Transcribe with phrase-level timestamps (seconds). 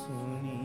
[0.00, 0.59] सुनी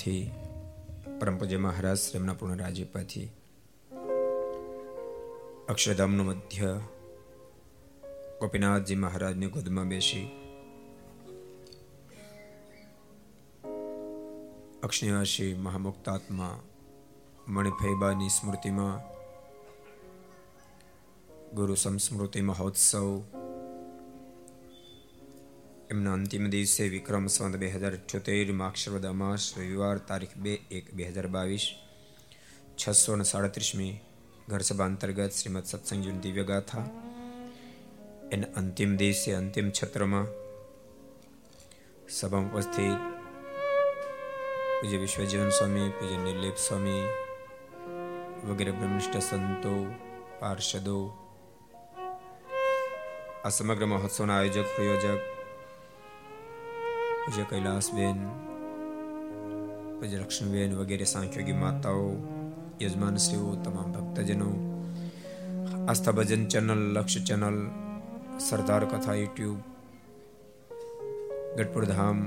[0.00, 0.32] પૂર્ણ
[1.20, 3.24] પરમ પૂજ્ય મહારાજ શ્રીમના પૂર્ણ રાજ્યપાથી
[5.68, 6.70] અક્ષરધામનું મધ્ય
[8.40, 10.26] ગોપીનાથજી મહારાજની ગોદમાં બેસી
[14.82, 16.56] અક્ષનિવાસી મહામુક્તાત્મા
[17.48, 19.00] મણિફૈબાની સ્મૃતિમાં
[21.54, 23.39] ગુરુ સંસ્મૃતિ મહોત્સવ
[25.92, 31.04] એમના અંતિમ દિવસે વિક્રમ સંવત બે હજાર ચોતેર માક્ષરવદ અમાસ રવિવાર તારીખ બે એક બે
[31.08, 31.64] હજાર બાવીસ,
[32.78, 33.94] છસો ને સાડત્રીસમી
[34.50, 36.84] ઘરસભા અંતર્ગત શ્રીમદ સત્સંગજીની દિવ્ય ગાથા.
[38.34, 40.28] એના અંતિમ દિવસે અંતિમ છત્રમાં
[42.08, 43.00] સભામાં ઉપસ્થિત
[44.78, 47.02] પૂજ્ય વિશ્વજીવન સ્વામી, પૂજ્ય નિર્લેપ સ્વામી
[48.46, 49.74] વગેરે બ્રહ્મનિષ્ઠ સંતો,
[50.40, 50.96] પાર્ષદો,
[53.44, 55.39] આ સમગ્ર મહોત્સવના આયોજક, પ્રયોજક
[57.20, 58.20] પૂજ્ય કૈલાસબેન
[59.96, 62.06] પૂજ્ય લક્ષ્મીબેન વગેરે સાંખ્યોગી માતાઓ
[62.80, 64.48] યજમાનશ્રીઓ તમામ ભક્તજનો
[65.84, 67.58] આસ્થા ભજન ચેનલ લક્ષ્ય ચેનલ
[68.40, 69.60] સરદાર કથા YouTube
[71.54, 72.18] Gadhpur Dham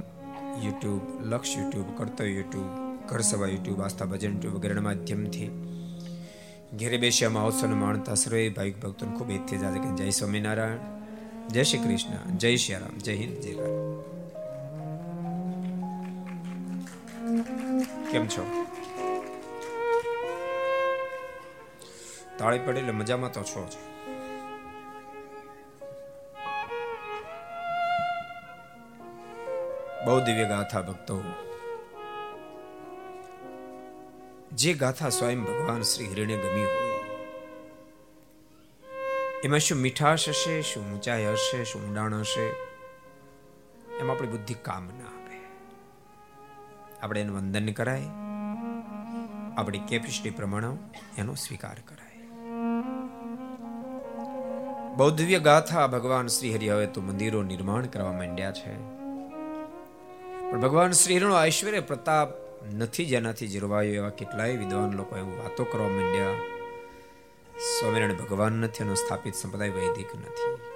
[0.61, 2.71] YouTube Laksh YouTube Kartavya YouTube
[3.07, 5.49] ઘર સભા યુટ્યુબ આસ્થા ભજન યુટ્યુબ વગેરેના માધ્યમથી
[6.75, 10.81] ઘેરે બેસ્યા મહોત્સવને માણતા સર્વે ભાવિક ભક્તોને ખૂબ હિતથી જાજે જય સ્વામિનારાયણ
[11.49, 14.22] જય શ્રી કૃષ્ણ જય શ્રી રામ જય હિન્દ જય ભારત
[18.11, 18.43] કેમ છો?
[22.37, 23.73] તાળી પડે એટલે મજામાં તો છો જ.
[30.05, 31.23] બહુ દિવ્ય ગાથા ભક્તો.
[34.51, 36.93] જે ગાથા સ્વયં ભગવાન શ્રી હરિને ગમી હોય,
[39.43, 42.45] એમાં શું મીઠાશ હશે, શું ઊંચાઈ હશે, શું ઊંડાણ હશે,
[43.97, 45.12] એમાં આપણી બુદ્ધિ કામ ના આપે
[47.03, 48.01] આપણે એનું વંદન કરાય.
[49.57, 50.67] આપણી કેપેસિટી પ્રમાણે
[51.17, 52.19] એનો સ્વીકાર કરાય.
[54.97, 58.75] બૌદ્ધવ્ય ગાથા ભગવાન શ્રી હરિ હવે તો મંદિરો નિર્માણ કરવા માંડ્યા છે.
[60.51, 62.27] પણ ભગવાન શ્રી હરિનો ઐશ્વર્ય પ્રતાપ
[62.73, 66.27] નથી જેનાથી જીરવાયો એવા કેટલાય વિદ્વાન લોકો એવું વાતો કરવા માંડ્યા.
[67.59, 70.72] સ્વામિનારાયણ ભગવાન નથી એનો સ્થાપિત સંપ્રદાય વૈદિક નથી.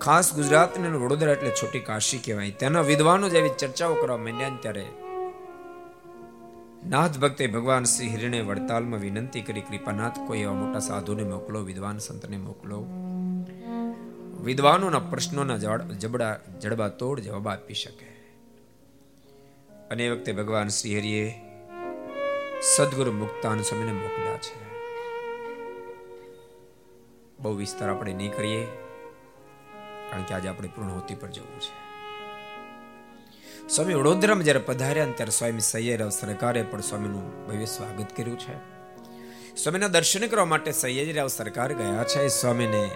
[0.00, 2.50] ખાસ ગુજરાત અને વડોદરા એટલે છોટી કાશી કહેવાય.
[2.50, 4.86] તેના વિદ્વાનો જેવી ચર્ચાઓ કરવા માંડ્યા ત્યારે
[6.86, 11.98] નાથ ભક્તે ભગવાન શ્રી હિરણે વડતાલમાં વિનંતી કરી, કૃપાનાથ, કોઈ એવા મોટા સાધુને મોકલો, વિદ્વાન
[11.98, 12.86] સંતને મોકલો.
[14.44, 15.56] વિદ્વાનોના પ્રશ્નોના
[15.98, 18.06] જબડા, જડબા તોડ જવાબ આપી શકે.
[19.90, 21.34] અને એ વખતે ભગવાન શ્રી હરિએ
[22.76, 24.64] સદગુરુ મુક્તાન સ્વામીને મોકલ્યા છે.
[27.40, 28.66] બહુ વિસ્તાર આપણે નહીં કરીએ.
[30.14, 31.84] કારણ કે આજે આપણે પૂર્ણહોતી પર જવું છે.
[33.68, 38.74] સ્વામી વડોદરામાં જ્યારે પધાર્યા ત્યારે સ્વામી સૈયદ સરકારે પણ સ્વામીનું ભવ્ય સ્વાગત કર્યું છે.
[39.56, 42.28] સ્વામીના દર્શન કરવા માટે સૈયદરાવ સરકાર ગયા છે.
[42.28, 42.90] સ્વામીને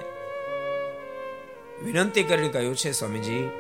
[1.84, 3.50] વિનંતી કરીને કહ્યું છે, સ્વામીજી,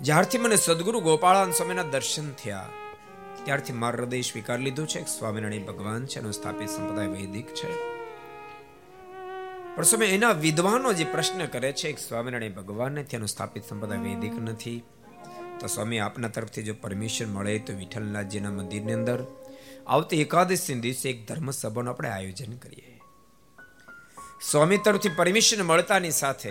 [0.00, 2.68] જ્યારથી મને સદગુરુ ગોપાળાન સ્વામીના દર્શન થયા,
[3.44, 5.04] ત્યારથી મારું હૃદય સ્વીકાર લીધું છે.
[5.04, 8.01] સ્વામિનારાયણ ભગવાન છે અને સ્થાપિત સંપ્રદાય વૈદિક છે.
[9.76, 14.32] પણ સ્વામી, એના વિદ્વાનો જે પ્રશ્ન કરે છે કે સ્વામિનારાયણ ભગવાન નથી સ્થાપિત સંપ્રદાય વૈદિક
[14.32, 14.82] નથી.
[15.60, 19.26] તો સ્વામી, આપના તરફથી જો પરમિશન મળે તો વિઠ્ઠલનાથજીના મંદિરની અંદર
[19.86, 23.00] આવતી એકાદશી દિવસે એક ધર્મ સભાનું આપણે આયોજન કરીએ.
[24.50, 26.50] સ્વામી તરફથી પરમિશન મળતાની સાથે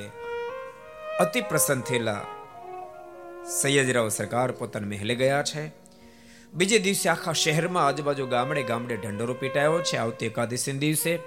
[1.19, 2.21] અતિ પ્રસન્ન થયેલા
[3.62, 5.73] સૈયદરાવ સરકાર પોતાના મહેલે ગયા છે.
[6.53, 9.97] બીજે દિવસે આખા શહેરમાં આજુબાજુ ગામડે ગામડે ઢંઢોરો પીટાયો છે.
[9.97, 11.19] આવતી એકાદશી દિવસે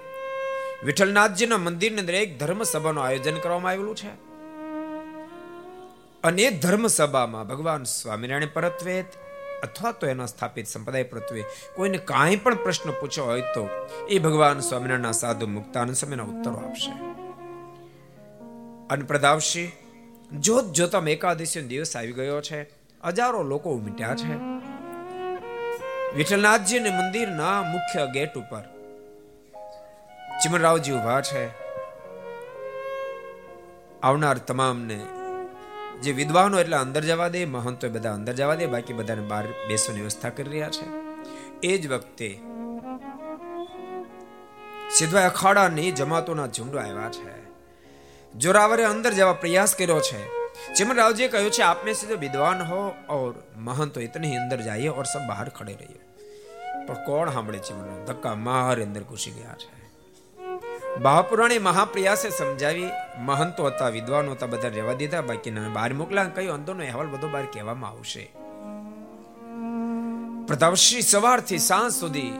[0.85, 4.09] વિઠ્ઠલનાથજીના મંદિરની અંદર એક ધર્મ સભાનું આયોજન કરવામાં આવેલું છે.
[6.23, 9.01] અને એ ધર્મ સભામાં ભગવાન સ્વામિનારાયણ પરત્વે
[9.63, 11.43] અથવા તો એના સ્થાપિત સંપ્રદાય પ્રત્યે
[11.75, 16.91] કોઈને કાંઈ પણ પ્રશ્ન પૂછ્યો હોય તો એ ભગવાન સ્વામિનારાયણના સાધુ મુક્તાનંદ સમયના ઉત્તરો આપશે.
[18.89, 19.71] અને પ્રતાપસિંહ
[20.39, 22.61] જોત જોતામાં એકાદશી દિવસ આવી ગયો છે.
[23.03, 24.33] હજારો લોકો ઉમટ્યા છે.
[26.15, 28.74] વિઠ્ઠલનાથજી ને મંદિરના મુખ્ય ગેટ ઉપર
[30.42, 31.42] ચિમનરાવજી ઉભા છે
[34.02, 34.98] આવનાર તમામને
[36.02, 40.00] જે વિદ્વાનો એટલે અંદર જવા દે મહંતો બધા અંદર જવા દે બાકી બધાને બહાર બેસવાની
[40.00, 40.86] વ્યવસ્થા કરી રહ્યા છે
[41.62, 42.30] એ જ વખતે
[44.90, 47.38] સિદ્ધવા અખાડાની જમાતોના ઝુંડો આવ્યા છે
[48.34, 50.20] જોરાવરે અંદર જવા પ્રયાસ કર્યો છે
[50.70, 54.60] चिमनराव કહ્યું છે आप में से जो विद्वान हो और महंत हो इतने ही अंदर
[54.60, 56.00] जाइए और सब बाहर खड़े रहिए
[56.86, 59.68] પણ કોણ સાંભળે ચિમનરાવ ધક્કા માર અંદર ઘૂસી ગયા છે
[61.01, 66.83] મહાપુરાણે મહાપ્રયાસે સમજાવી, મહંતો હતા, વિદ્વાનો હતા, બધા રહેવા દીધા, બાકીના બહાર મોકલા કયો અંદરનો
[66.83, 68.31] અહેવાલ બધો બહાર કહેવામાં આવશે.
[70.47, 72.31] પ્રતાપશ્રી સવારથી સાંજ સુધી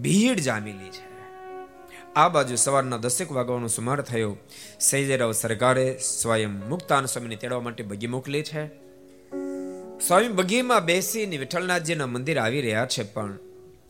[0.00, 1.14] ભીડ જામેલી છે.
[2.16, 4.36] આ બાજુ સવારના દસેક વાગવાનો સુમાર થયો.
[4.80, 8.66] સૈજરાવ સરકારે સ્વયં મુક્તાન સ્વામીને તેડવા માટે બગી મોકલી છે.
[10.06, 13.38] સ્વામી બગીમાં બેસીને વિઠ્ઠલનાથજીના મંદિર આવી રહ્યા છે પણ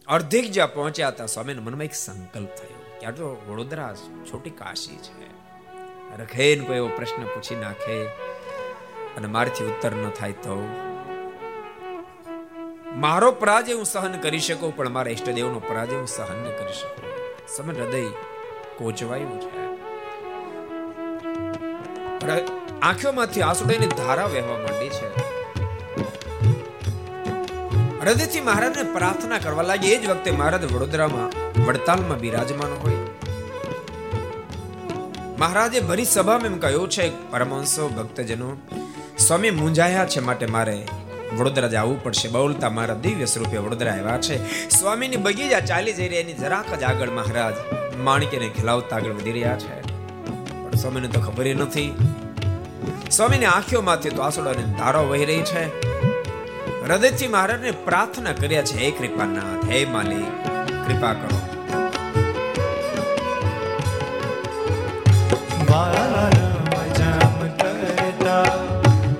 [0.08, 5.26] અર્ધેક જ્યાં પહોંચ્યા હતા સ્વામીના મનમાં એક સંકલ્પ થયો કે આટલો વડોદરા છોટી કાશી છે.
[6.22, 8.04] રખેન કોઈ એવો પ્રશ્ન પૂછી નાખે
[9.16, 10.68] અને મારથી ઉત્તર ન થાય તો?
[12.94, 17.10] મારો પરાજય હું સહન કરી શકું, પણ મારા ઈષ્ટદેવનો પરાજય હું સહન ન કરી શકું.
[17.48, 18.02] સમય હૃદય
[18.76, 19.64] કોચવાયું છે.
[22.80, 25.33] આંખોમાંથી આંસુડાની ધારા વહેવા માંડી છે.
[28.04, 31.30] હૃદયથી મહારાજને પ્રાર્થના કરવા લાગી એ જ વખતે મહારાજ વડોદરામાં,
[31.66, 32.92] વડતાલમાં બિરાજમાન હોય.
[35.38, 38.56] મહારાજે ભરી સભામાં એમ કહ્યું છે, પરમહંસો, ભક્તજનો,
[39.18, 40.86] સ્વામી મૂંઝાયા છે માટે મારે
[41.38, 42.28] વડોદરા જવું પડશે.
[42.28, 44.68] બોલતા મારા દિવ્ય સ્વરૂપે વડોદરા આવ્યા છે.
[44.68, 47.54] સ્વામીની બગીચા ચાલી જઈ રહી એની જરાક જ આગળ મહારાજ
[47.98, 49.82] માણકીને ખેલાવતા આગળ વધી રહ્યા છે.
[50.62, 51.94] પણ સ્વામીને તો ખબર નથી.
[53.10, 55.94] સ્વામીની આંખોમાંથી તો આસોડાની ધારો વહી રહી છે.
[56.84, 58.76] હૃદયથી મહારાજને પ્રાર્થના કર્યા છે.
[58.78, 60.32] હે કૃપાનાથ, હે માલિક,
[60.86, 61.38] કૃપા કરો.
[65.70, 68.44] બારમ જમ કરતા,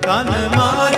[0.03, 0.94] કાન મારે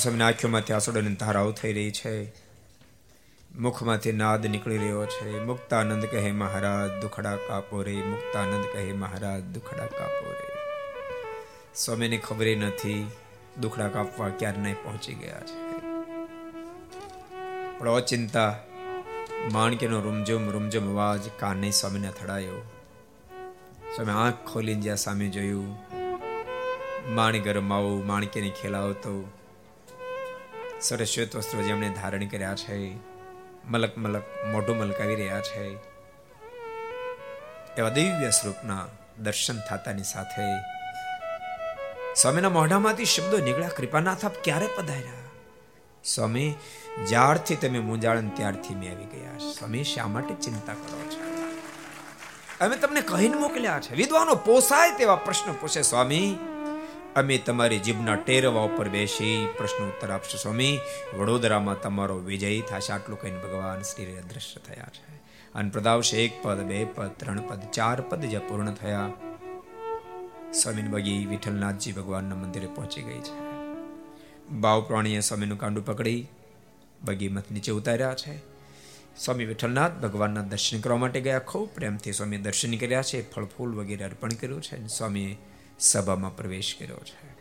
[0.00, 2.32] સ્વામીના આંખોમાંથી આસડોની ધારાઓ થઈ રહી છે.
[3.58, 5.44] મુખમાંથી નાદ નીકળી રહ્યો છે.
[5.44, 7.92] મુક્તાનંદ કહે, મહારાજ, દુખડા કાપો રે.
[7.92, 10.58] મુક્તાનંદ કહે, મહારાજ, દુખડા કાપો રે.
[11.74, 13.10] સ્વામીને ખબર નથી,
[13.60, 15.70] દુખડા કાપવા ક્યારે નહીં પહોંચી ગયા છે.
[17.78, 18.58] પણ અચિંતા,
[19.52, 22.70] માણકીનો રૂમઝુમ રૂમઝુમ અવાજ કાને સ્વામીને થડાયો
[23.96, 25.76] સ્વામી આંખ ખોલીને જ્યાં સામે જોયું
[27.08, 29.32] માણી ગરમાવું માણકીને ખેલાવતો
[30.82, 32.94] સરસ શ્વેત વસ્ત્રો જેમણે ધારણ કર્યા છે,
[33.68, 35.74] મલક મલક મોઢું મલકાવી રહ્યા છે,
[37.78, 38.86] એવા દિવ્ય સ્વરૂપના
[39.18, 40.60] દર્શન થતાની સાથે
[42.14, 45.12] સ્વામીના મોઢામાંથી શબ્દો નીકળ્યા, કૃપાનાથ, આપ ક્યારે પધાર્યા?
[46.04, 46.54] સ્વામી,
[47.08, 49.38] જ્યારથી તમે મૂંઝાણ ત્યારથી મેં આવી ગયા.
[49.38, 51.40] સ્વામી, શા માટે ચિંતા કરો છો?
[52.64, 53.94] અમે તમને કહીને મોકલ્યા છે.
[53.94, 56.38] વિદ્વાનો પોસાય તેવા પ્રશ્ન પૂછે, સ્વામી
[57.16, 60.78] અમે તમારી જીભના ટેરવા ઉપર બેસી પ્રશ્ન ઉત્તર આપશો, સ્વામી.
[61.18, 62.92] વડોદરામાં તમારો વિજય થશે.
[62.92, 65.14] આટલું કહીને ભગવાન શ્રી અદ્રશ્ય થયા છે.
[65.54, 69.10] અને પ્રદાવશે એક પદ, બે પદ, ત્રણ પદ, ચાર પદ જે પૂર્ણ થયા.
[70.52, 73.40] સ્વામીન બગી વિઠ્ઠલનાથજી ભગવાનના મંદિરે પહોંચી ગઈ છે.
[74.50, 76.26] બાવ પ્રાણીએ સ્વામીનું કાંડું પકડી
[77.04, 78.36] બગી મત નીચે ઉતાર્યા છે.
[79.16, 81.38] સ્વામી વિઠ્ઠલનાથ ભગવાનના દર્શન કરવા માટે ગયા.
[81.38, 84.76] ખૂબ પ્રેમથી સ્વામી દર્શન કર્યા છે, ફળ ફૂલ વગેરે અર્પણ કર્યું છે.
[84.76, 85.38] અને સ્વામીએ
[85.80, 87.36] સભામાં પ્રવેશ કર્યો છે.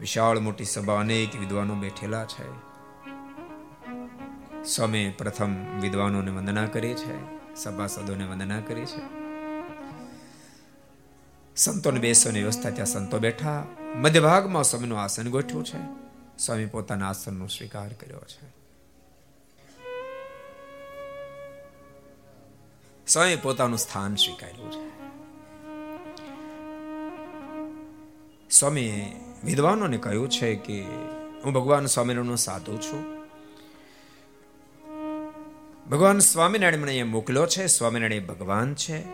[0.00, 2.66] વિશાળ મોટી સભા અનેક વિદ્વાનો બેઠેલા છે.
[4.64, 9.26] સ્વામી પ્રથમ વિદ્વાનોને વંદના કરી છે, સભાસદોને વંદના કરી છે.
[11.56, 16.06] સંતોને બેસવાની વ્યવસ્થા ત્યાં સંતો બેઠા, મધ્યભાગમાં સ્વામીનું આસન ગોઠવ્યું છે.
[16.38, 18.48] સ્વામી પોતાના આસનનો સ્વીકાર કર્યો છે.
[23.06, 24.85] સ્વામી પોતાનું સ્થાન સ્વીકાર્યું છે.
[28.50, 30.82] સ્વામીએ વિદ્વાનોને કહ્યું છે કે
[31.44, 33.24] હું ભગવાન સ્વામિનારાયણનો સાધુ છું.
[35.90, 37.66] ભગવાન સ્વામિનારાયણ મને અહીંયા મોકલ્યો છે.
[37.66, 39.04] સ્વામિનારાયણ ભગવાન છે.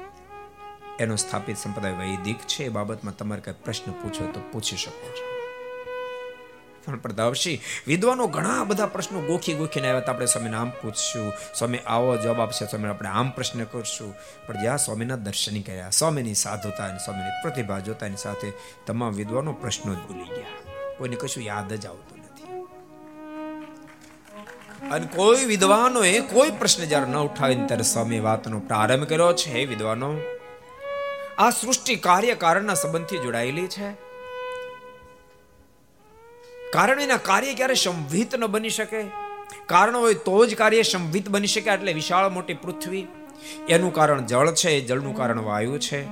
[0.99, 2.65] એનો સ્થાપિત સંપ્રદાય વૈદિક છે.
[2.65, 5.42] એ બાબતમાં તમારે કઈ પ્રશ્ન પૂછો તો પૂછી શકો છો.
[6.85, 12.17] પણ પ્રતાપસિંહ વિદ્વાનો ઘણા બધા પ્રશ્નો ગોખી ગોખીને આવ્યા આપણે સ્વામીને આમ પૂછશું, સ્વામી, આવો
[12.17, 12.67] જવાબ આપશે.
[12.67, 14.15] સ્વામી આપણે આમ પ્રશ્ન કરશું.
[14.47, 18.53] પણ જ્યાં સ્વામીના દર્શન કર્યા, સ્વામીની સાધુતા અને સ્વામીની પ્રતિભા જોતાની સાથે
[18.87, 20.73] તમામ વિદ્વાનો પ્રશ્નો જ ભૂલી ગયા.
[20.99, 22.43] કોઈને કશું યાદ જ આવતું નથી.
[24.89, 29.65] અને કોઈ વિદ્વાનોએ કોઈ પ્રશ્ન જ્યારે ન ઉઠાવીને ત્યારે સ્વામી વાતનો પ્રારંભ કર્યો છે.
[29.65, 30.19] વિદ્વાનો,
[31.39, 34.12] આ સૃષ્ટિ કાર્ય કારણના સંબંધથી જોડાયેલી છે.
[36.73, 39.03] કારણ એના કાર્ય ક્યારે સંવિત ન બની શકે?
[39.67, 43.07] કારણ હોય તો જ કાર્ય સંવિત બની શકે, એટલે વિશાળ મોટી પૃથ્વી.
[43.69, 46.07] એનું કારણ જળ છે, જળનું કારણ વાયુ છે.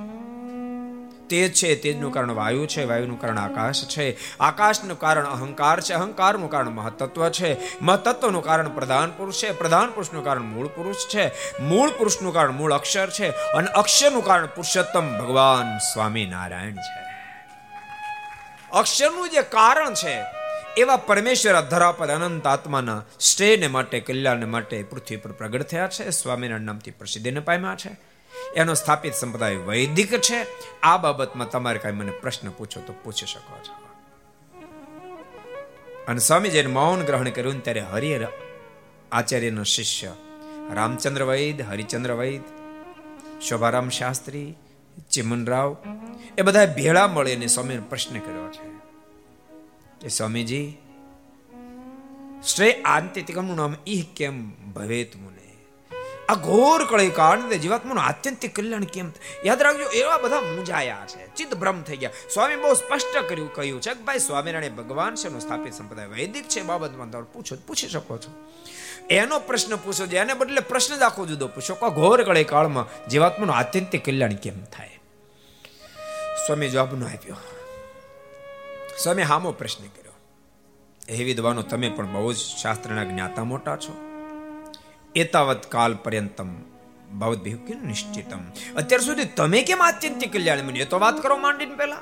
[1.29, 4.17] તેજ છે, તેજનું કારણ વાયુ છે, વાયુનું કારણ આકાશ છે.
[4.39, 7.81] આકાશનું કારણ અહંકાર છે, અહંકારનું કારણ મહતત્વ છે.
[7.81, 11.31] મહતત્વનું કારણ પ્રધાન પુરુષ છે, પ્રધાન પુરુષનું કારણ મૂળ પુરુષ છે.
[11.59, 17.01] મૂળ પુરુષનું કારણ મૂળ અક્ષર છે, અને અક્ષરનું કારણ પુરુષોત્તમ ભગવાન સ્વામિનારાયણ છે.
[18.71, 20.40] અક્ષરનું જે કારણ છે
[20.77, 26.09] એવા પરમેશ્વર ધરા પર અનંત આત્માના શ્રેયને માટે, કલ્યાણને માટે પૃથ્વી પર પ્રગટ થયા છે.
[26.09, 27.97] સ્વામિનારાયણ નામથી પ્રસિદ્ધિને પામ્યા છે.
[28.55, 30.47] એનો સ્થાપિત સંપ્રદાય વૈદિક છે.
[30.81, 33.73] આ બાબતમાં તમારે કઈ મને પ્રશ્ન પૂછો તો પૂછી શકો છો.
[36.07, 38.27] અને સ્વામી જેને મૌન ગ્રહણ કર્યું ત્યારે હરિહર
[39.11, 40.13] આચાર્યનો શિષ્ય
[40.73, 42.41] રામચંદ્ર વૈદ, હરિચંદ્ર વૈદ,
[43.41, 44.55] શોભારામ શાસ્ત્રી,
[45.11, 45.77] ચિમનરાવ,
[46.37, 48.80] એ બધા ભેળા મળીને સ્વામીને પ્રશ્ન કર્યો છે.
[50.01, 50.77] કે સ્વામીજી,
[52.47, 55.37] શ્રેય આંતિકમનું નામ ઈ કેમ ભવેત મુને?
[56.29, 59.11] આ ઘોર કળી કાંડ જીવાત્માનું આત્યંતિક કલ્યાણ કેમ
[59.45, 62.09] યાદ રાખજો, એવા બધા મૂંઝાયા છે, ચિત્ત ભ્રમ થઈ ગયા.
[62.33, 66.47] સ્વામી બહુ સ્પષ્ટ કર્યું, કહ્યું છે કે ભાઈ, સ્વામિનારાયણ ભગવાન છે, એનો સ્થાપિત સંપ્રદાય વૈદિક
[66.47, 68.51] છે બાબતમાં તમે પૂછો પૂછી શકો છો.
[69.09, 73.09] એનો પ્રશ્ન પૂછો છે, એને બદલે પ્રશ્ન જ આખો જુદો પૂછો, કે ઘોર કળી કાળમાં
[73.09, 74.99] જીવાત્માનું આત્યંતિક કલ્યાણ કેમ થાય?
[76.47, 77.35] સ્વામી જવાબ ન આપ્યો.
[78.97, 80.11] સ્વામી હામો પ્રશ્ન કર્યો.
[81.09, 83.97] હે વિદ્વાનો, તમે પણ બહુ જ શાસ્ત્રના જ્ઞાતા મોટા છો.
[85.15, 86.55] એતાવત કાલ પર્યંતમ
[87.19, 88.39] ભવત ભિહુકિન નિશ્ચિતમ.
[88.75, 91.97] અત્યાર સુધી તમે કેમ આત્યંતિક કલ્યાણ મને તો વાત કરો માંડીને પહેલા.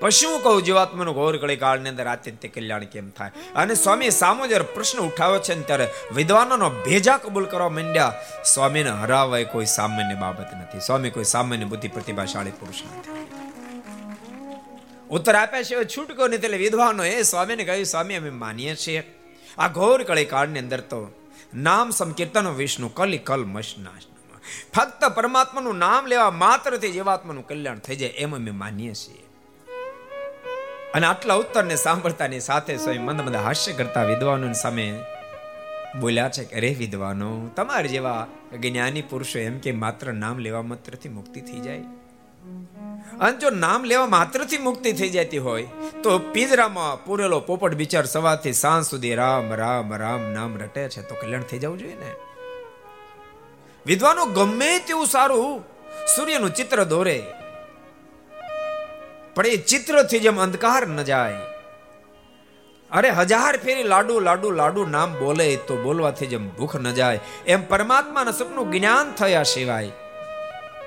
[0.00, 3.30] પછી હું કહું, જીવાત્માનું ઘોર કળી કાળની અંદર આત્યંતિક કલ્યાણ કેમ થાય?
[3.54, 8.14] અને સ્વામી સામો જ્યારે પ્રશ્ન ઉઠાવ્યો છે ત્યારે વિદ્વાનોનો ભેજા કબૂલ કરવા માંડ્યા,
[8.44, 10.80] સ્વામીને હરાવાય કોઈ સામાન્ય બાબત નથી.
[10.80, 13.37] સ્વામી કોઈ સામાન્ય બુદ્ધિ પ્રતિભાશાળી પુરુષ નથી.
[15.10, 17.22] ઉત્તર આપ્યા છે છૂટકો નહીં એટલે વિદ્વાનો એ.
[17.22, 19.14] સ્વામીને કહ્યું, સ્વામી, અમે માનીએ છીએ.
[19.58, 21.12] આ ઘોર કળી કાળની અંદર તો
[21.54, 24.02] નામ સંકીર્તન વિષ્ણુ કલી કલ મશનાશ
[24.76, 29.24] ફક્ત પરમાત્માનું નામ લેવા માત્રથી જીવાત્માનું કલ્યાણ થઈ જાય એમ અમે માનીએ છીએ.
[30.94, 35.00] અને આટલા ઉત્તરને સાંભળતાની સાથે સ્વયં મંદ મંદ હાસ્ય કરતા વિદ્વાનો સામે
[36.00, 38.26] બોલ્યા છે કે, અરે વિદ્વાનો, તમારે જેવા
[38.60, 41.80] જ્ઞાની પુરુષો એમ કે માત્ર નામ લેવા માત્રથી મુક્તિ થઈ જાય?
[43.20, 45.68] અને જો નામ લેવા માત્રથી મુક્તિ થઈ જતી હોય,
[46.02, 51.02] તો પિંજરામાં પૂરેલો પોપટ બિચાર સવારથી સાંજ સુધી રામ રામ રામ નામ રટે છે.
[51.02, 52.12] તો કલ્યાણ થઈ જવું જોઈએ ને?
[53.86, 55.64] વિદ્વાનો ગમે તેવું સારું,
[56.16, 57.22] સૂર્યનું ચિત્ર દોરે.
[59.34, 61.34] પણ એ ચિત્રથી જેમ અંધકાર ન જાય.
[62.90, 67.20] અરે હજાર ફેરી લાડુ લાડુ લાડુ નામ બોલે, તો બોલવાથી જેમ ભૂખ ન જાય.
[67.46, 69.90] એમ પરમાત્માના સપનું જ્ઞાન થયા સિવાય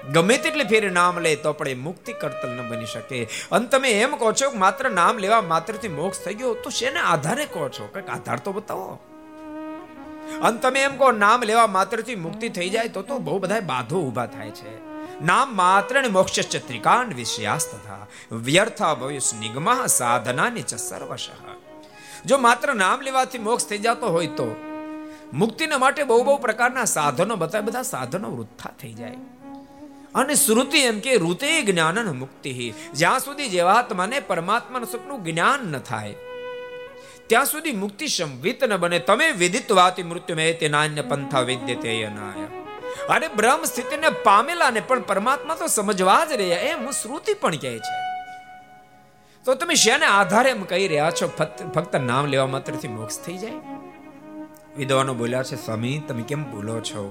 [0.09, 3.23] ગમે તેટલી ફેરે નામ લે તો પણ એ મુક્તિ કરતલ ન બની શકે.
[3.51, 6.99] અને તમે એમ કહો છો કે માત્ર નામ લેવા માત્રથી મોક્ષ થઈ ગયો, તો શેને
[6.99, 7.89] આધારે કહો છો?
[7.93, 8.99] કંઈક આધાર તો બતાવો.
[10.41, 13.99] અને તમે એમ કહો નામ લેવા માત્રથી મુક્તિ થઈ જાય તો તો બહુ બધા બાધો
[13.99, 14.91] ઊભા થાય છે.
[15.21, 21.29] નામ માત્ર ને મોક્ષ ત્રિકાંડ વિષયાસ તથા વ્યર્થા ભવિષ્ય નિગમા સાધનાની ચ સર્વશ.
[22.25, 24.55] જો માત્ર નામ લેવાથી મોક્ષ થઈ જતો હોય તો
[25.33, 29.15] મુક્તિને માટે બહુ બહુ પ્રકારના સાધનો, બતાવે બધા સાધનો વૃથા થઈ જાય.
[30.15, 32.73] અને શ્રુતિ એમ કે ઋતે જ્ઞાન મુક્તિ.
[32.93, 36.15] જ્યાં સુધી જેવાત્માને પરમાત્માનું સપનું જ્ઞાન ન થાય,
[37.27, 38.99] ત્યાં સુધી મુક્તિ સંવિત ન બને.
[38.99, 42.03] તમે વિદિત વાતી મૃત્યુ મે તે નાન્ય પંથા વિદ્ય તે
[43.09, 46.57] અરે બ્રહ્મ સ્થિતિને પામેલા ને પણ પરમાત્મા તો સમજવા જ રહ્યા.
[46.57, 47.95] એમ શ્રુતિ પણ કહે છે.
[49.45, 51.27] તો તમે શેને આધારે એમ કહી રહ્યા છો?
[51.75, 53.51] ફક્ત નામ લેવા માત્રથી મોક્ષ થઈ જાય?
[54.77, 57.01] વિદ્વાનો બોલ્યા છે, સ્વામી, તમે કેમ બોલો છો?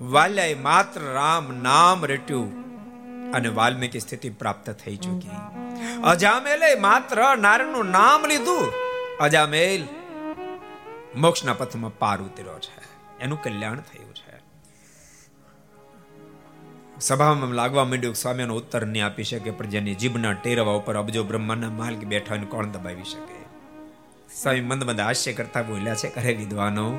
[0.00, 2.62] વાલ્યાએ માત્ર રામ નામ રટ્યું
[3.32, 5.30] અને વાલ્મીકી સ્થિતિ પ્રાપ્ત થઈ ચૂકી.
[6.04, 8.72] અજામેલે માત્ર નારાયણનું નામ લીધું.
[9.20, 9.84] અજામેલ
[11.16, 12.82] મોક્ષના પથમાં પાર ઉતર્યો છે.
[13.20, 14.42] એનું કલ્યાણ થયું છે.
[17.00, 21.70] સભામાં લાગવા માંડ્યું સ્વામીનો ઉત્તર નહીં આપી શકે, પણ જેની જીભના ટેરવા ઉપર અબજો બ્રહ્માના
[21.70, 23.42] માલિક બેઠા કોણ દબાવી શકે?
[24.42, 26.92] સ્વામી મંદ મંદ હાસ્ય કરતા બોલ્યા છે કરે વિદ્વાનો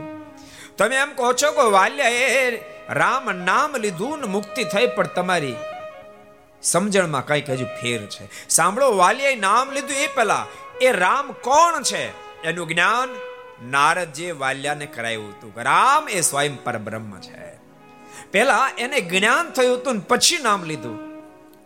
[0.77, 2.59] તમે એમ કહો છો કે વાલ્યાએ
[2.89, 5.55] રામ નામ લીધું ને મુક્તિ થઈ, પણ તમારી
[6.63, 8.49] સમજણમાં કંઈક હજુ ફેર છે.
[8.49, 10.45] સાંભળો, વાલિયાએ નામ લીધું એ પેલા
[10.81, 12.05] એ રામ કોણ છે?
[12.43, 13.09] એનું જ્ઞાન
[13.69, 17.53] નારદજી વાલ્યાને કરાયું હતું રામ એ સ્વયં પરબ્રહ્મ છે.
[18.31, 21.12] પહેલા એને જ્ઞાન થયું હતું ને પછી નામ લીધું.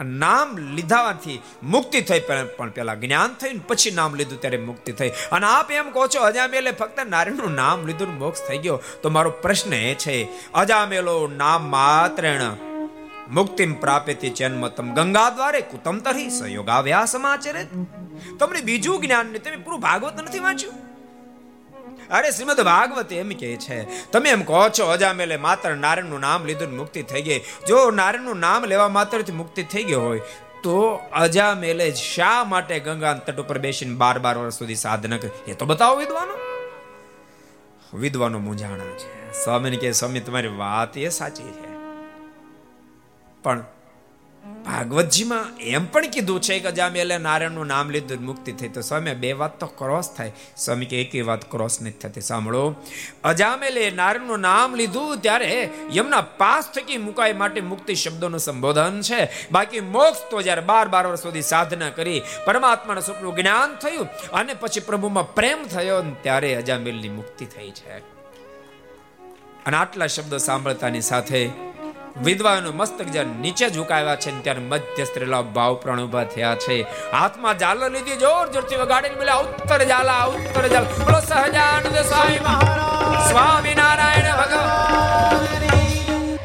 [0.02, 2.20] નામ લીધાથી મુક્તિ થઈ
[2.58, 5.10] પણ પેલા જ્ઞાન થયું પછી નામ લીધું ત્યારે મુક્તિ થઈ.
[5.32, 8.82] અને આપ એમ કહો છો, અજામેલે ફક્ત નારાયણનું નામ લીધું મોક્ષ થઈ ગયો.
[9.04, 12.30] તો મારો પ્રશ્ન એ છે, અજામેલો નામ માત્ર
[13.30, 17.68] મુક્તિમ પ્રાપ્યતિ જન્મતમ ગંગા દ્વારે કુતમ તરી સયોગાવ્યાસ સમાચરે
[18.40, 20.87] તમને બીજું જ્ઞાન નહીં તમે પૂરું ભાગવત નથી વાંચ્યું?
[22.12, 26.78] અરે શ્રીમદ ભાગવત એમ કે છે, તમે એમ કહો છો અજામેલે માત્ર નારાયણનું નામ લીધું
[26.78, 27.40] મુક્તિ થઈ ગઈ.
[27.68, 30.22] જો નારાયણનું નામ લેવા માત્રથી મુક્તિ થઈ ગયો હોય,
[30.64, 35.52] તો અજામેલે શા માટે ગંગા તટ ઉપર બેસીને બાર બાર વર્ષ સુધી સાધના કરી?
[35.52, 36.36] એ તો બતાવો વિદ્વાનો.
[37.98, 39.44] વિદ્વાનો મૂંઝાણા છે.
[39.44, 41.78] સ્વામીને કે સ્વામી, તમારી વાત એ સાચી છે.
[43.44, 43.64] પણ
[44.66, 49.14] ભાગવતજીમાં એમ પણ કીધું છે કે જ્યાં મેલે નારાયણનું નામ લીધું, મુક્તિ થઈ, તો સ્વામી
[49.14, 50.34] બે વાત તો ક્રોસ થાય.
[50.58, 52.22] સ્વામી કે એક વાત ક્રોસ નથી થતી.
[52.22, 52.76] સાંભળો.
[53.24, 59.30] અજામેલે નારાયણનું નામ લીધું, ત્યારે યમના પાસ થકી મુકાય માટે મુક્તિ શબ્દોનું સંબોધન છે.
[59.52, 64.54] બાકી મોક્ષ તો જ્યારે બાર બાર વર્ષ સુધી સાધના કરી, પરમાત્માના સ્વપ્નું જ્ઞાન થયું, અને
[64.54, 67.98] પછી પ્રભુમાં પ્રેમ થયો ત્યારે અજામેલની મુક્તિ થઈ છે.
[69.66, 71.50] અને આટલા શબ્દો સાંભળતાની સાથે
[72.24, 76.82] વિધવાનો મસ્તક જ્યાં નીચે ઝુકાવ્યા છે ત્યારે મધ્યસ્થ રહેલા ભાવ પ્રાણ ઊભા થયા છે.
[77.12, 83.32] હાથમાં જાલ લીધી, જોર જોરથી વગાડીને બોલ્યા, ઉત્તર જાલા ઉત્તર જાલા બોલો, સહજાનંદ સ્વામી મહારાજ.
[83.32, 85.48] સ્વામી નારાયણ ભગવાન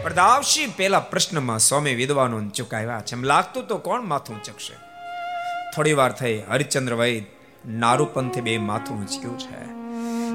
[0.02, 3.12] પ્રદાવશી પેલા પ્રશ્નમાં સ્વામી વિદ્વાનો ચુકાવ્યા છે.
[3.12, 4.74] એમ લાગતું તો કોણ માથું ચકશે?
[5.76, 7.24] થોડી વાર થઈ, હરિચંદ્ર વૈદ
[7.66, 9.72] નારૂપંથે બે માથું ઉંચક્યું છે.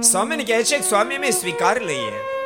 [0.01, 2.36] સ્વામીને કહે છે સ્વામી મેં સ્વીકાર લઈએ.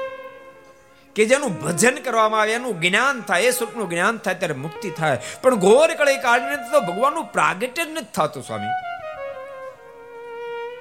[1.16, 5.20] કે જેનું ભજન કરવામાં આવે, એનું જ્ઞાન થાય, એ સુખનું જ્ઞાન થાય, ત્યારે મુક્તિ થાય.
[5.41, 8.68] પણ ઘોર કળે કાઢીને તો ભગવાનનું પ્રાગટ્ય જ નથી થતું, સ્વામી.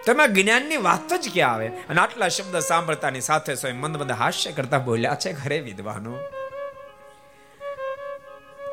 [0.06, 1.66] તમે જ્ઞાનની વાત જ ક્યાં આવે?
[1.66, 6.18] અને આટલા શબ્દ સાંભળતાની સાથે સ્વયં મંદ મંદ હાસ્ય કરતા બોલ્યા છે ઘરે વિદ્વાનો.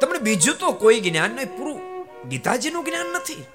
[0.01, 3.45] તમને બીજું તો કોઈ જ્ઞાન નહીં પૂરું ગીતાજીનું જ્ઞાન નથી.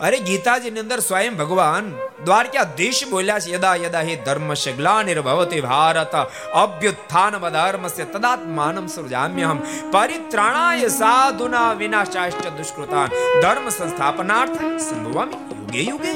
[0.00, 1.92] અરે ગીતાજીની અંદર સ્વયં ભગવાન
[2.24, 6.16] દ્વારકાધીશ બોલ્યા છે, યદા યદા હે ધર્મસ્ય ગ્લાનિર્ભવતી ભારત
[6.52, 9.58] અભ્યુત્થાન ધર્મસ્ય તદાત્માનમ સૃજામ્યહમ
[9.90, 16.12] પરિત્રાણાય સાધુના વિનાશાશ્ચ દુષ્કૃતાન ધર્મ સંસ્થાપનાર્થ સંભવામી યુગે યુગે.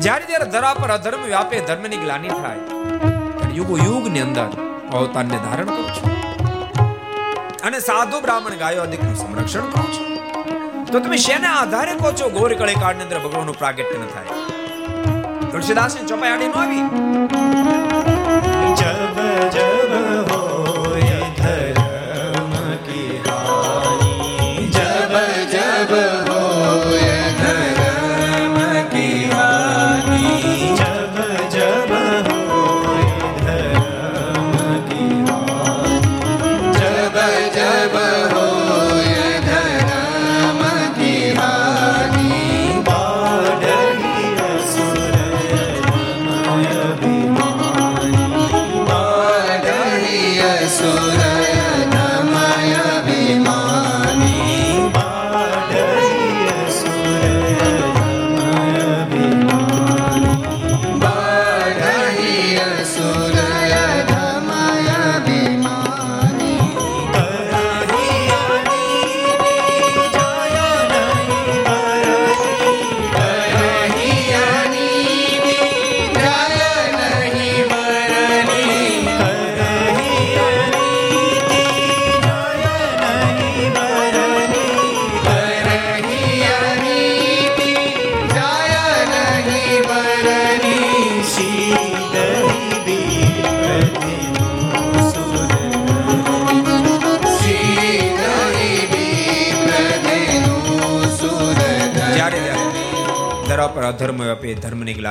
[0.00, 2.58] જ્યારે જ્યારે ધરા પર અધર્મ વ્યાપે, ધર્મની ગ્લાની થાય
[3.54, 4.48] યુગો યુગની અંદર
[4.92, 6.12] અવતારને ધારણ કરું છું.
[7.60, 10.11] અને સાધુ બ્રાહ્મણ ગાયો અધિકનું સંરક્ષણ કરું છું.
[10.92, 12.26] તો તમે શેના આધારે કહો છો?
[12.28, 14.34] ગોર કળે કાળ અંદર ભગવાનનું પ્રાગટ્ય ન થાય.
[15.52, 16.84] તુલસીદાસની ચોપાઈ આડી ન આવી?
[18.80, 19.18] જબ
[19.54, 19.81] જબ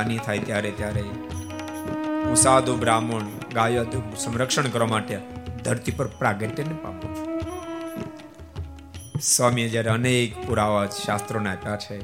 [0.01, 1.01] ગ્લાની થાય ત્યારે ત્યારે
[2.23, 3.21] હું સાધુ બ્રાહ્મણ
[3.53, 5.17] ગાયો સંરક્ષણ કરવા માટે
[5.63, 7.41] ધરતી પર પ્રાગટ્યને પામું છું.
[9.19, 11.99] સ્વામીએ જ્યારે અનેક પુરાવા શાસ્ત્રોને આપ્યા છે.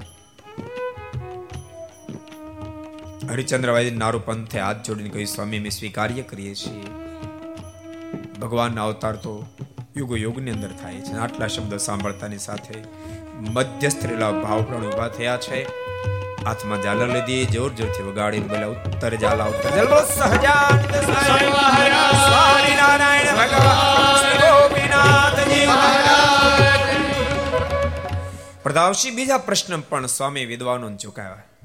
[3.27, 6.85] હરિચંદ્રભાઈ વાયદી પંથે હાથ જોડીને કહ્યું, સ્વામી, અમે સ્વીકાર્ય કરીએ છીએ.
[8.41, 9.47] ભગવાનના અવતાર તો
[9.97, 11.13] યુગો યુગની અંદર થાય છે.
[11.13, 12.75] આટલા શબ્દો સાંભળતાની સાથે
[13.53, 15.76] મધ્યસ્થ રહેલા ભાવ પણ ઊભા થયા છે.
[16.47, 19.87] હાથમાં ઝાલર લીધી જોર જોરથી વગાડીને બોલ્યા, ઉત્તર ઝાલા, ઉત્તર ઝાલ.
[19.87, 21.49] બોલો, સહજાનંદ સ્વામી
[22.27, 25.65] સ્વામિનારાયણ ભગવાન, ગોપીનાથજી
[28.63, 30.87] પ્રતાપસિંહ બીજા પ્રશ્ન પણ સ્વામી વિદ્વાનો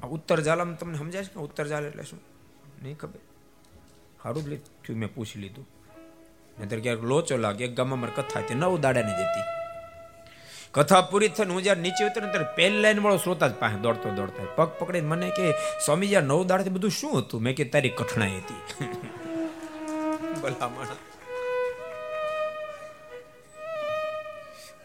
[0.03, 2.21] આ ઉત્તર ઝાલામાં તમને સમજાય છે ઉત્તર ઝાલ એટલે શું?
[2.83, 3.21] નહીં ખબર.
[4.23, 5.65] સારું લીધું મેં પૂછી લીધું.
[6.57, 9.45] નહીતર ક્યારેક લોચો લાગે ગામમાં મારી કથા હતી, નવ દાડાની જતી
[10.73, 14.09] કથા પૂરી થઈને હું જ્યારે નીચે ઉતરે ત્યારે પહેલી લાઈન વાળો શ્રોતા જ પાસે દોડતો
[14.09, 15.51] દોડતો પગ પકડીને મને કે,
[15.85, 17.41] સ્વામી જ્યાં નવ દાડાથી બધું શું હતું?
[17.41, 18.85] મેં કે તારી કઠણાઈ હતી.
[20.43, 20.85] ભલામણ.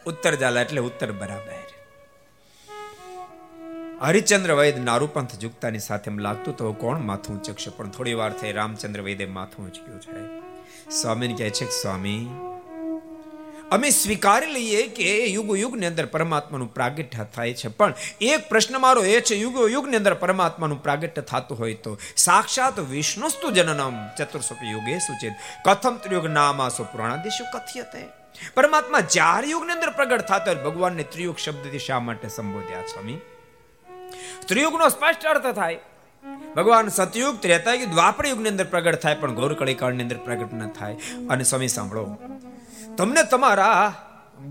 [0.06, 1.58] ઉત્તર જાલા એટલે ઉત્તર બરાબર.
[4.00, 9.00] હરિચંદ્ર વૈદ નારૂપંથ જુગતાની સાથે લાગતું તો કોણ માથું ચકશે પણ થોડી વાર થઈ રામચંદ્ર
[9.00, 10.40] વૈદે માથું ઉચક્યું છે.
[10.90, 12.28] સ્વામીને કહે છે કે, સ્વામી
[13.72, 17.68] અમે સ્વીકારી લઈએ કે યુગ યુગની અંદર પરમાત્માનું પ્રાગટ્ય થાય છે.
[17.68, 21.98] પણ એક પ્રશ્ન મારો એ છે, યુગ યુગની અંદર પરમાત્માનું પ્રાગટ્ય થતું હોય તો?
[22.16, 25.32] સાક્ષાત વિષ્ણુસ્તુ જનનમ ચતુર્સોપી યુગે સૂચિત.
[25.64, 28.04] કથમ ત્રિયુગ નામાસો પુરાણાદિશુ કથ્યતે.
[28.54, 33.18] પરમાત્મા ચાર યુગની અંદર પ્રગટ થતો હોય, ભગવાનને ત્રિયુગ શબ્દથી શા માટે સંબોધ્યા, સ્વામી?
[34.46, 35.78] ત્રિયુગનો સ્પષ્ટ અર્થ થાય.
[36.56, 40.96] ભગવાન સતયુગ, ત્રેતાયુગ, દ્વાપર યુગની અંદર પ્રગટ થાય, પણ ગૌર કળીકાળની અંદર પ્રગટ ન થાય.
[41.30, 42.18] અને સ્વામી, સાંભળો.
[42.98, 43.94] તમને તમારા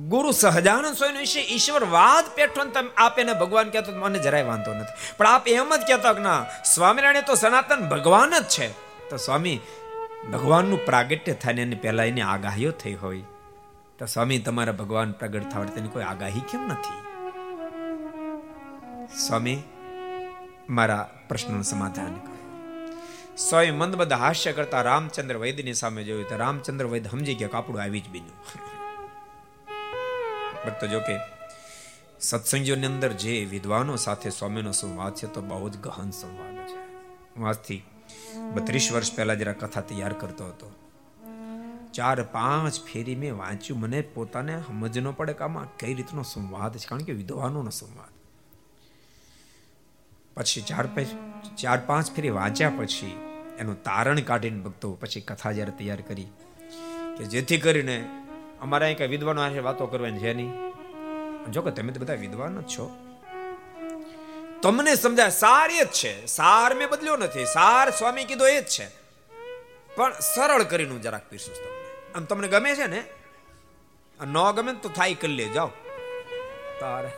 [0.08, 5.14] ગુરુ સહજાનંદ સ્વામી વિશે ઈશ્વરવાદ પેઠો તમે આપ એને ભગવાન કહેતો મને જરાય વાંધો નથી.
[5.18, 8.72] પણ આપ એમ જ કહેતા કે ના, સ્વામિનારાયણ તો સનાતન ભગવાન જ છે.
[9.10, 9.60] તો સ્વામી,
[10.34, 13.22] ભગવાનનું પ્રાગટ્ય થાય એની પહેલાં એની આગાહીઓ થઈ હોય.
[14.00, 17.02] તો સ્વામી, તમારા ભગવાન પ્રગટ થવા તેની કોઈ આગાહી કેમ નથી?
[19.28, 19.64] સ્વામી,
[20.70, 22.37] મારા પ્રશ્નનું સમાધાન કરો.
[23.38, 28.00] સ્વયં મંદબદ હાસ્ય કરતા રામચંદ્ર વૈદ્યની સામે જોયું તો રામચંદ્ર વૈદ્ય સમજી ગયા કાપડું આવી
[28.00, 28.38] જ બીજું
[30.66, 31.18] ભક્તો, જો કે
[32.20, 36.80] સત્સંગીઓની અંદર જે વિદ્વાનો સાથે સ્વામીનો સંવાદ છે તો બહુ જ ગહન સંવાદ છે.
[37.44, 37.86] આજથી
[38.54, 40.72] બત્રીસ વર્ષ પહેલા જરા કથા તૈયાર કરતો હતો.
[41.94, 43.80] ચાર પાંચ ફેરી મેં વાંચ્યું.
[43.80, 46.88] મને પોતાને સમજ ન પડે કે આમાં કઈ રીતનો સંવાદ છે?
[46.88, 48.14] કારણ કે વિદ્વાનોનો સંવાદ.
[50.36, 53.27] પછી ચાર પાંચ ચાર પાંચ ફેરી વાંચ્યા પછી
[53.60, 56.28] એનું તારણ કાઢીને ભક્તો પછી કથા જ્યારે તૈયાર કરી
[57.18, 58.10] કે જેથી કરીને
[58.62, 60.54] અમારા અહીં કઈ વિદ્વાનો આ વાતો કરવાની છે નહીં.
[61.52, 62.98] જો કે તમે તો બધા વિદ્વાન જ છો.
[64.62, 66.26] તમને સમજાય, સાર એ જ છે.
[66.26, 67.46] સાર મેં બદલ્યો નથી.
[67.46, 68.88] સાર સ્વામી કીધો એ જ છે.
[69.96, 72.12] પણ સરળ કરીને હું જરાક પીરસું તમને.
[72.16, 73.04] આમ તમને ગમે છે ને?
[74.26, 75.68] ન ગમે તો થાય, કરી લે જાઓ
[76.80, 77.12] તારે.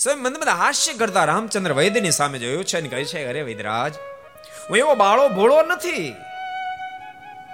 [0.00, 3.94] સ્વયં મંદ બધા હાસ્ય કરતા રામચંદ્ર વૈદ્યની સામે જોયું છે અને કહે છે, અરે વૈદરાજ,
[4.70, 6.14] હું એવો બાળો ભોળો નથી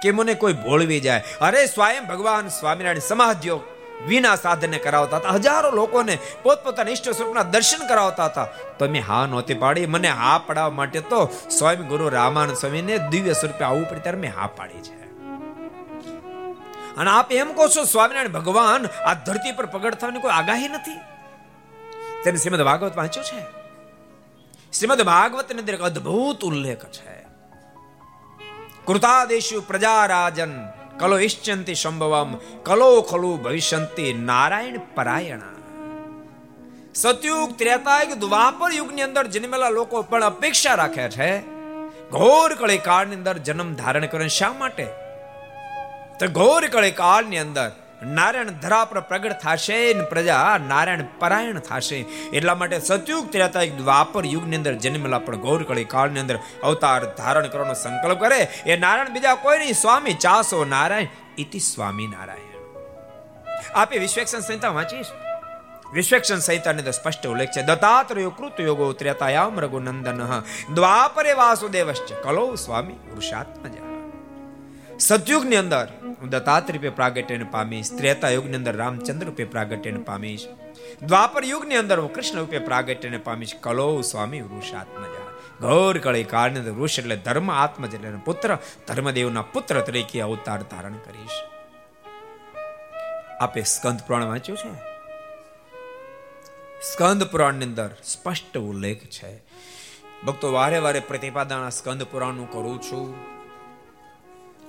[0.01, 1.23] કે મને કોઈ ભોળવી જાય.
[1.41, 3.59] અરે, સ્વયં ભગવાન સ્વામિનારાયણ સમાધ્યો
[4.07, 5.29] વિના સાધને કરાવતા હતા.
[5.29, 8.45] હજારો લોકોને પોતપોતાના ઈષ્ટ સ્વરૂપના દર્શન કરાવતા હતા.
[8.79, 9.85] તો મેં હા નહોતી પાડી.
[9.85, 14.31] મને હા પડાવવા માટે તો સ્વામી ગુરુ રામાનંદ સ્વામીને દિવ્ય સ્વરૂપે આવવું પડે ત્યારે મેં
[14.35, 15.01] હા પાડી છે.
[16.97, 21.16] અને આપ એમ કહો છો, સ્વામિનારાયણ ભગવાન આ ધરતી પર પ્રગટ થવાની કોઈ આગાહી નથી?
[22.23, 23.41] તેને શ્રીમદ ભાગવત વાંચ્યું છે
[24.73, 27.15] શ્રીમદ ભાગવતની અંદર એક અદ્ભુત ઉલ્લેખ છે
[28.87, 30.53] કૃતાદેશુ પ્રજા રાજન
[30.97, 32.31] કલો ઈશ્ચંતિ સંભવમ
[32.63, 35.55] કલો ખલુ ભવિષ્યંતિ નારાયણ પરાયણા
[36.95, 41.31] સતયુગ ત્રેતાયુગ દ્વાપર યુગની અંદર જન્મેલા લોકો પણ અપેક્ષા રાખે છે
[42.11, 44.87] ઘોર કળી કાળની અંદર જન્મ ધારણ કરે શા માટે
[46.19, 47.69] તો ઘોર કળી કાળની અંદર
[48.03, 51.99] નારાયણ ધરા પર પ્રગટ થશે ને પ્રજા નારાયણ પરાયણ થશે.
[52.33, 57.05] એટલા માટે સતયુગ ત્રેતા એક દ્વાપર યુગની અંદર જન્મેલા પણ ગૌર કળી કાળની અંદર અવતાર
[57.05, 58.41] ધારણ કરવાનો સંકલ્પ કરે.
[58.65, 62.43] એ નારાયણ બીજા કોઈ નહીં સ્વામી ચાસો નારાયણ ઇતિ સ્વામી નારાયણ.
[63.75, 65.07] આપે વિશ્વેક્ષણ સંહિતા વાંચીશ
[65.93, 67.61] વિશ્વેક્ષણ સંહિતાની અંદર સ્પષ્ટ ઉલ્લેખ છે.
[67.61, 70.41] દત્તાત્રયો કૃત યોગો ત્રેતાયામ રઘુનંદન.
[70.73, 73.86] દ્વાપરે વાસુદેવશ્ચ કલો સ્વામી વૃષાત્મજા
[74.99, 80.47] સતયુગની અંદર હું દત્તાત્ર રૂપે પ્રાગટ્યને પામીશ, ત્રેતા યુગની અંદર રામચંદ્ર રૂપે પ્રાગટ્યને પામીશ,
[81.03, 85.27] દ્વાપર યુગની અંદર હું કૃષ્ણ રૂપે પ્રાગટ્યને પામીશ, કલો સ્વામી વૃષાત્મજા.
[85.61, 91.43] ઘોર કળી કારણે વૃષ એટલે ધર્મ, આત્મજ એટલે પુત્ર, ધર્મદેવના પુત્ર તરીકે અવતાર ધારણ કરીશ.
[93.39, 94.75] આપે સ્કંદ પુરાણ વાંચ્યું છે?
[96.81, 99.37] સ્કંદ પુરાણની અંદર સ્પષ્ટ ઉલ્લેખ છે.
[100.25, 103.36] ભક્તો વારે વારે પ્રતિપાદન સ્કંદ પુરાણનું કરું છું.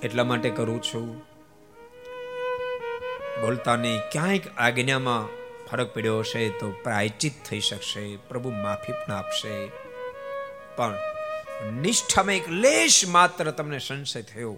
[0.03, 1.17] એટલા માટે કરું છું.
[3.41, 5.27] બોલતાની ક્યાંક આજ્ઞામાં
[5.67, 9.67] ફરક પડ્યો હશે તો પ્રાયચિત થઈ શકશે, પ્રભુ માફી પણ આપશે.
[10.75, 10.93] પણ
[11.81, 14.57] નિષ્ઠામાં એક લેશ માત્ર તમને સંશય થયો.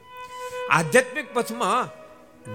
[0.69, 2.01] આધ્યાત્મિક પથમાં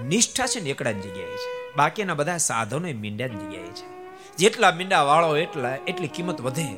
[0.08, 1.76] નિષ્ઠા છે ને એકડા જગ્યાએ છે.
[1.76, 3.96] બાકીના બધા સાધનો મીંડા જગ્યાએ છે.
[4.36, 6.74] જેટલા મીંડા વાળો એટલા, એટલી કિંમત વધે.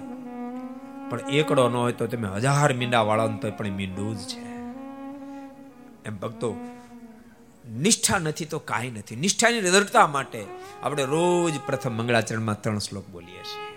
[1.11, 4.48] પણ એકડો ન હોય તો તમે હજાર મીંડા વાળો તો પણ મીંડું જ છે.
[6.09, 6.57] એમ ભક્તો,
[7.77, 9.17] નિષ્ઠા નથી તો કાંઈ નથી.
[9.17, 10.45] નિષ્ઠાની નિરર્થતા માટે
[10.83, 13.69] આપણે રોજ પ્રથમ મંગળાચરણમાં ત્રણ શ્લોક બોલીએ છીએ.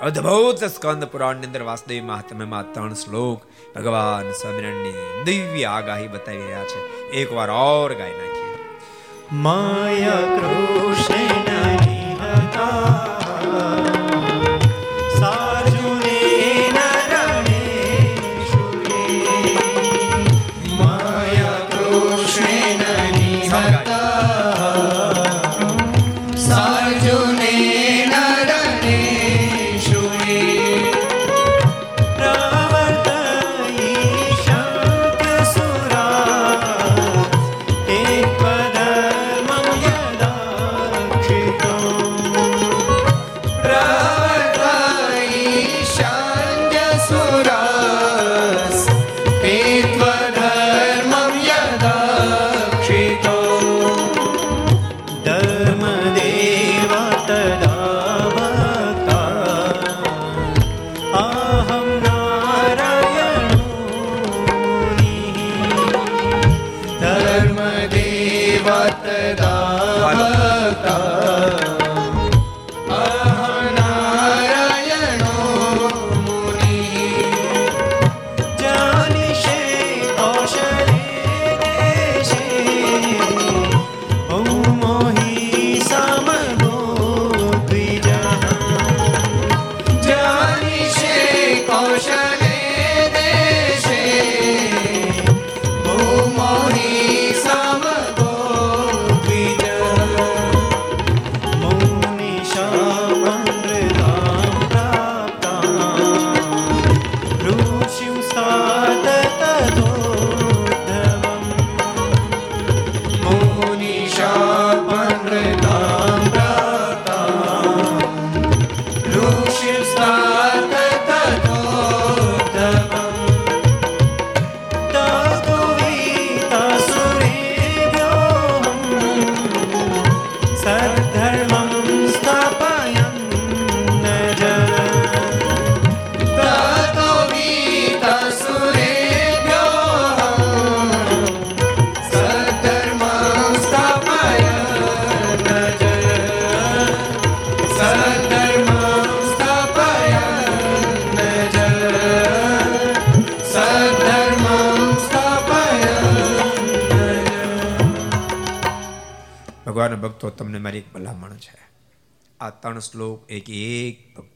[0.00, 3.42] અદ્ભુત સ્કંદ પુરાણની અંદર વાસુદેવી મહાત્મ્યમાં ત્રણ શ્લોક
[3.76, 7.10] ભગવાન સ્વામિનારાયણની દિવ્ય આગાહી બતાવી રહ્યા છે.
[7.10, 8.56] એકવાર ઓર ગાઈ નાખીએ.
[9.32, 11.40] માયા કૃષ્ણ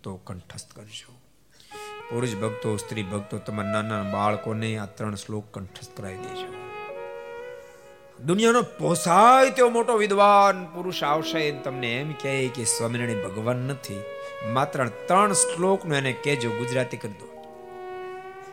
[0.04, 1.12] ભક્તો કંઠસ્થ કરજો.
[2.10, 6.54] પુરુષ ભક્તો, સ્ત્રી ભક્તો, તમારા નાના બાળકોને આ ત્રણ શ્લોક કંઠસ્થ કરાવી દેજો.
[8.24, 14.02] દુનિયાનો પોસાય તેવો મોટો વિદ્વાન પુરુષ આવશે તમને એમ કહે કે સ્વામિનારાયણ ભગવાન નથી,
[14.46, 17.44] માત્ર ત્રણ શ્લોકનું એને કહેજો, ગુજરાતી કરી દો.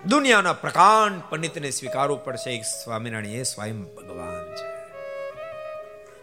[0.05, 4.69] દુનિયાના પ્રકાંડ પંડિતને સ્વીકારવું પડશે સ્વામિનારાયણ એ સ્વયં ભગવાન છે.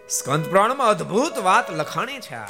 [0.09, 2.49] સ્કંદ પુરાણમાં અદ્ભુત વાત લખાણી છે આ.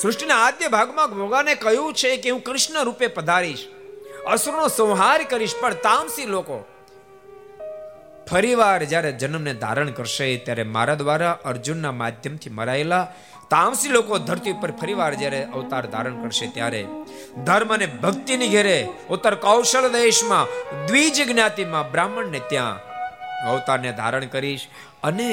[0.00, 3.64] સૃષ્ટિના આદ્ય ભાગમાં ભગવાને કહ્યું છે કે હું કૃષ્ણ રૂપે પધારીશ.
[4.34, 6.58] અસુરનો સંહાર કરીશ, પણ તામસી લોકો
[8.30, 13.04] ફરીવાર જ્યારે જન્મને ધારણ કરશે, ત્યારે મારા દ્વારા અર્જુનના માધ્યમથી મરાયેલા
[13.54, 16.82] તામસી લોકો ધરતી ઉપર ફરીવાર જ્યારે અવતાર ધારણ કરશે, ત્યારે
[17.46, 18.78] ધર્મ અને ભક્તિની ઘેરે
[19.14, 20.46] ઉત્તર કૌશલ દેશમાં,
[20.88, 22.78] દ્વિજ જ્ઞાતિમાં બ્રાહ્મણને ત્યાં
[23.50, 24.68] અવતારને ધારણ કરીશ
[25.02, 25.32] અને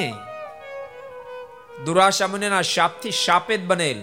[1.86, 4.00] દુરાશા મુનિના શાપથી શાપેદ બનેલ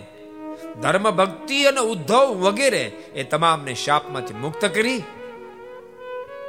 [0.82, 5.04] ધર્મ ભક્તિ અને ઉદ્ધવ વગેરે એ તમામને શાપમાંથી મુક્ત કરી,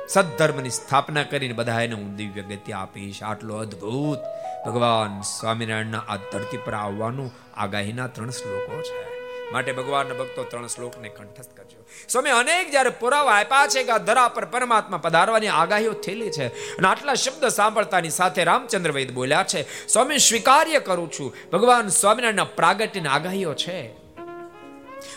[0.08, 3.22] સદ્ધર્મની સ્થાપના કરીને બધાને હું દિવ્ય ગતિ આપીશ.
[3.22, 4.18] આટલો અદ્ભુત
[4.66, 9.14] ભગવાન સ્વામિનારાયણના આ ધરતી પર આવવાનું આગાહીના ત્રણ શ્લોકો છે.
[9.52, 11.86] માટે ભગવાનના ભક્તો ત્રણ શ્લોકને કંઠસ્થ કરજો.
[12.08, 16.46] સ્વામી, અનેક જ્યારે પુરાવા આપ્યા છે કે ધરા પર પરમાત્મા પધારવાની આગાહીઓ થયેલી છે
[16.76, 21.36] અને આટલા શબ્દ સાંભળતાની સાથે રામચંદ્ર વૈદ બોલ્યા છે, સ્વામી, સ્વીકાર્ય કરું છું.
[21.52, 24.03] ભગવાન સ્વામિનારાયણના પ્રાગટ્યની આગાહીઓ છે.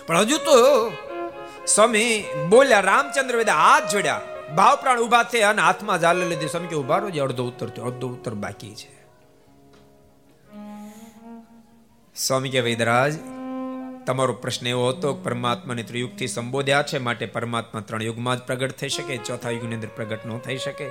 [0.08, 0.92] પણ હજુ તો
[1.68, 4.22] સ્વામી બોલ્યા, રામચંદ્ર વેદા હાથ જોડ્યા.
[4.56, 6.48] ભાવ પ્રાણ ઊભા થયા અને હાથમાં જાલ લીધી.
[6.48, 9.06] સ્વામી કે, ઊભા રહો અડધો ઉત્તર થયો, અડધો ઉત્તર બાકી છે.
[12.16, 13.14] સ્વામી કે, વૈદરાજ,
[14.06, 18.90] તમારો પ્રશ્ન એવો હતો પરમાત્માને ત્રિયુગથી સંબોધ્યા છે, માટે પરમાત્મા ત્રણ યુગમાં જ પ્રગટ થઈ
[18.90, 20.90] શકે, ચોથા યુગની અંદર પ્રગટ ન થઈ શકે?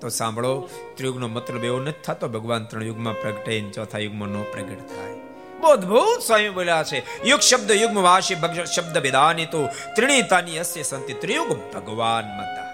[0.00, 4.78] તો સાંભળો, ત્રિયુગનો મતલબ એવો નથી થતો, ભગવાન ત્રણ યુગમાં પ્રગટે ચોથા યુગમાં ન પ્રગટ
[4.78, 5.27] થાય.
[5.66, 8.36] અદભુત સ્વામી બોલ્યા છે યુગ શબ્દ યુગ્મ વાસી
[8.74, 12.68] શબ્દ વિધાની તો ત્રિણીતાની અસ્ય સંતિ ત્રિયુગ ભગવાન મતા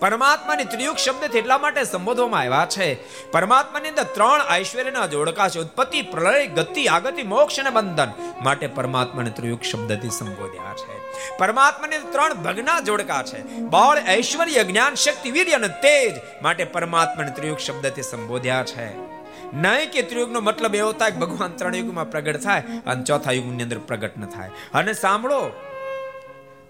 [0.00, 2.98] પરમાત્માની ત્રિયુગ શબ્દથી એટલા માટે સંબોધવામાં આવ્યા છે।
[3.32, 8.10] પરમાત્માની અંદર ત્રણ ઐશ્વર્યના જોડકા છે, ઉત્પત્તિ, પ્રલય, ગતિ, આગતિ, મોક્ષ અને બંધન
[8.42, 10.98] માટે પરમાત્માને ત્રિયુગ શબ્દથી સંબોધ્યા છે।
[11.38, 17.58] પરમાત્માને ત્રણ ભગના જોડકા છે, બળ, ઐશ્વર્ય, જ્ઞાન, શક્તિ, વીર્ય અને તેજ માટે પરમાત્માને ત્રિયુગ
[17.58, 19.19] શબ્દથી સંબોધ્યા છે।
[19.52, 23.62] નહીં કે ત્રિયુગનો મતલબ એવો થાય કે ભગવાન ત્રણ યુગમાં પ્રગટ થાય અને ચોથા યુગની
[23.62, 24.50] અંદર પ્રગટ ન થાય.
[24.74, 25.52] અને સાંભળો,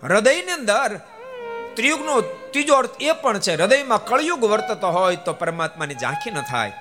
[0.03, 1.01] હૃદયની અંદર
[1.75, 6.73] ત્રિયુગનો ત્રીજો અર્થ એ પણ છે, હૃદયમાં કળયુગ વર્તતો હોય તો પરમાત્માની ઝાંખી ન થાય.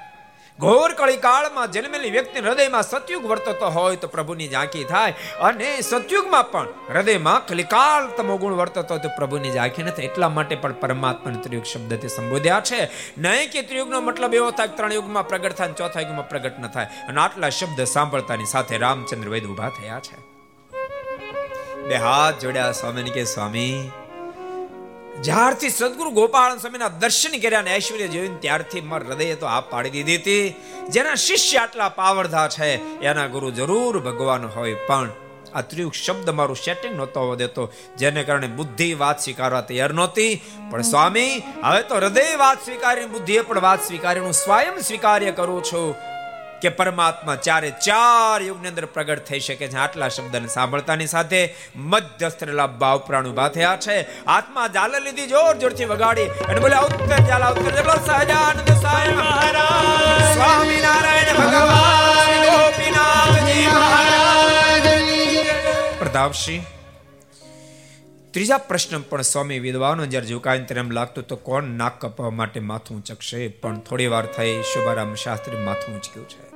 [0.60, 5.14] ઘોર કળી કાળમાં જન્મેલી વ્યક્તિ હૃદયમાં સતયુગ વર્તતો હોય તો પ્રભુની ઝાંખી થાય.
[5.42, 10.02] અને સતયુગમાં પણ હૃદયમાં કલિકાળ તમો ગુણ વર્તતો હોય તો પ્રભુની ઝાંખી નથી.
[10.02, 12.90] એટલા માટે પણ પરમાત્માને ત્રિયુગ શબ્દથી સંબોધ્યા છે.
[13.18, 16.86] નહીં કે ત્રિયુગનો મતલબ એવો થાય ત્રણ યુગમાં પ્રગટ થાય ચોથા યુગમાં પ્રગટ ન થાય.
[16.86, 20.18] અને આટલા શબ્દ સાંભળતાની સાથે રામચંદ્ર વૈદ ઊભા થયા છે.
[21.88, 23.92] બે હાથ જોડ્યા સ્વામીને કે, સ્વામી
[25.24, 29.90] જ્યારથી સદગુરુ ગોપાલ સ્વામીના દર્શન કર્યા ને ઐશ્વર્ય જોઈને ત્યારથી માર હૃદય તો આ પાડી
[29.90, 30.56] દીધી હતી.
[30.90, 34.74] જેના શિષ્ય આટલા પાવરધા છે, એના ગુરુ જરૂર ભગવાન હોય.
[34.74, 35.10] પણ
[35.56, 40.42] આ ત્રિયુગ શબ્દ મારું સેટિંગ નહોતો દેતો, જેને કારણે બુદ્ધિ વાત સ્વીકારવા તૈયાર નહોતી.
[40.72, 45.64] પણ સ્વામી, હવે તો હૃદય વાત સ્વીકારી બુદ્ધિએ પણ વાત સ્વીકારી હું સ્વયં સ્વીકાર્ય કરું
[45.64, 45.96] છું.
[46.62, 49.76] કે પરમાત્મા ચારે ચાર યુગની અંદર પ્રગટ થઈ શકે છે.
[49.76, 54.26] આટલા શબ્દને સાંભળતાની સાથે મધ્યસ્થ રહેલા ભાવ પ્રાણ ઊભા થયા છે.
[54.26, 60.34] આત્મા જાલ લીધી જોર જોરથી વગાડી અને બોલે ઉત્તર જાલા ઉત્તર જબલો સહજાનંદ સાય મહારાજ.
[60.34, 64.90] સ્વામિનારાયણ ભગવાન ગોપીનાથજી મહારાજ.
[66.00, 66.66] પ્રતાપસિંહ
[68.32, 72.98] ત્રીજા પ્રશ્ન પણ સ્વામી વિદ્વાનો જ્યારે ત્યારે એમ લાગતું તો કોણ નાક કપાવવા માટે માથું
[72.98, 73.48] ઊંચકશે?
[73.48, 76.49] પણ થોડી વાર થઈ શુભારામ શાસ્ત્રી માથું ઉંચક્યું છે.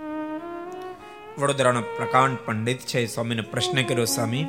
[1.39, 4.43] વડોદરાનો પ્રકાંડ પંડિત છે સ્વામીને પ્રશ્ન કર્યો, સ્વામી,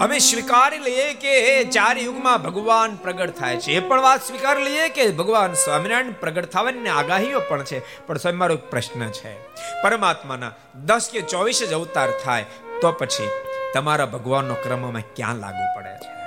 [0.00, 3.72] અમે સ્વીકારી લઈએ કે ચાર યુગમાં ભગવાન પ્રગટ થાય છે?
[3.72, 8.06] એ પણ વાત સ્વીકારી લઈએ કે ભગવાન સ્વામિનારાયણ પ્રગટ થવાની આગાહીઓ પણ છે?
[8.06, 9.42] પણ સ્વામી, મારો પ્રશ્ન છે.
[9.82, 10.52] પરમાત્માના
[10.84, 12.44] દસ કે ચોવીસ જ અવતાર થાય,
[12.80, 13.28] તો પછી
[13.74, 16.18] તમારા ભગવાનનો ક્રમમાં ક્યાં લાગુ પડે છે?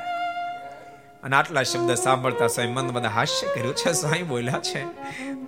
[1.24, 3.94] અને આટલા શબ્દ સાંભળતા સ્વામી મન બધા હાસ્ય કર્યું છે.
[3.94, 4.84] સ્વામી બોલ્યા છે,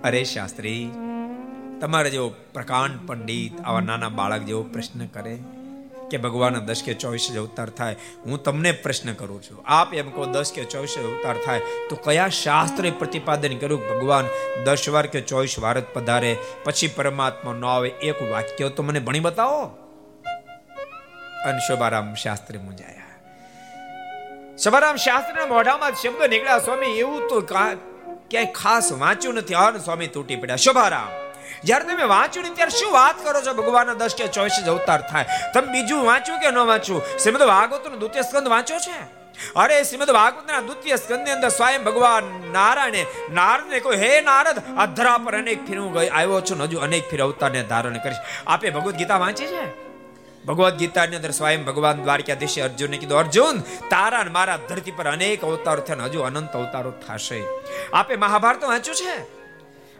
[0.02, 0.90] અરે શાસ્ત્રી
[1.84, 5.34] તમારે જેવો પ્રકાંડ પંડિત, આવા નાના બાળક જેવો પ્રશ્ન કરે
[6.10, 9.58] કે ભગવાન દસ કે ચોવીસ અવતાર થાય, હું તમને પ્રશ્ન કરું છું.
[9.76, 14.26] આપ એમ કહો, દસ કે ચોવીસ અવતાર થાય, તો કયા શાસ્ત્રે પ્રતિપાદન કર્યું ભગવાન
[14.66, 16.32] દસ વાર કે ચોવીસ વાર જ પધારે,
[16.64, 19.62] પછી પરમાત્મા ન આવે, એક વાક્ય તો મને ભણી બતાવો?
[21.46, 23.12] અને શોભારામ શાસ્ત્રી મુંજાયા
[24.58, 29.60] શોભારામ શાસ્ત્રીના મોઢામાં શબ્દ નીકળ્યા, સ્વામી, એવું તો ક્યાંય ખાસ વાંચ્યું નથી.
[29.64, 30.64] અન સ્વામી, તૂટી પડ્યા.
[30.66, 31.12] શોભારામ
[31.64, 33.54] જ્યારે તમે વાંચ્યું ને ત્યારે શું વાત કરો છો?
[33.54, 35.24] ભગવાનના દસ કે ચોવીસ જ અવતાર થાય.
[35.54, 37.02] તમે બીજું વાંચ્યું કે ન વાંચ્યું?
[37.18, 39.24] શ્રીમદ ભાગવતનો દ્વિતીય સ્કંદ વાંચ્યો છે?
[39.56, 45.18] અરે, શ્રીમદ ભાગવતના દ્વિતીય સ્કંદની અંદર સ્વયં ભગવાન નારાયણે, નારદને કહ્યું, હે નારદ, આ ધરા
[45.18, 48.16] પર અનેક ફેર હું આવ્યો છું હજુ અનેક ફેર અવતારને ધારણ કરીશ.
[48.46, 49.84] આપે ભગવદ્ ગીતા વાંચી છે?
[50.44, 53.60] ભગવદ્ ગીતાની અંદર સ્વયં ભગવાન દ્વારકાધીશે અર્જુનને કીધું, અર્જુન,
[53.90, 57.42] તારા મારા ધરતી પર અનેક અવતારો થયા હજુ અનંત અવતારો થશે.
[57.92, 59.43] આપે મહાભારત વાંચ્યું છે?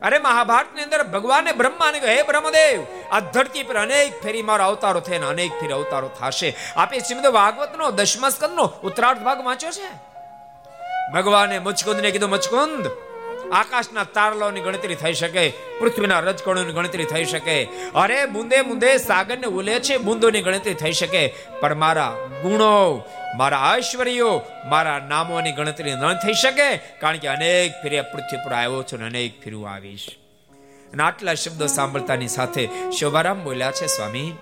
[0.05, 2.81] અરે મહાભારતની અંદર ભગવાને બ્રહ્માને કહ્યું, હે બ્રહ્મદેવ,
[3.13, 6.51] આ ધરતી પર અનેક ફેરી મારો અવતારો થઈને અનેક ફેરી અવતારો થશે.
[6.77, 9.89] આપે શ્રીમદ ભાગવતનો દશમા સ્કંદનો ઉત્તરાર્ધ ભાગ વાંચ્યો છે?
[11.15, 12.85] ભગવાને મુચકુંદને કીધું, મુચકુંદ
[13.55, 15.51] આકાશના તારલાઓની ગણતરી થઈ શકે,
[15.81, 17.65] પૃથ્વીના રજકણોની ગણતરી થઈ શકે.
[17.95, 21.35] અરે બુંદે બુંદે સાગરને ઉલે છે બુંદોની ગણતરી થઈ શકે.
[21.61, 23.05] પણ મારા ગુણો,
[23.37, 28.83] મારા ઐશ્વર્યો, મારા નામોની ગણતરી ન થઈ શકે, કારણ કે અનેક ફેરે પૃથ્વી પર આવ્યો
[28.83, 30.09] છું અને અનેક ફેરું આવીશ.
[30.93, 34.33] અને આટલા શબ્દો સાંભળતાની સાથે શોભારામ બોલ્યા છે, સ્વામી,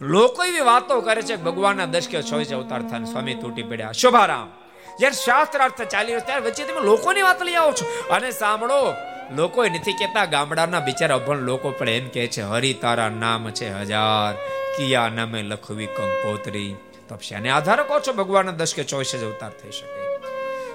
[0.00, 3.92] લોકો એવી વાતો કરે છે ભગવાનના દસ છ અવતાર થાય સ્વામી તૂટી પડ્યા.
[3.92, 4.52] શોભારામ
[5.00, 8.14] જ્યારે શાસ્ત્રાર્થ ચાલી રહ્યો ત્યારે વચ્ચે તમે લોકોની વાત લઈ આવો છો.
[8.14, 8.94] અને સાંભળો,
[9.36, 13.72] લોકો નથી કહેતા ગામડાના બિચારા અભણ લોકો, પણ એમ કહે છે, હરિ તારા નામ છે
[13.72, 14.34] હજાર,
[14.76, 16.76] કિયા નામે લખવી કંકોત્રી.
[17.08, 20.00] તપશે અને આધાર કહો છો, ભગવાનના દસ કે ચોવીસ જ અવતાર થઈ શકે?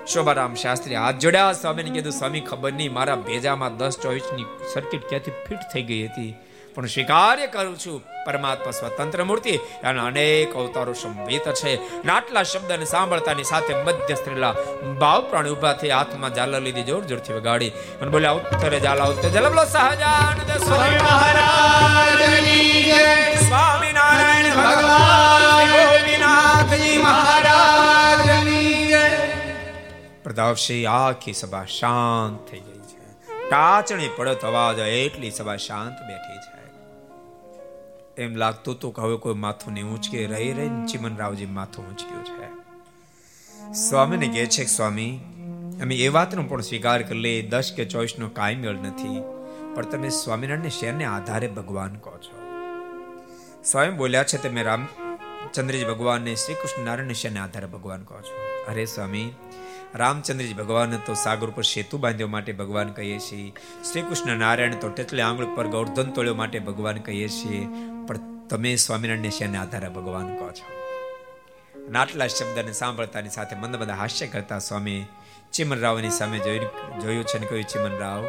[0.07, 5.32] શોભારામ શાસ્ત્રી હાથ જોડ્યા, સ્વામીને કીધું, સ્વામી, ખબર નહીં, મારા ભેજામાં દસ ચોવીસની સર્કિટ ક્યાંથી
[5.32, 6.36] ફિટ થઈ ગઈ હતી?
[6.76, 7.97] પણ સ્વીકાર્ય કરું છું.
[8.26, 9.53] પરમાત્મા સ્વતંત્ર મૂર્તિ
[9.84, 11.73] અને અનેક અવતારો સંભિત છે.
[12.07, 14.51] આટલા શબ્દને સાંભળતાની સાથે મધ્ય સ્ત્રીલા
[14.99, 17.69] ભાવ પ્રાણી ઊભા થઈ હાથમાં ઝાલર લીધી જોર જોરથી વગાડી.
[18.01, 22.21] અને બોલ્યા, ઉત્તરે ઝાલા ઉત્તરે ઝાલા બોલો, સહજાનંદ સ્વામી મહારાજ
[23.47, 28.26] સ્વામિનારાયણ ભગવાન ગોપીનાથજી મહારાજ
[30.23, 33.03] પ્રતાપસિંહ આખી સભા શાંત થઈ ગઈ છે.
[33.49, 36.55] ટાચણી પડત અવાજ એટલી સભા શાંત બેઠી છે.
[38.18, 40.26] એમ લાગતું હતું કે હવે કોઈ માથું નહીં ઊંચકે.
[40.26, 42.66] રહી રહી ચિમનરાવજી માથું ઊંચક્યું છે.
[43.74, 45.20] સ્વામીને કહે છે સ્વામી,
[45.82, 49.22] અમે એ વાતનો પણ સ્વીકાર કરી લઈએ, દસ કે ચોવીસનો કાંઈ મેળ નથી.
[49.76, 52.41] પણ તમે સ્વામિનારાયણ શેરને આધારે ભગવાન કહો છો?
[53.63, 58.66] સ્વામી બોલ્યા છે, તમે રામચંદ્રજી ભગવાનને શ્રી કૃષ્ણ નારાયણ શેરને આધારે ભગવાન કહો છો?
[58.72, 59.32] અરે સ્વામી
[59.95, 63.53] રામચંદ્રજી ભગવાન તો સાગર ઉપર સેતુ બાંધ્યો માટે ભગવાન કહીએ છીએ.
[63.91, 67.67] શ્રી કૃષ્ણ નારાયણ તો ટેટલે આંગળ પર ગૌર્ધન તોળ્યો માટે ભગવાન કહીએ છીએ.
[68.07, 70.75] પણ તમે સ્વામિનારાયણ શેના આધારે ભગવાન કહો છો?
[71.87, 75.05] અને આટલા શબ્દને સાંભળતાની સાથે મંદ બધા હાસ્ય કરતા સ્વામી
[75.53, 76.59] ચિમનરાવની સામે જોઈ
[77.01, 78.25] જોયું છે ને કહ્યું ચિમનરાવ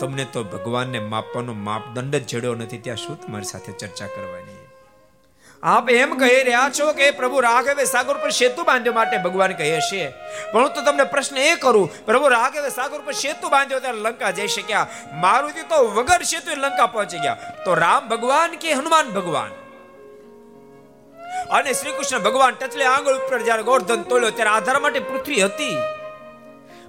[0.00, 4.55] તમને તો ભગવાનને માપવાનો માપદંડ જ જડ્યો નથી, ત્યાં શું તમારી સાથે ચર્ચા કરવાની?
[5.62, 9.80] આપ એમ કહી રહ્યા છો કે પ્રભુ રાઘવે સાગર પર સેતુ બાંધ્યો માટે ભગવાન કહે
[9.80, 10.10] છે
[10.52, 14.30] પણ હું તો તમને પ્રશ્ન એ કરું, પ્રભુ રાઘવે સાગર પર સેતુ બાંધ્યો ત્યારે લંકા
[14.30, 14.86] જઈ શક્યા.
[15.12, 17.36] મારુતિ તો વગર સેતુ લંકા પહોંચી ગયા.
[17.64, 19.50] તો રામ ભગવાન કે હનુમાન ભગવાન?
[21.50, 25.76] અને શ્રી કૃષ્ણ ભગવાન ટચલે આંગળ ઉપર જ્યારે ગોર્ધન તોલ્યો ત્યારે આધાર માટે પૃથ્વી હતી.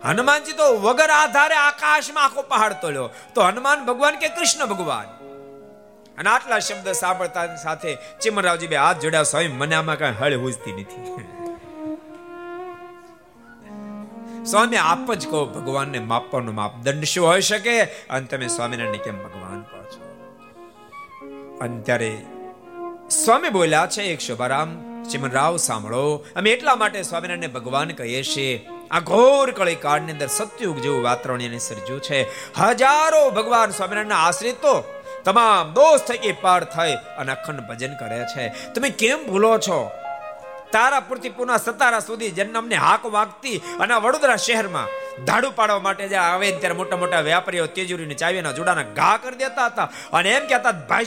[0.06, 5.17] હનુમાનજી તો વગર આધારે આકાશમાં આખો પહાડ તોલ્યો તો હનુમાન ભગવાન કે કૃષ્ણ ભગવાન?
[6.18, 10.74] અને આટલા શબ્દ સાંભળતા સાથે ચિમનરાવજી બે હાથ જોડ્યા સ્વામી, મને આમાં કઈ હળ હુજતી
[10.74, 11.28] નથી.
[14.46, 17.84] સ્વામી, આપ જ કહો, ભગવાનને માપવાનો માપદંડ શું હોઈ શકે?
[17.84, 20.08] અને તમે સ્વામિનારાયણ કેમ ભગવાન કહો છો?
[21.62, 22.18] અને ત્યારે
[23.26, 26.26] સ્વામી બોલ્યા, છે એક શુભારામ, ચિમનરાવ, સાંભળો.
[26.36, 28.68] અમે એટલા માટે સ્વામિનારાયણને ભગવાન કહીએ છીએ.
[28.92, 32.24] આ ઘોર કળી કાળની અંદર સત્યુગ જેવું વાતાવરણ એને સર્જ્યું છે.
[32.58, 34.97] હજારો ભગવાન સ્વામિનારાયણના આશ્રિત તો
[35.28, 38.74] તમામ દોષ થકી પાર થઈ અને અખંડ ભજન કરે છે.
[38.74, 39.92] તમે કેમ ભૂલો છો?
[40.72, 44.88] તારા પૂરતી પુના સતારા સુધી જન્મને હાક વાગતી અને વડોદરા શહેરમાં
[45.26, 49.66] ધાડુ પાડવા માટે જ્યાં આવે ત્યારે મોટા મોટા વેપારીઓ તેજુરીની, ચાવીના જોડાના ઘા કરી દેતા
[49.66, 49.90] હતા.
[50.14, 51.06] અને એમ કહેતા ભાઈ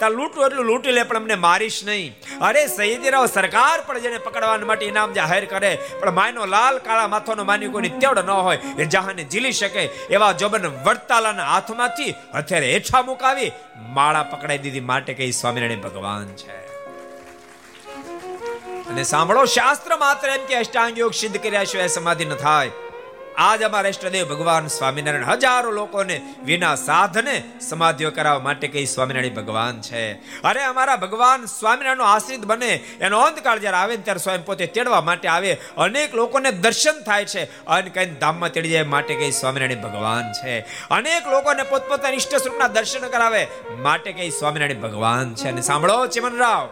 [0.00, 2.10] સાહેબ તા લૂંટું એટલું લૂંટી લે, પણ અમને મારીશ નહીં.
[2.40, 7.44] અરે સૈયદીરાવ સરકાર પણ જેને પકડવા માટે ઇનામ જાહેર કરે, પણ માયનો લાલ, કાળા માથાનો
[7.44, 9.84] માની કોઈની તેવડ ન હોય, એ જહાને ઝીલી શકે.
[10.10, 13.52] એવા જોબન વડતાલાના હાથમાંથી હથિયારે હેઠા મુકાવી
[13.92, 16.58] માળા પકડાઈ દીધી માટે કઈ સ્વામિનારાયણ ભગવાન છે.
[18.90, 22.70] અને સાંભળો, શાસ્ત્ર માત્ર એમ કે અષ્ટાંગ યોગ સિદ્ધ કર્યા સિવાય સમાધિ ન થાય.
[23.40, 29.80] આજ અમારા ઇષ્ટદેવ ભગવાન સ્વામિનારાયણ હજારો લોકોને વિના સાધને સમાધિઓ કરાવવા માટે કઈ સ્વામિનારાયણ ભગવાન
[29.80, 30.12] છે.
[30.42, 35.28] અરે અમારા ભગવાન સ્વામિનારાયણનો આશ્રિત બને, એનો અંતકાળ જ્યારે આવે ત્યારે સ્વયં પોતે તેડવા માટે
[35.28, 40.32] આવે, અનેક લોકોને દર્શન થાય છે, અને કઈ ધામમાં તેડી જાય માટે કઈ સ્વામિનારાયણ ભગવાન
[40.32, 40.60] છે.
[40.90, 45.48] અનેક લોકોને પોતપોતાના ઇષ્ટ સ્વરૂપના દર્શન કરાવે માટે કઈ સ્વામિનારાયણ ભગવાન છે.
[45.48, 46.68] અને સાંભળો ચિમનરાવ,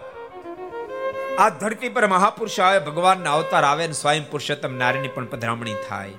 [1.39, 6.11] આ ધરતી પર મહાપુરુષ આવે, ભગવાનના અવતાર આવે ને સ્વયં પુરુષોત્તમ નારાયણની પણ પધરામણી થાય.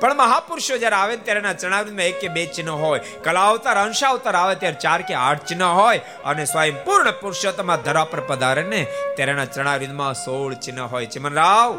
[0.00, 4.36] પણ મહાપુરુષો જ્યારે આવે ત્યારે એના ચણાવૃતમાં એક કે બે ચિહ્ન હોય કલા અવતાર અંશાવતાર
[4.36, 8.86] આવે ત્યારે ચાર કે આઠ ચિહ્ન હોય અને સ્વયં પૂર્ણ પુરુષોત્તમ ધરા પર પધારે ને
[9.16, 11.78] ત્યારે એના ચણાવૃતમાં સોળ ચિહ્ન હોય ચિમનરાવ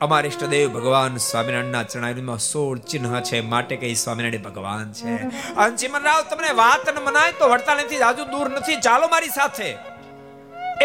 [0.00, 5.14] અમારા ઈષ્ટદેવ ભગવાન સ્વામિનારાયણના ચરણાવૃંદમાં સોળ ચિહ્ન છે, માટે કઈ સ્વામિનારાયણ ભગવાન છે.
[5.54, 8.76] અને ચિમનરાવ, તમને વાત ન મનાય તો વડતાલથી આજુ દૂર નથી.
[8.76, 9.97] ચાલો મારી સાથે.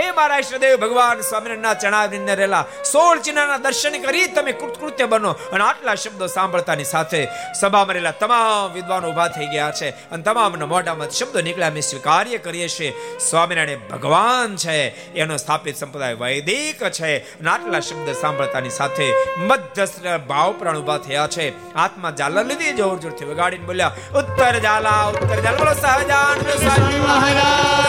[0.01, 5.63] એ મારા ઈષ્ટદેવ ભગવાન સ્વામિનારાયણના ચણાવીને રહેલા સોળ ચિહ્નના દર્શન કરી તમે કૃતકૃત્ય બનો અને
[5.65, 7.21] આટલા શબ્દો સાંભળતાની સાથે
[7.59, 11.73] સભામાં રહેલા તમામ વિદ્વાનો ઊભા થઈ ગયા છે અને તમામના મોઢામાં શબ્દો નીકળ્યા.
[11.73, 12.89] અમે સ્વીકાર્ય કરીએ છીએ.
[13.29, 14.77] સ્વામિનારાયણ ભગવાન છે,
[15.21, 19.07] એનો સ્થાપિત સંપ્રદાય વૈદિક છે અને આટલા શબ્દ સાંભળતાની સાથે
[19.49, 19.99] મધ્યસ્થ
[20.31, 21.45] ભાવ પ્રાણ ઊભા થયા છે.
[21.77, 26.37] હાથમાં ઝાલર લીધી, જોર જોરથી વગાડીને બોલ્યા, ઉત્તર ઝાલા ઉત્તર ઝાલા, બોલો સહજાન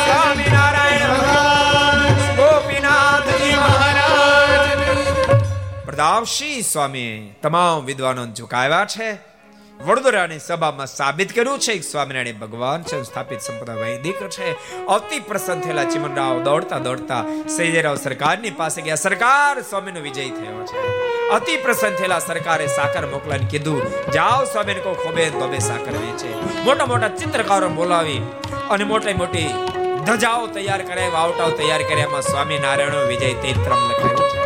[0.07, 1.93] સ્વામિનારાયણ ભગવાન
[2.36, 4.68] ગોપીનાથજી મહારાજ.
[5.84, 9.34] પ્રતાપસિંહ સ્વામી, તમામ વિદ્વાનો ઝુકાવ્યા છે.
[9.84, 14.76] વડોદરાની સભામાં સાબિત કર્યું છે કે સ્વામિનારાયણ ભગવાન છે, સ્થાપિત સંપ્રદાય વૈદિક છે.
[14.86, 17.24] અતિ પ્રસન્ન થયેલા ચિમનરાવ દોડતા દોડતા
[17.57, 18.95] સૈજયરાવ સરકારની પાસે ગયા.
[18.95, 21.05] સરકાર સ્વામીનો વિજય થયો છે.
[21.28, 26.62] અતિ પ્રસન્ન થયેલા સરકારે સાકર મોકલાને કીધું, જાઓ સ્વામીને કહો ખોબે તોબે સાકર વેચે.
[26.64, 28.18] મોટા મોટા ચિત્રકારો બોલાવી
[28.70, 29.55] અને મોટી મોટી
[30.07, 34.41] ધજાઓ તૈયાર કરે, વાવટાઓ તૈયાર કર્યા એમાં સ્વામિનારાયણનો વિજય તેત્રમ લખાયો છે.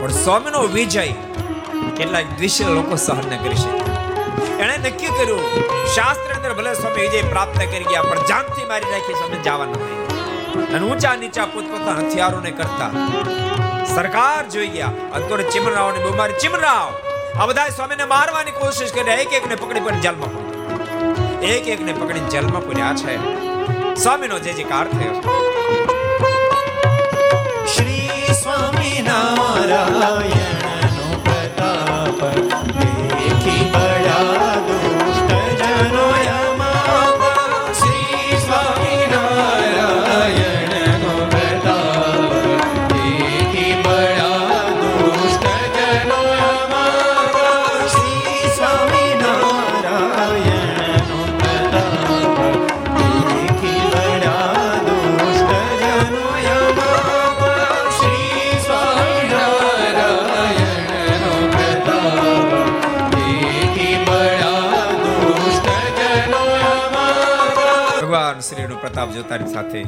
[0.00, 1.04] પણ સ્વામીનો વિજય
[1.96, 3.82] કેટલાક દ્વિષય લોકો સહન ન કરી શકે.
[4.62, 5.44] એણે નક્કી કર્યું
[5.94, 10.74] શાસ્ત્ર અંદર ભલે સ્વામી વિજય પ્રાપ્ત કરી ગયા, પણ જાનથી મારી નાખી સ્વામી જવાના નહીં
[10.74, 12.90] અને ઊંચા નીચા પોતપોતાના હથિયારોને કરતા
[13.94, 14.92] સરકાર જોઈ ગયા.
[15.16, 16.42] અંતોરે ચિમરાવની બીમારી.
[16.44, 16.88] ચિમરાવ
[17.40, 19.16] આ બધા સ્વામીને મારવાની કોશિશ કરી.
[19.22, 21.54] એક એકને પકડી પકડી જેલમાં પૂર્યા.
[21.54, 23.16] એક એકને પકડીને જેલમાં પૂર્યા છે.
[23.96, 25.22] સ્વામીનો જે જે કાર થયો.
[27.66, 28.10] શ્રી
[28.42, 30.41] સ્વામિનારાયણ
[69.22, 69.86] જોતાની સાથે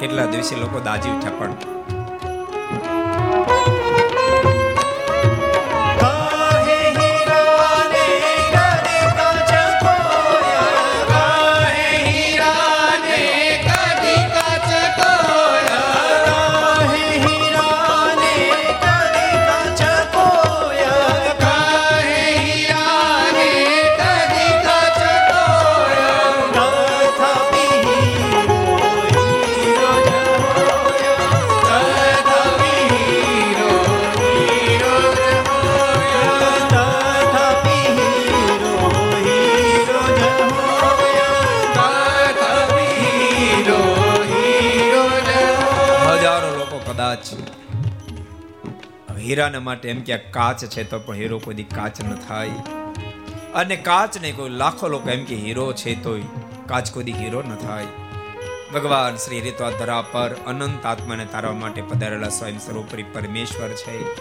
[0.00, 1.81] કેટલા દિવસે લોકો દાજી ઉઠ્યા પણ
[49.32, 52.50] હીરાના માટે એમ કે કાચ છે તો પણ હીરો કોઈ કાચ ન થાય.
[53.54, 56.22] અને કાચ ને કોઈ લાખો લોકો એમ કે હીરો છે તોય
[56.66, 57.84] કાચ કોઈ હીરો ન થાય.
[58.74, 64.14] ભગવાન શ્રી રીતો ધરા પર અનંત આત્માને તારવા માટે પધારેલા સ્વયં સર્વોપરી પરમેશ્વર છે.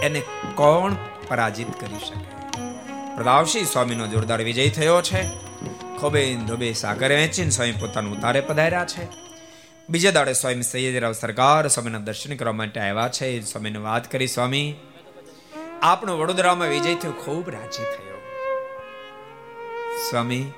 [0.00, 0.22] એને
[0.54, 0.94] કોણ
[1.28, 2.60] પરાજિત કરી શકે?
[3.16, 5.28] પ્રદાવશી સ્વામીનો જોરદાર વિજય થયો છે.
[6.00, 9.27] ખોબે ધોબે સાગર વેચીને સ્વયં પોતાનું ઉતારે પધાર્યા છે.
[9.90, 13.40] બીજા દાડે સ્વામી સૈયદરાવ સરકાર, સ્વામીના દર્શન કરવા માટે આવ્યા છે.
[13.40, 14.74] સ્વામીને વાત કરી, સ્વામી
[15.82, 18.22] આપણો વડોદરામાં વિજય થયો ખૂબ રાજી થયો.
[20.10, 20.52] સ્વામી,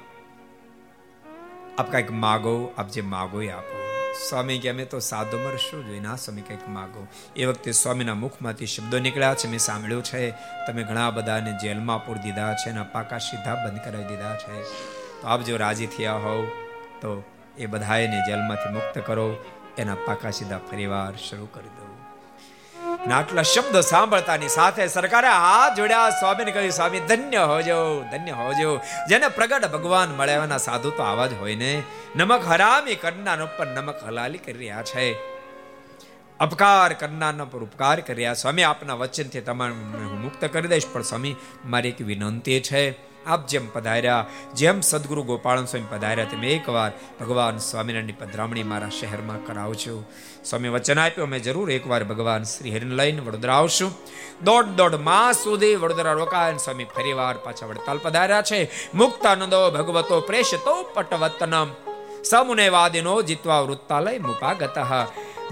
[1.79, 3.83] આપ કંઈક માગો, આપ જે માગો એ આપો.
[4.29, 7.07] સ્વામી, કે અમે તો સાધુમાં શું જોઈએ ના સ્વામી કંઈક માગો.
[7.37, 10.31] એ વખતે સ્વામીના મુખમાંથી શબ્દો નીકળ્યા છે, મેં સાંભળ્યું છે.
[10.67, 14.63] તમે ઘણા બધાને જેલમાં પૂરી દીધા છે અને પાકા સીધા બંધ કરાવી દીધા છે.
[15.23, 16.45] તો આપ જો રાજી થયા હોવ,
[17.01, 17.25] તો
[17.61, 19.37] એ બધાને જેલમાંથી મુક્ત કરો,
[19.79, 21.87] એના પાકા સીધા ફરીવાર શરૂ કરી દો.
[23.13, 28.81] આટલા શબ્દ સાંભળતાની સાથે સરકારે હાથ જોડ્યા, સ્વામીને કહ્યું, સ્વામી, ધન્ય હોજો ધન્ય હોજો.
[29.09, 31.83] જેને પ્રગટ ભગવાન મળ્યાના સાધુ તો આવા જ હોય ને.
[32.17, 35.15] નમક હરામી કરનાર ઉપર નમક હલાલી કરી રહ્યા છે.
[36.41, 38.35] અપકાર કરનારના પર ઉપકાર કરી રહ્યા.
[38.35, 43.10] સ્વામી, આપના વચનથી તમારે હું મુક્ત કરી દઈશ, પણ સ્વામી, મારી એક વિનંતી છે.
[43.27, 49.47] આપ જેમ પધાર્યા, જેમ સદગુરુ ગોપાલ સ્વામી પધાર્યા, તેમ એકવાર ભગવાન સ્વામિનારાયણની પધરામણી મારા શહેરમાં
[49.47, 50.05] કરાવજો.
[50.45, 53.93] સ્વામી વચન આપ્યું, અમે જરૂર એકવાર ભગવાન શ્રી હરિને લઈને વડોદરા આવશું.
[54.45, 58.71] દોઢ દોઢ માસ સુધી વડોદરા રોકાય સ્વામી ફરીવાર પાછા વડતાલ પધાર્યા છે.
[58.95, 61.69] મુક્તાનંદો ભગવતો પ્રેષતો પટવતનમ.
[62.25, 64.79] સમુને વાદિનો જીતવા વૃત્તાલય મુપાગત.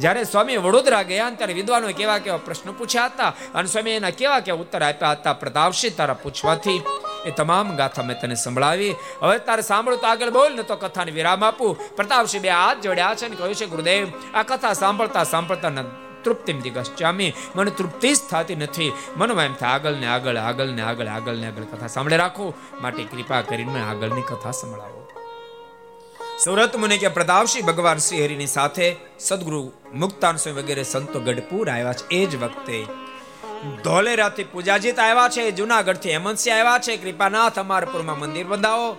[0.00, 4.40] જ્યારે સ્વામી વડોદરા ગયા ત્યારે વિદ્વાનો કેવા કેવા પ્રશ્નો પૂછ્યા હતા અને સ્વામી એના કેવા
[4.40, 6.82] કેવા ઉત્તર આપ્યા હતા પ્રતાપસિંહ તારા પૂછવાથી.
[7.28, 8.94] એ તમામ ગાથા મેં તને સંભળાવી.
[9.22, 11.96] હવે તારે સાંભળો તો આગળ બોલ ને તો કથાને વિરામ આપું.
[11.96, 15.70] પ્રતાપસિંહ બે હાથ જોડ્યા છે ને કહ્યું છે, ગુરુદેવ, આ કથા સાંભળતા સાંભળતા
[16.24, 18.92] તૃપ્તિમથી ગશ્ચામી મને તૃપ્તિ જ થતી નથી.
[19.16, 22.54] મનમાં એમ થાય, આગળ ને આગળ આગળ ને આગળ આગળ ને આગળ કથા સાંભળે રાખો.
[22.80, 24.94] માટે કૃપા કરીને મને આગળની કથા સંભળાવો.
[26.44, 31.92] સુરત મુનિ કે પ્રતાપસિંહ ભગવાન શ્રી હરિની સાથે સદગુરુ મુક્તાન સ્વામી વગેરે સંતો ગઢપુર આવ્યા
[31.92, 32.06] છે.
[32.10, 32.86] એ જ વખતે
[33.84, 38.96] ધોલેરાથી પૂજાજીત આવ્યા છે, જુનાગઢથી હેમંતસિંહ આવ્યા છે, કૃપાનાથ અમારપુરમાં મંદિર બંધાવો.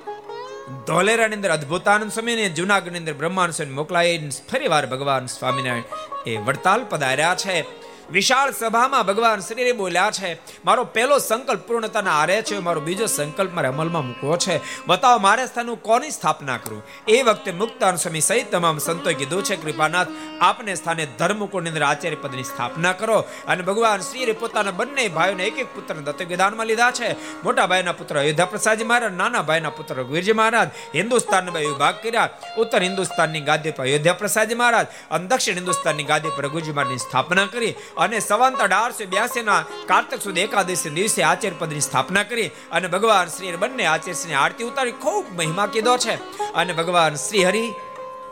[0.87, 2.49] ધોલેરાની અંદર અદ્ભુતાનંદ સ્વામી ને
[2.97, 5.83] અંદર બ્રહ્માંડ સ્વામી મોકલાઈ ફરી વાર ભગવાન સ્વામિનારાયણ
[6.27, 7.65] એ વડતાલ પધાર્યા છે.
[8.11, 13.53] વિશાળ સભામાં ભગવાન શ્રી બોલ્યા છે, મારો પહેલો સંકલ્પ પૂર્ણતાના આરે છે, મારો બીજો સંકલ્પ
[13.53, 14.61] મારે અમલમાં મૂકવો છે.
[14.87, 16.83] બતાવો મારે સ્થાનનું કોની સ્થાપના કરું?
[17.07, 20.07] એ વખતે મુક્તાન સ્વામી સહિત તમામ સંતોએ કીધું છે, કૃપાનાથ,
[20.41, 23.25] આપને સ્થાને ધર્મકુળની અંદર આચાર્ય પદની સ્થાપના કરો.
[23.47, 27.11] અને ભગવાન શ્રી પોતાના બંને ભાઈઓને એક એક પુત્રને દત્તક વિધાનમાં લીધા છે.
[27.43, 32.29] મોટા ભાઈના પુત્ર અયોધ્યા પ્રસાદજી મહારાજ, નાના ભાઈના પુત્ર રઘુવીરજી મહારાજ, હિન્દુસ્તાનના બે વિભાગ કર્યા.
[32.57, 37.45] ઉત્તર હિન્દુસ્તાનની ગાદી પર અયોધ્યા પ્રસાદજી મહારાજ અને દક્ષિણ હિન્દુસ્તાનની ગાદી પર રઘુજી મહારાજની સ્થાપના
[37.45, 37.75] કરી.
[37.99, 43.27] અને સવંત અઢારસો બ્યાસી ના કાર્તક સુદ એકાદશી દિવસે આચાર્ય પદની સ્થાપના કરી અને ભગવાન
[43.27, 46.15] શ્રી બંને આચાર્યની આરતી ઉતારી ખૂબ મહિમા કીધો છે.
[46.53, 47.73] અને ભગવાન શ્રી હરિ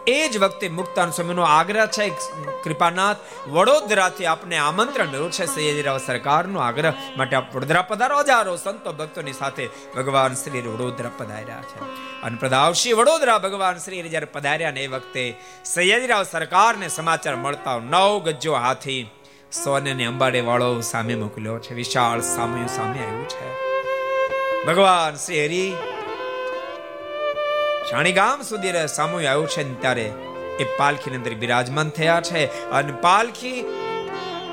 [0.08, 2.10] એ જ વખતે મુક્તાન સ્વામીનો આગ્રહ છે,
[2.64, 8.94] કૃપાનાથ, વડોદરાથી આપને આમંત્રણ મળ્યું છે સૈયદરાવ સરકારનો આગ્રહ માટે આપ વડોદરા પધારો, હજારો સંતો
[8.94, 11.80] ભક્તોની સાથે ભગવાન શ્રી વડોદરા પધાર્યા છે.
[12.22, 18.22] અને પ્રદાવશી વડોદરા ભગવાન શ્રી જ્યારે પધાર્યા ને એ વખતે સૈયદરાવ સરકારને સમાચાર મળતા નવ
[18.26, 19.12] ગજ્જો હાથી
[19.52, 21.74] સોને અંબાડે વાળો સામે મોકલ્યો છે.
[21.74, 23.68] વિશાળ સામયું સામે આવ્યું છે.
[24.66, 25.74] ભગવાન શ્રી હરિ
[27.90, 30.14] શાણી ગામ સુધી સામું આવ્યું છે ત્યારે
[30.60, 32.70] એ પાલખી અંદર બિરાજમાન થયા છે.
[32.70, 33.66] અને પાલખી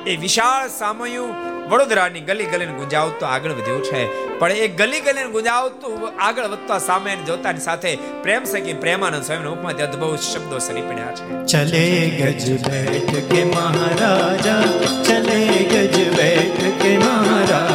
[0.06, 1.30] એ વિશાળ સામયું
[1.68, 4.02] વડોદરાની ગલી ગલીને ગુંજાવતો આગળ વધ્યું છે.
[4.38, 9.72] પણ એ ગલી ગલીને ગુંજાવતું આગળ વધતા સામે જોતાની સાથે પ્રેમ સખી પ્રેમાનંદ સ્વામીનો ઉપમાં
[9.72, 11.46] અદ્ભુત શબ્દો સરી પડ્યા છે.
[11.46, 14.62] ચલે ગજ બેઠ કે મહારાજા,
[15.04, 17.73] ચલે ગજ બેઠ કે મહારાજા.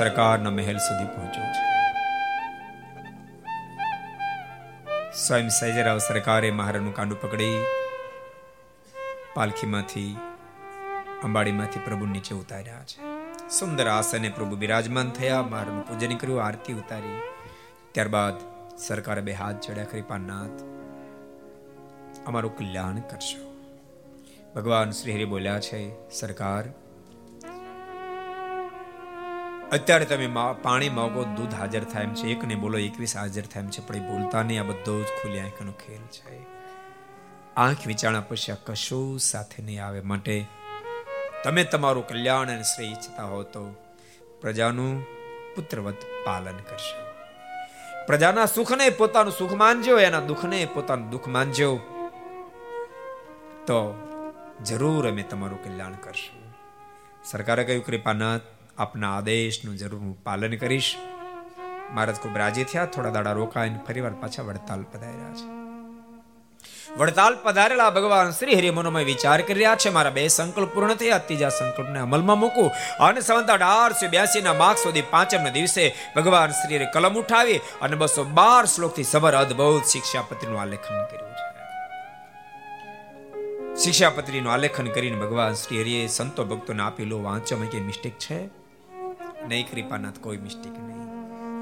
[0.00, 1.64] સરકારના મહેલ સુધી પહોંચ્યો છે.
[5.26, 7.58] સ્વયં સૈજરાવ સરકારે મહારાજનું કાંડું પકડી,
[9.34, 10.16] પાલખીમાંથી,
[11.24, 12.98] અંબાડીમાંથી પ્રભુ નીચે ઉતાર્યા છે.
[13.48, 17.20] સુંદર આસને પ્રભુ બિરાજમાન થયા મહારાજનું પૂજન કર્યું, આરતી ઉતારી.
[17.92, 18.34] ત્યારબાદ
[18.78, 20.62] સરકારે બે હાથ ચડ્યા કૃપાનાથ,
[22.26, 23.42] અમારું કલ્યાણ કરશો.
[24.54, 26.64] ભગવાન શ્રી હરિ બોલ્યા છે, સરકાર
[29.72, 30.28] અત્યારે તમે
[30.62, 32.26] પાણી માગો, દૂધ હાજર થાય એમ છે.
[32.26, 33.86] એક ને બોલો, એકવીસ હાજર થાય એમ છે.
[33.86, 34.60] પણ એ બોલતા નહીં.
[34.60, 36.46] આ બધો જ ખુલ્લી આંખનો ખેલ છે.
[37.56, 40.00] આંખ વિચારણા પછી આ કશું સાથે નહીં આવે.
[40.00, 40.46] માટે
[41.44, 43.74] તમે તમારું કલ્યાણ અને શ્રેય ઈચ્છતા હો તો
[44.40, 45.02] પ્રજાનું
[45.54, 47.06] પુત્રવત પાલન કરશો.
[48.06, 51.76] પ્રજાના સુખને પોતાનું સુખ માનજો, એના દુઃખને પોતાનું દુઃખ માનજો.
[53.66, 53.98] તો
[54.64, 56.56] જરૂર અમે તમારું કલ્યાણ કરશું.
[57.24, 58.40] સરકારે કહ્યું, કૃપાનાથ
[58.80, 60.96] આપના આદેશનું જરૂર હું પાલન કરીશ.
[61.94, 65.60] મહારાજ ખૂબ રાજી થયા, થોડા દાડા રોકાઈને ફરીવાર પાછા વડતાલ પધાર્યા છે.
[66.98, 69.90] વડતાલ પધારેલા ભગવાન શ્રી હરિ મનોમય વિચાર કરી રહ્યા છે.
[69.90, 71.18] મારા બે સંકલ્પ પૂર્ણ થયા.
[71.18, 72.70] ત્રીજા સંકલ્પને અમલમાં મૂકું
[73.04, 78.24] અને સંવત અઢારસો બ્યાસી ના માર્ચ સુધી પાંચમ દિવસે ભગવાન શ્રી કલમ ઉઠાવી અને બસો
[78.24, 81.50] બાર શ્લોકથી સબર અદભુત શિક્ષાપત્રીનું આલેખન કર્યું છે.
[83.84, 88.59] શિક્ષાપત્રીનું આલેખન કરીને ભગવાન શ્રી હરિએ સંતો ભક્તોને આપેલો વાંચો કે મિસ્ટેક છે?
[89.48, 91.00] નહીં, કૃપાનાથ, કોઈ મિસ્ટેક નહીં.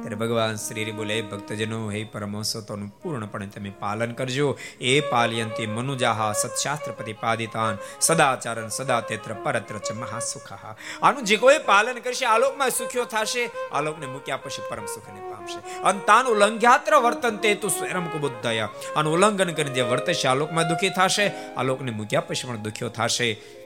[0.01, 2.61] ત્યારે ભગવાન શ્રી બોલે, ભક્તજનો, હે પરમહંસો
[3.03, 4.59] પૂર્ણપણે તમે પાલન કરજો.
[4.81, 7.79] એ પાલયંતિ મનુજાહા સત્શાસ્ત્ર પ્રતિપાદિતાન.
[8.01, 10.75] સદાચારન સદા તેત્ર પરત્ર ચ મહાસુખઃ.
[11.03, 13.51] આનું જે કોઈ પાલન કરશે આલોકમાં સુખ્યો થશે.
[13.73, 15.81] આલોકને મૂક્યા પછી પરમ સુખને પામશે.
[15.81, 21.27] અંતાનું ઉલ્લંઘ્યાત્ર વર્તન તે તું સ્વયં કુબુદ્ધય આનું ઉલ્લંઘન કરીને જે વર્તશે આલોકમાં દુખી થશે.
[21.57, 23.58] આલોકને મૂક્યા પછી પણ દુખ્યો થશે.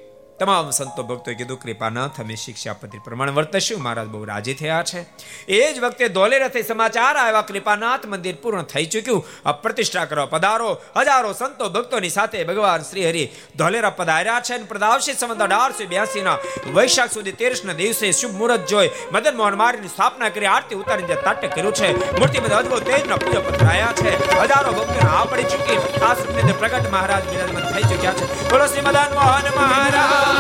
[0.42, 3.82] તમામ સંતો ભક્તોએ કીધું કૃપાનાથ અમે શિક્ષાપતિ પ્રમાણે વર્તશું.
[3.82, 5.00] મહારાજ બહુ રાજી થયા છે.
[5.48, 9.26] એ જ વખતે ધોલેરાથી સમાચાર આવ્યા, કૃપાનાથ મંદિર પૂર્ણ થઈ ચૂક્યું.
[9.46, 10.70] આ પ્રતિષ્ઠા કરવા પધારો.
[10.96, 13.24] હજારો સંતો ભક્તોની સાથે ભગવાન શ્રી હરિ
[13.56, 16.36] ધોલેરા પધાર્યા છે અને પ્રદાવશી સંવત અઢારસો બ્યાસી ના
[16.74, 21.02] વૈશાખ સુધી તેરસ ના દિવસે શુભ મુહૂર્ત જોઈ મદન મોહન મારીની સ્થાપના કરી, આરતી ઉતારી
[21.02, 24.12] જે તાટ્ય કર્યું છે મૂર્તિ બધા અદભુત તેજના પૂજા પધરાયા છે.
[24.40, 26.14] હજારો ભક્તો આ પડી ચૂકી આ
[26.58, 28.50] પ્રગટ મહારાજ બિરાજમાન થઈ ચૂક્યા છે.
[28.50, 30.31] બોલો શ્રી મદન મોહન મહારાજ.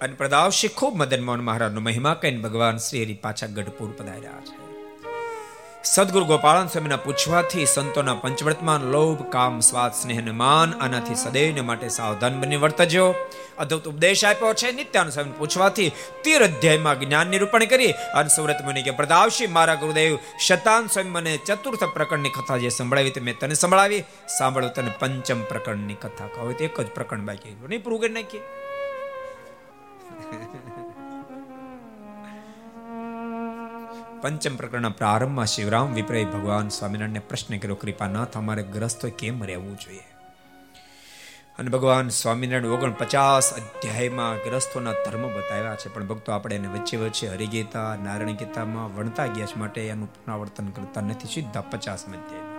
[0.00, 4.65] અને પ્રદાવશી ખૂબ મદન મોહન મહારાજનો મહિમા કહીને ભગવાન શ્રી હરિ પાછા ગઢપુર પધાર્યા છે.
[5.86, 11.88] સદગુરુ ગોપાળન સ્વામીના પૂછવાથી સંતોના પંચવર્તમાન લોભ, કામ, સ્વાદ, સ્નેહ અને માન આનાથી સદૈવને માટે
[11.88, 13.14] સાવધાન બની વર્તજો.
[13.58, 15.88] અદ્ભુત ઉપદેશ આપ્યો છે નિત્યાન સ્વામી પૂછવાથી
[16.24, 21.38] તીર અધ્યાયમાં જ્ઞાન નિરૂપણ કરી અને સુરત મને કે પ્રદાવશી મારા ગુરુદેવ, શતાન સ્વામી મને
[21.46, 24.04] ચતુર્થ પ્રકરણની કથા જે સંભળાવી તે મેં તને સંભળાવી.
[24.38, 26.50] સાંભળો તને પંચમ પ્રકરણની કથા કહો.
[26.60, 28.42] એક જ પ્રકરણ બાકી નહીં, પૂરું કરી નાખીએ?
[34.22, 40.04] પંચમ પ્રકરણના પ્રારંભમાં શિવરામ વિપ્રય ભગવાન સ્વામિનારાયણને પ્રશ્ન કર્યો કૃપાનાથ અમારે ગ્રસ્તો કેમ રહેવું જોઈએ?
[41.58, 46.96] અને ભગવાન સ્વામિનારાયણ ઓગણ પચાસ અધ્યાયમાં ગ્રસ્થોના ધર્મ બતાવ્યા છે, પણ ભક્તો આપણે એને વચ્ચે
[46.96, 52.54] વચ્ચે હરિગીતા નારાયણ ગીતામાં વણતા ગયા છે માટે એનું પુનરાવર્તન કરતા નથી, સીધા પચાસ અધ્યાય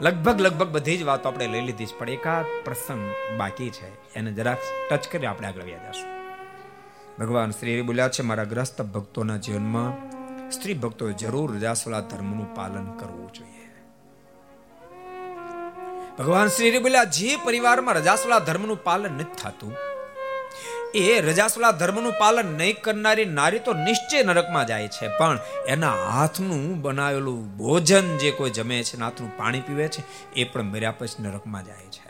[0.00, 3.06] લગભગ લગભગ બધી જ વાતો આપણે લઈ લીધી છે, પણ એકાદ પ્રસંગ
[3.38, 4.58] બાકી છે, એને જરાક
[4.90, 6.21] ટચ કરી આપણે આગળ વ્યા જશું
[7.18, 9.92] ભગવાન શ્રી બોલ્યા છે, મારા ગ્રસ્ત ભક્તોના જીવનમાં
[10.50, 13.66] સ્ત્રી ભક્તોએ જરૂર રજાસવાળા ધર્મનું પાલન કરવું જોઈએ.
[16.18, 19.74] ભગવાન શ્રી બોલ્યા, જે પરિવારમાં રજાસવાળા ધર્મનું પાલન નથી થતું,
[20.94, 26.64] એ રજાસવાળા ધર્મનું પાલન નહીં કરનારી નારી તો નિશ્ચય નરકમાં જાય છે, પણ એના હાથનું
[26.82, 30.02] બનાવેલું ભોજન જે કોઈ જમે છે હાથનું પાણી પીવે છે,
[30.36, 32.01] એ પણ મર્યા પછી નરકમાં જાય છે.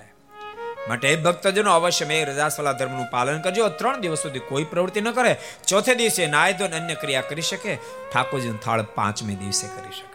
[0.88, 3.68] માટે ભક્તજનો અવશ્ય મેં રજાસવાલા ધર્મનું પાલન કરજો.
[3.68, 5.36] ત્રણ દિવસ સુધી કોઈ પ્રવૃત્તિ ન કરે.
[5.66, 7.76] ચોથે દિવસે નાય અન્ય ક્રિયા કરી શકે.
[8.12, 10.12] ઠાકોરજીનું થાળ પાંચમે દિવસે કરી શકાય.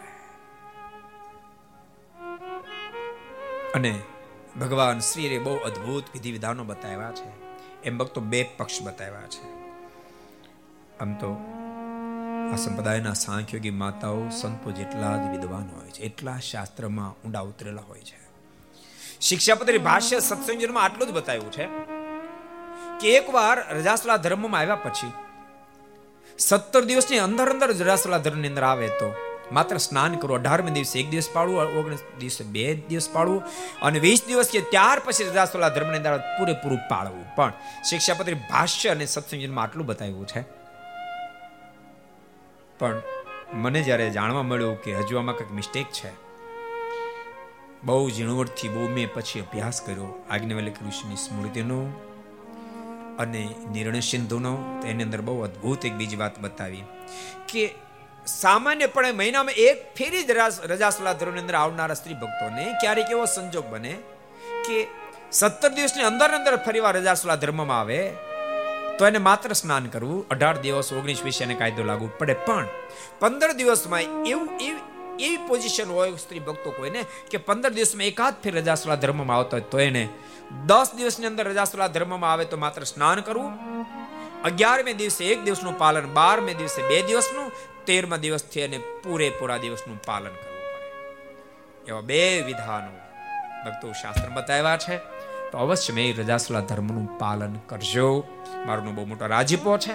[3.73, 3.99] અને
[4.61, 7.48] ભગવાન શ્રીએ બહુ અદ્ભુત વિધિ વિધાનો બતાવ્યા છે.
[7.84, 9.45] એમ ભક્તો બે પક્ષ બતાવ્યા છે.
[10.99, 11.31] આમ તો
[12.53, 18.02] આ સંપ્રદાયના સાંખ્યોગી માતાઓ સંતો જેટલા જ વિદ્વાન હોય છે, એટલા શાસ્ત્રમાં ઊંડા ઉતરેલા હોય
[18.02, 18.16] છે.
[19.22, 21.65] શિક્ષાપત્રી ભાષ્ય સત્સંગમાં આટલું જ બતાવ્યું છે
[23.02, 25.11] કે એકવાર રજાસલા ધર્મમાં આવ્યા પછી
[26.39, 29.10] સત્તર દિવસની અંદર અંદર રજાસલા ધર્મની અંદર આવે તો
[29.52, 33.44] માત્ર સ્નાન કરવું અઢારમે દિવસે એક દિવસ પાડવું ઓગણીસ દિવસે બે દિવસ પાડવું
[33.81, 37.26] અને વીસ દિવસ કે ત્યાર પછી રજાસલા ધર્મની અંદર પૂરેપૂરું પાળવું.
[37.35, 37.53] પણ
[37.84, 40.41] શિક્ષાપત્રી ભાષ્ય અને સત્સંગમાં આટલું બતાવ્યું છે.
[42.80, 43.02] પણ
[43.53, 46.27] મને જ્યારે જાણવા મળ્યું કે હજુ આમાં કંઈક મિસ્ટેક છે
[47.86, 50.26] બહુ ઝીણવટથી, બહુ મેં પછી અભ્યાસ કર્યો.
[50.30, 51.80] આજ્ઞાવલ્ક કૃષ્ણની સ્મૃતિનો
[53.20, 56.84] અને નિર્ણય સિંધુનો તેની અંદર બહુ અદ્ભુત એક બીજી વાત બતાવી
[57.48, 57.64] કે
[58.28, 60.32] સામાન્યપણે મહિનામાં એક ફેરી જ
[60.66, 63.94] રજાસલા ધર્મની અંદર આવનારા સ્ત્રી ભક્તોને ક્યારેક એવો સંજોગ બને
[64.68, 64.88] કે
[65.32, 68.14] સત્તર દિવસની અંદર અંદર ફરીવાર રજાસલા ધર્મમાં આવે,
[68.98, 72.34] તો એને માત્ર સ્નાન કરવું, અઢાર દિવસ ઓગણીસ વિશે કાયદો લાગુ પડે.
[72.34, 72.68] પણ
[73.20, 74.49] પંદર દિવસમાં એવું
[75.19, 79.61] એવી પોઝિશન હોય સ્ત્રી ભક્તો કોઈને કે પંદર દિવસમાં એકાદ ફેર રજાસલા ધર્મમાં આવતો હોય
[79.61, 80.10] તો એને
[80.65, 83.52] દસ દિવસની અંદર રજાસલા ધર્મમાં આવે તો માત્ર સ્નાન કરવું.
[84.44, 87.52] અગિયારમે દિવસે એક દિવસનું પાલન, બારમે દિવસે બે દિવસનું,
[87.85, 91.91] તેરમા દિવસથી એને પૂરેપૂરા દિવસનું પાલન કરવું પડે.
[91.91, 92.91] એવા બે વિધાનો
[93.65, 94.98] ભક્તો શાસ્ત્ર બતાવ્યા છે.
[95.52, 98.23] તો અવશ્ય મેં રજાસલા ધર્મનું પાલન કરજો.
[98.65, 99.94] મારું બહુ મોટો રાજીપો છે.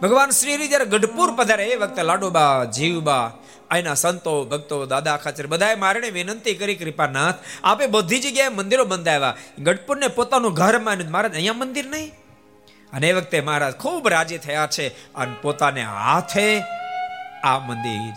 [0.00, 3.32] ભગવાન શ્રી જ્યારે ગઢપુર પધારે એ વખતે લાડુબા, જીવબા
[3.70, 7.34] અહીંના સંતો, ભક્તો, દાદા ખાચર બધાએ મારે વિનંતી કરી કૃપાનાથ,
[7.64, 9.36] આપે બધી જગ્યાએ મંદિરો બંધાવ્યા.
[9.58, 12.12] ગઢપુરને પોતાનું ઘર માન્યું મહારાજ, અહીંયા મંદિર નહીં?
[12.92, 16.60] અને એ વખતે મહારાજ ખૂબ રાજી થયા છે અને પોતાને હાથે
[17.44, 18.14] આ મંદિર,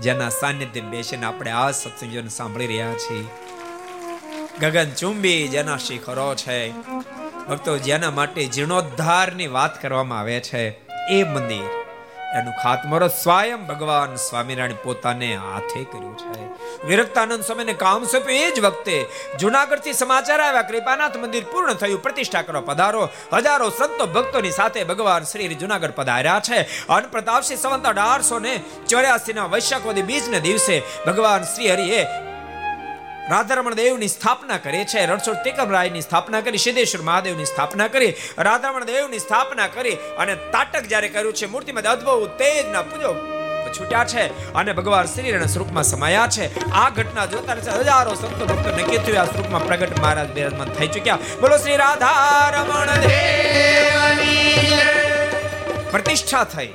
[0.00, 3.24] જેના સાનિધ્ય બેસીને આપણે આ સત્સંગોને સાંભળી રહ્યા છીએ.
[4.60, 6.70] ગગન ચુંબી જેના શિખરો છે.
[7.48, 10.64] ભક્તો, જેના માટે જીર્ણોદ્ધારની વાત કરવામાં આવે છે.
[11.10, 11.79] એ મંદિર
[12.38, 16.44] એનું ખાતમુહૂર્ત સ્વયં ભગવાન સ્વામિનારાયણ પોતાને હાથે કર્યું છે.
[16.86, 19.06] વિરક્તાનંદ સ્વામીને કામ સોંપ્યું એ જ વખતે
[19.40, 20.62] જુનાગઢથી સમાચાર આવ્યા.
[20.62, 22.02] કૃપાનાથ મંદિર પૂર્ણ થયું.
[22.02, 23.08] પ્રતિષ્ઠા કરવા પધારો.
[23.32, 26.86] હજારો સંતો ભક્તોની સાથે ભગવાન શ્રી જુનાગઢ પધાર્યા છે.
[26.86, 29.46] અન પ્રતાપસિંહ સંવંત અઢારસો ને ચોર્યાસી ના
[30.06, 32.06] બીજ ને દિવસે ભગવાન શ્રી હરિએ
[33.30, 39.22] રાધારમણ દેવની સ્થાપના કરી છે, રણછોડ તેકમરાયની સ્થાપના કરી, સિદ્ધેશ્વર મહાદેવની સ્થાપના કરી, રાધારમણ દેવની
[39.26, 43.12] સ્થાપના કરી અને તાટક જ્યારે કર્યું છે, મૂર્તિમાં અદભુત તેજના પૂજો
[43.76, 44.22] છૂટ્યા છે
[44.54, 46.44] અને ભગવાન શ્રી રણ સ્વરૂપમાં સમાયા છે.
[46.72, 51.18] આ ઘટના જોતા હજારો સંતો ભક્તો નક્કી થયું, આ સ્વરૂપમાં પ્રગટ મહારાજ બિરાજમાન થઈ ચુક્યા.
[51.40, 54.50] બોલો શ્રી રાધારમણ દેવની
[55.90, 56.70] પ્રતિષ્ઠા થઈ.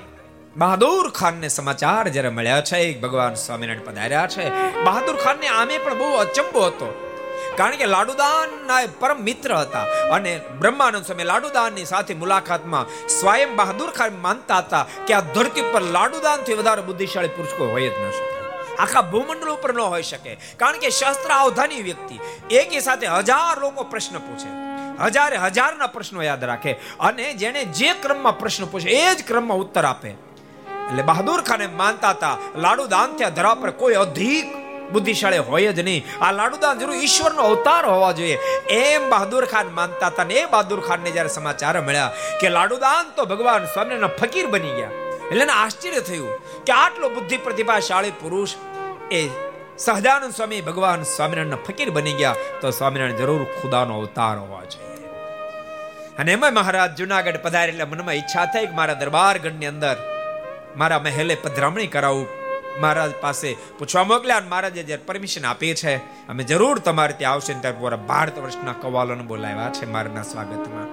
[0.57, 4.45] બહાદુર ખાનને સમાચાર જ્યારે મળ્યા છે ભગવાન સ્વામિનારાયણ પધાર્યા છે.
[4.83, 6.87] બહાદુર ખાનને આમે પણ બહુ અચંબો હતો.
[7.57, 14.17] કારણ કે લાડુદાનના પરમ મિત્ર હતા અને બ્રહ્માનંદ સ્વામી લાડુદાનની સાથે મુલાકાતમાં સ્વયં બહાદુર ખાન
[14.21, 18.75] માનતા હતા કે આ ધરતી પર લાડુદાનથી વધારે બુદ્ધિશાળી પુરુષ કોઈ હોય જ ન શકે.
[18.79, 20.37] આખા ભૂમંડળ ઉપર ન હોઈ શકે.
[20.57, 22.19] કારણ કે શાસ્ત્ર અવધાની વ્યક્તિ
[22.55, 24.51] એકી સાથે હજાર લોકો પ્રશ્ન પૂછે.
[25.03, 29.85] હજારે હજારના પ્રશ્નો યાદ રાખે અને જેને જે ક્રમમાં પ્રશ્ન પૂછે એ જ ક્રમમાં ઉત્તર
[29.85, 30.24] આપે.
[30.89, 32.35] એટલે બહાદુર ખાને માનતા હતા.
[32.57, 34.47] લાડુદાન ત્યાં ધરા પર કોઈ અધિક
[34.93, 36.05] બુદ્ધિશાળી હોય જ નહીં.
[36.21, 38.37] આ લાડુદાન જરૂર ઈશ્વરનો અવતાર હોવા જોઈએ.
[38.69, 43.25] એમ બહાદુર ખાન માનતા હતા ને એ બહાદુર ખાનને જ્યારે સમાચાર મળ્યા કે લાડુદાન તો
[43.25, 44.93] ભગવાન સ્વામિનારાયણ ફકીર બની ગયા.
[45.31, 48.55] એટલે આશ્ચર્ય થયું કે આટલો બુદ્ધિ પ્રતિભાશાળી પુરુષ
[49.11, 49.21] એ
[49.77, 55.07] સહજાનંદ સ્વામી, ભગવાન સ્વામિનારાયણ ફકીર બની ગયા તો સ્વામિનારાયણ જરૂર ખુદાનો અવતાર હોવા જોઈએ.
[56.19, 59.95] અને એમાં મહારાજ જુનાગઢ પધારે એટલે મનમાં ઈચ્છા થઈ કે મારા દરબાર ગઢની અંદર
[60.75, 62.27] મારા મહેલે પધરામણી કરાવું.
[62.81, 63.49] મહારાજ પાસે
[63.79, 65.95] પૂછવા મોકલ્યા અને મહારાજે જ્યારે પરમિશન આપી છે,
[66.27, 70.89] અમે જરૂર તમારે ત્યાં આવશે ત્યારે પૂરા ભારત વર્ષના કવાલોને બોલાવ્યા છે મારના સ્વાગતમાં.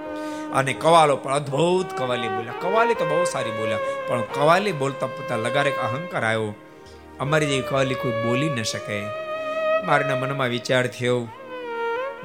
[0.53, 2.53] અને કવાલો પણ અદ્ભુત કવાલી બોલ્યા.
[2.61, 3.79] કવાલી તો બહુ સારી બોલ્યા,
[4.09, 6.55] પણ કવાલી બોલતા પોતા લગારે અહંકાર આવ્યો.
[7.21, 9.03] અમારી જેવી કવાલી કોઈ બોલી ન શકે.
[9.85, 11.29] મારના મનમાં વિચાર થયો.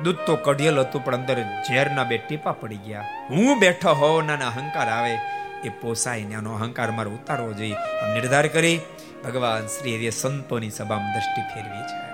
[0.03, 3.01] દૂધ તો કઢિયલ હતું, પણ અંદર ઝેરના બે ટીપા પડી ગયા.
[3.29, 5.15] હું બેઠો હોવ નાના અહંકાર આવે.
[5.63, 7.75] એ પોસાય ને આનો અહંકાર મારો ઉતારવો જોઈએ.
[8.13, 8.79] નિર્ધાર કરી
[9.25, 12.07] ભગવાન શ્રી હરિએ સંતોની સભામાં દ્રષ્ટિ ફેરવી છે.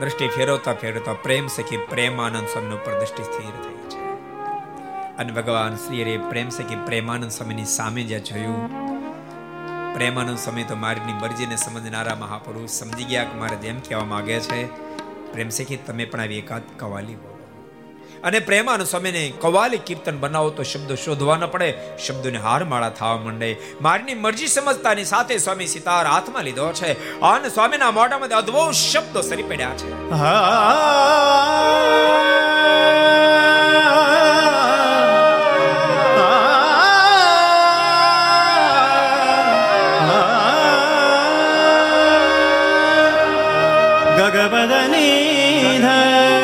[0.00, 4.04] દ્રષ્ટિ ફેરવતા ફેરવતા પ્રેમ સખી પ્રેમાનંદ સ્વામી ઉપર દ્રષ્ટિ સ્થિર થઈ છે.
[5.16, 8.84] અને ભગવાન શ્રી હરિએ પ્રેમ સખી પ્રેમાનંદ સ્વામીની સામે જ્યાં જોયું,
[9.94, 14.66] પ્રેમાનંદ સ્વામી તો મારીની મરજીને સમજનારા મહાપુરુષ સમજી ગયા કે મારે જેમ કહેવા માંગે છે,
[15.32, 17.33] પ્રેમ સખી, તમે પણ આવી એકાદ કવાલી બોલો
[18.24, 21.74] અને પ્રેમાનંદ સ્વામીને કવાલી કીર્તન બનાવો તો શબ્દો શોધવા ન પડે,
[22.06, 23.56] શબ્દોને હારમાળા થવા માંડે.
[23.82, 27.20] મારની મરજી સમજતાની સાથે સ્વામી સિતાર હાથમાં લીધો છે.
[27.20, 29.90] અને સ્વામીના મોઢામાં અદ્ભુત શબ્દો સરી પડ્યા છે.
[44.16, 46.43] ગગબદની ધર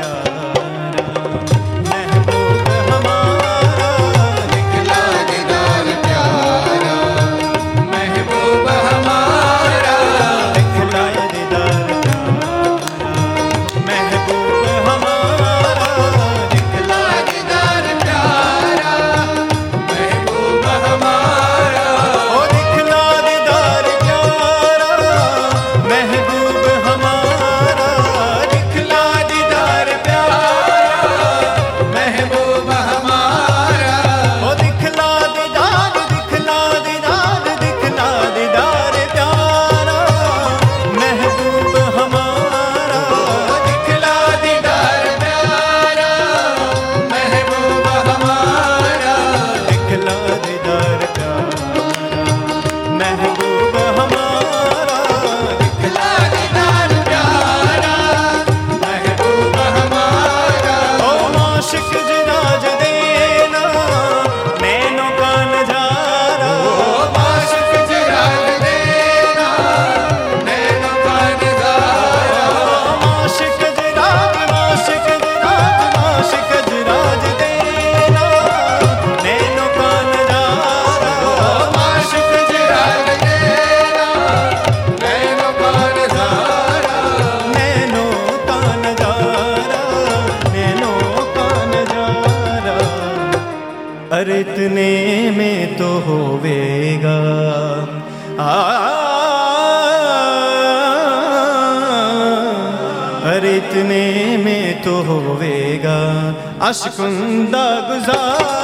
[106.91, 107.55] શકુંદ
[107.87, 108.60] ગુઝાર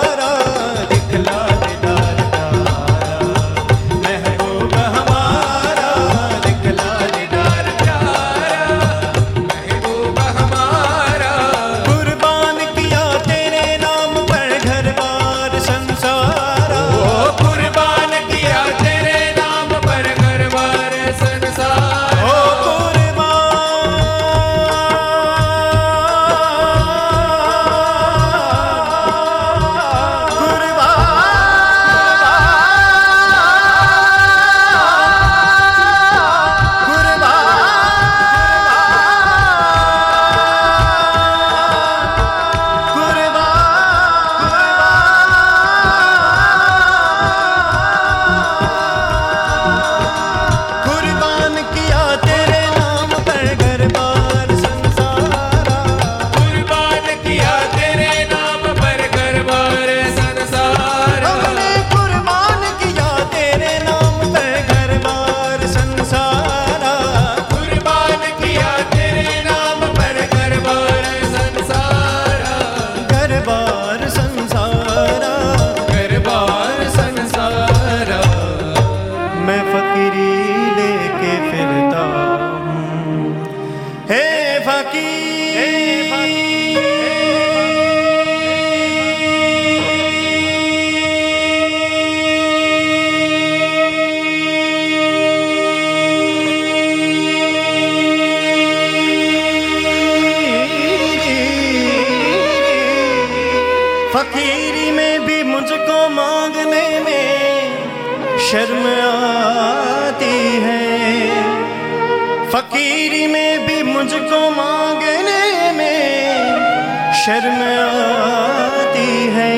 [117.28, 119.56] शर्म आती है।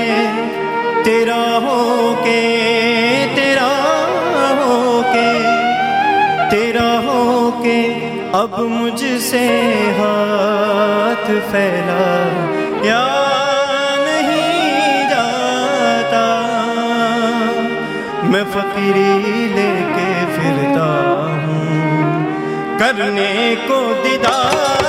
[1.04, 1.82] तेरा हो
[2.20, 2.40] के
[3.36, 3.68] तेरा
[4.60, 5.28] हो के
[6.50, 7.20] तेरा हो
[7.58, 7.78] के
[8.40, 9.44] अब मुझसे
[10.00, 12.08] हाथ फैला।
[12.88, 13.04] या
[14.08, 16.26] नहीं जाता,
[18.32, 19.14] मैं फकीरी
[19.56, 20.92] लेके फिरता
[21.46, 21.70] हूँ।
[22.80, 23.32] करने
[23.68, 24.89] को दीदार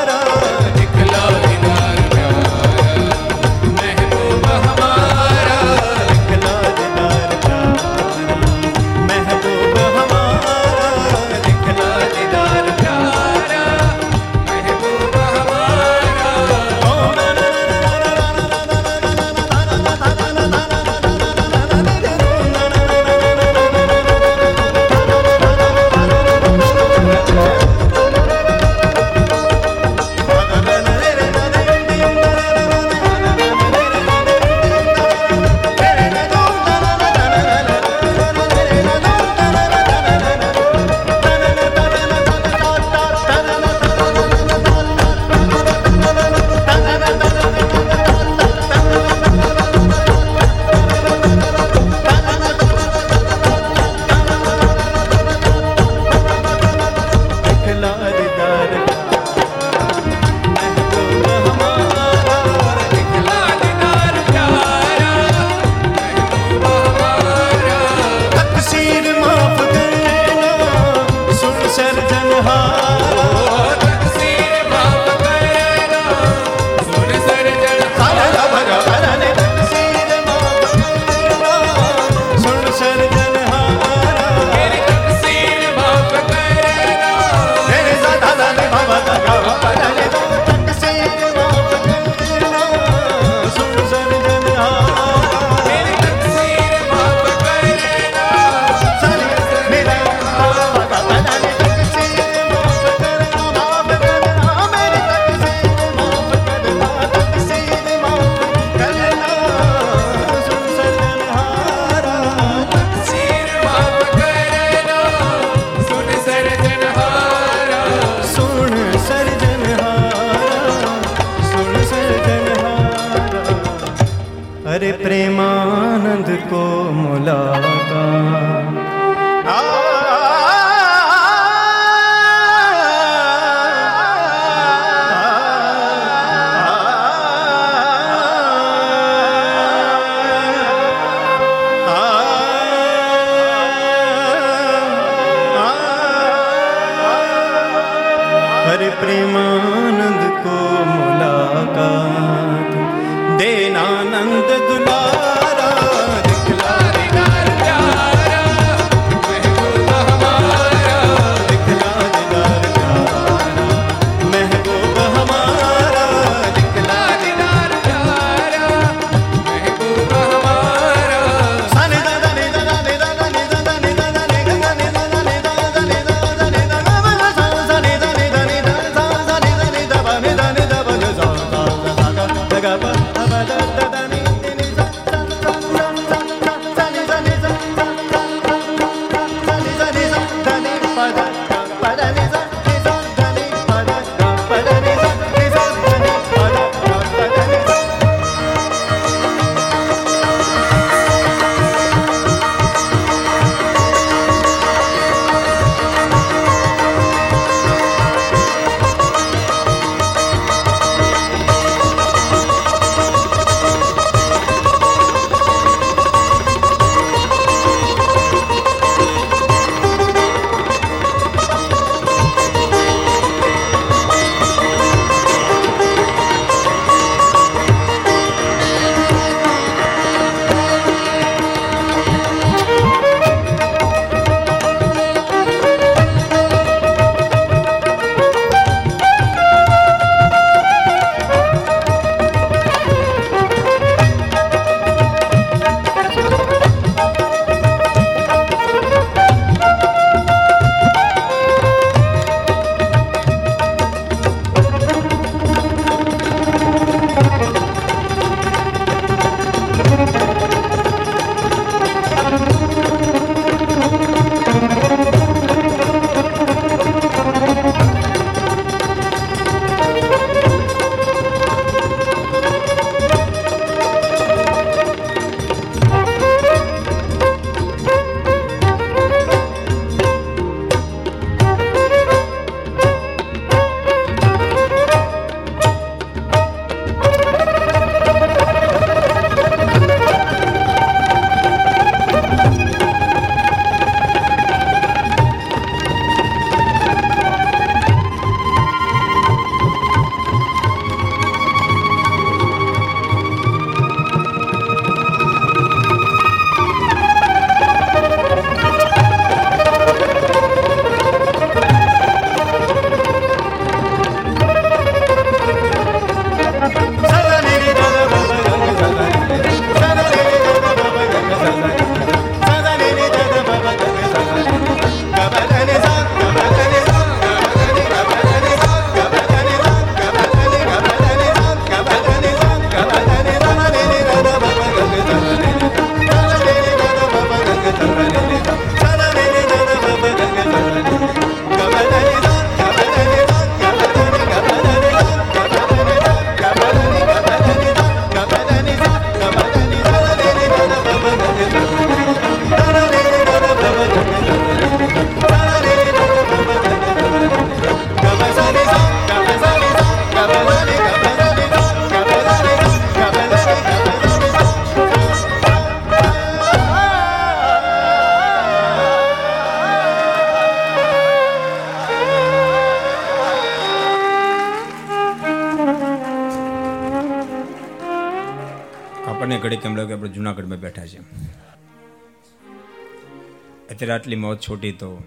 [383.81, 385.03] અત્યારે આટલી મોત છૂટી તો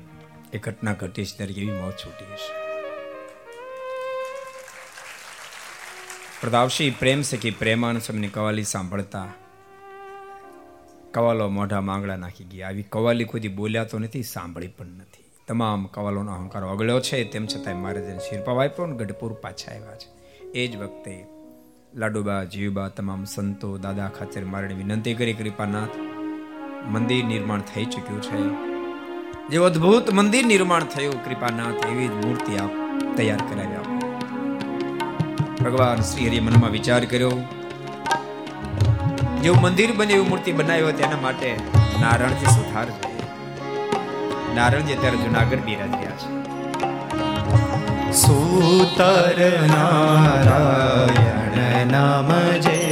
[0.53, 2.53] એ ઘટના ઘટી છે, ત્યારે એવી મોત છૂટી હશે.
[6.41, 9.27] પ્રતાપસિંહ પ્રેમ સખી પ્રેમાન સમની કવાલી સાંભળતા
[11.11, 12.67] કવાલો મોઢા માંગડા નાખી ગયા.
[12.67, 15.23] આવી કવાલી કોઈ બોલ્યા તો નથી, સાંભળી પણ નથી.
[15.47, 19.95] તમામ કવાલોનો અહંકાર અગળ્યો છે, તેમ છતાંય મારે તેને શિરપા વાપ્યો ને ગઢપુર પાછા આવ્યા
[19.95, 20.09] છે.
[20.51, 21.25] એ જ વખતે
[21.93, 26.02] લાડુબા જીવબા તમામ સંતો દાદા ખાચર મારણી વિનંતી કરી, કૃપાનાથ
[26.91, 28.39] મંદિર નિર્માણ થઈ ચૂક્યું છે.
[29.49, 32.71] જે અદ્ભુત મંદિર નિર્માણ થયું, કૃપાનાથ એવી જ મૂર્તિ આપ
[33.17, 33.95] તૈયાર કરાવી આપો.
[35.63, 37.35] ભગવાન શ્રી હરિ મનમાં વિચાર કર્યો,
[39.43, 41.49] જેવું મંદિર બને એવી મૂર્તિ બનાવી હોય તેના માટે
[42.01, 43.25] નારણથી સુધાર જોઈએ
[44.55, 46.29] નારાયણજી અત્યારે જુનાગઢ બિરાજ રહ્યા છે.
[48.13, 49.37] સૂતર
[49.73, 51.57] નારાયણ
[51.91, 52.29] નામ
[52.59, 52.82] જેવ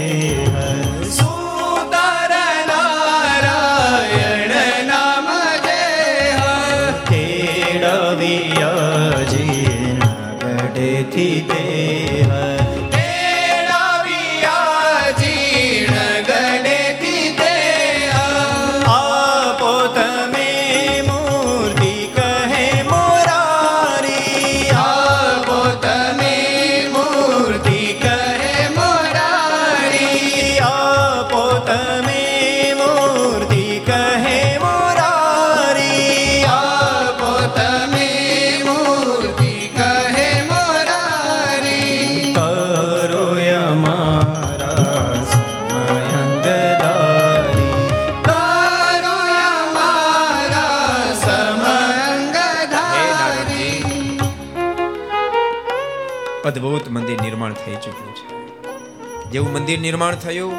[57.72, 59.32] થઈ ચૂક્યું છે.
[59.32, 60.54] જેવું મંદિર નિર્માણ થયું,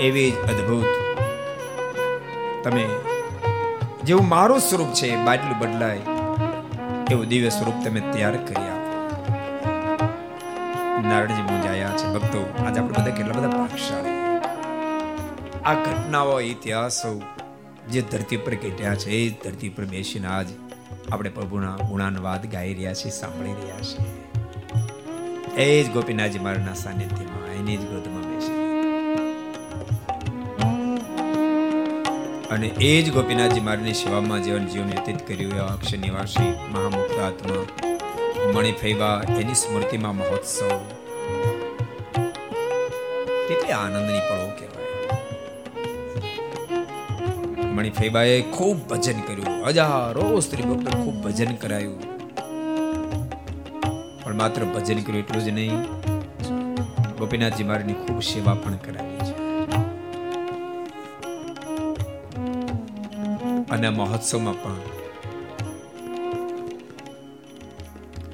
[0.00, 0.84] એવી જ અદ્ભુત.
[2.64, 2.88] તમે
[4.04, 6.00] જેવું મારું સ્વરૂપ છે બાટલું બદલાય,
[7.10, 9.32] એવું દિવ્ય સ્વરૂપ તમે તૈયાર કરી આપો.
[11.08, 14.12] નારણજી મૂંઝાયા છે, ભક્તો, આજે આપણે બધા કેટલા બધા ભાગશાળી
[15.64, 17.22] આ ઘટનાઓ, ઇતિહાસો,
[17.90, 20.46] જે ધરતી પર ઘટ્યા છે, એ ધરતી પર બેસીને આજ
[21.12, 24.21] આપણે પ્રભુના ગુણાનવાદ ગાઈ રહ્યા છીએ, સાંભળી રહ્યા છીએ.
[25.56, 28.52] એ જ ગોપીનાથજી મારના સાનિધ્યમાં એની જ ગોદમાં બેસે
[32.48, 37.66] અને એ જ ગોપીનાથજી મારની સેવામાં જીવન જીવન વ્યતીત કર્યું એવા અક્ષર નિવાસી મહામુક્તાત્મા
[38.54, 40.68] મણિફૈબા એની સ્મૃતિમાં મહોત્સવ.
[43.48, 44.82] કેટલી આનંદની પળો કહેવાય.
[47.66, 49.66] મણિફૈબાએ ખૂબ ભજન કર્યું.
[49.66, 52.11] હજારો સ્ત્રી ભક્તો ખૂબ ભજન કરાયું.
[54.32, 55.80] પણ માત્ર ભજન કર્યું એટલું જ નહીં,
[57.18, 59.34] ગોપીનાથજી મારીની ખૂબ સેવા પણ કરાવી છે.
[63.74, 64.80] અને મહોત્સવમાં પણ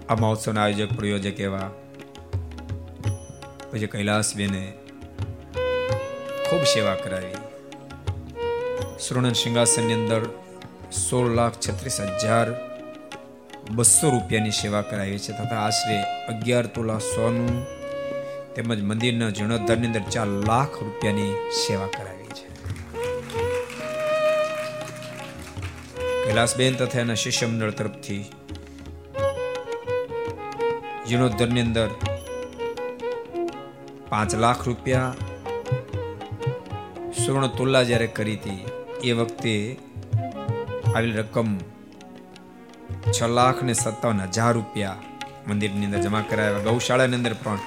[0.08, 1.70] આ મહોત્સવના આયોજક પ્રયોજક એવા
[3.70, 4.62] પછી કૈલાસબેને
[6.46, 7.38] ખૂબ સેવા કરાવી.
[9.00, 10.22] સુવર્ણ સિંહાસનની અંદર
[11.02, 12.48] સોળ લાખ છત્રીસ હજાર
[13.76, 15.96] બસો રૂપિયાની સેવા કરાવી છે તથા આશરે
[16.32, 17.56] અગિયાર તોલા સોનું
[18.54, 21.32] તેમજ મંદિરના જીર્ણોદ્ધારની અંદર ચાર લાખ રૂપિયાની
[21.66, 22.46] સેવા કરાવી છે.
[26.24, 28.24] કૈલાસબેન તથા એના શિષ્ય મંડળ તરફથી
[31.08, 31.90] જીર્ણોદ્ધારની અંદર
[34.10, 35.14] પાંચ લાખ રૂપિયા
[37.20, 38.62] સુવર્ણ તુલા જ્યારે કરી હતી,
[39.08, 39.54] એ વખતે
[40.94, 41.50] આવેલી રકમ
[43.06, 44.96] છ લાખ ને સત્તાવન હજાર રૂપિયા
[45.48, 46.58] મંદિરની અંદર જમા કરાવ્યા.
[46.58, 47.60] ગૌશાળાની અંદર પણ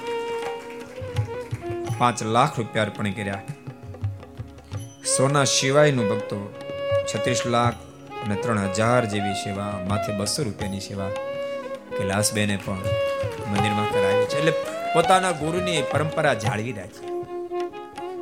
[1.98, 3.42] પાંચ લાખ રૂપિયા અર્પણ કર્યા.
[5.16, 6.38] સોના સિવાયનું ભક્તો
[7.10, 7.74] છત્રીસ લાખ
[8.24, 11.10] અને ત્રણ હજાર જેવી સેવા, માથે બસો રૂપિયાની સેવા
[11.96, 12.80] કૈલાસબેને પણ
[13.50, 14.38] મંદિરમાં કરાવી છે.
[14.38, 14.52] એટલે
[14.94, 17.08] પોતાના ગુરુની પરંપરા જાળવી રાખી.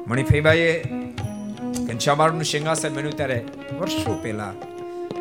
[0.07, 0.73] મણિફઈબાઈએ
[1.87, 3.39] ઘનશ્યામાળનું સિંહાસન બન્યું ત્યારે
[3.81, 4.53] વર્ષો પહેલા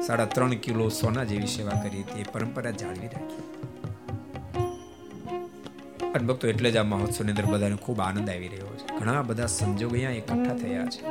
[0.08, 3.44] સાડા ત્રણ કિલો સોના જેવી સેવા કરી હતી, એ પરંપરા જાળવી રાખી.
[6.12, 9.00] અને ભક્તો, એટલે જ આ મહોત્સવની અંદર બધાને ખૂબ આનંદ આવી રહ્યો છે.
[9.00, 11.04] ઘણા બધા સંજોગો અહીંયા એકઠા થયા છે.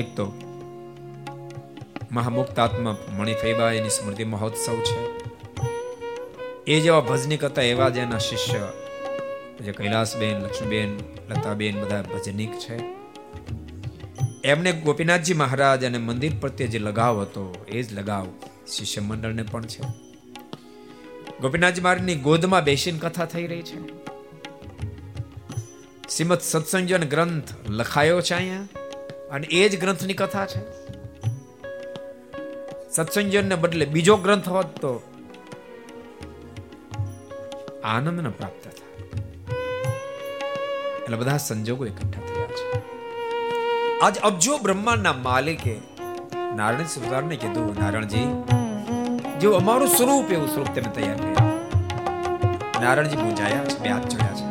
[0.00, 0.32] એક તો,
[2.12, 5.28] મહામુક્તાત્મા મણિફૈબા એની સ્મૃતિ મહોત્સવ છે.
[6.66, 8.72] એ જેવા ભજનિક હતા એવા જ એના શિષ્ય,
[9.64, 10.98] જે કૈલાસબેન, લક્ષ્મીબેન,
[11.30, 12.98] લતાબેન બધા ભજનિક છે.
[14.44, 18.26] એમને ગોપીનાથજી મહારાજ અને મંદિર પ્રત્યે જે લગાવ હતો, એ જ લગાવ
[18.66, 19.82] શિષ્ય મંડળને પણ છે.
[21.40, 23.88] ગોપીનાથજી મહારાજની ગોદમાં બેસીને કથા થઈ રહી છે.
[26.08, 28.68] શ્રીમદ સત્સંજન ગ્રંથ લખાયો છે અહીંયા,
[29.30, 30.60] અને એ જ ગ્રંથની કથા છે.
[32.90, 35.02] સત્સંજનને બદલે બીજો ગ્રંથ હોત તો
[37.84, 38.74] આનંદ પ્રાપ્ત થાય.
[41.02, 42.97] એટલે બધા સંજોગો એકઠા થયા છે.
[44.02, 45.72] આજ અબજો બ્રહ્માંડના માલિકે
[46.56, 48.28] નારાયણ સુધારને કીધું નારાયણજી
[49.40, 51.48] જેવું અમારું સ્વરૂપ એવું સ્વરૂપ તમે તૈયાર કર્યું.
[52.82, 54.46] નારાયણજી પૂજાયા છે બે હાથ જોડ્યા છે.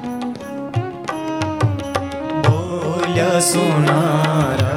[2.48, 4.77] બોલ્યા સુનારાયણ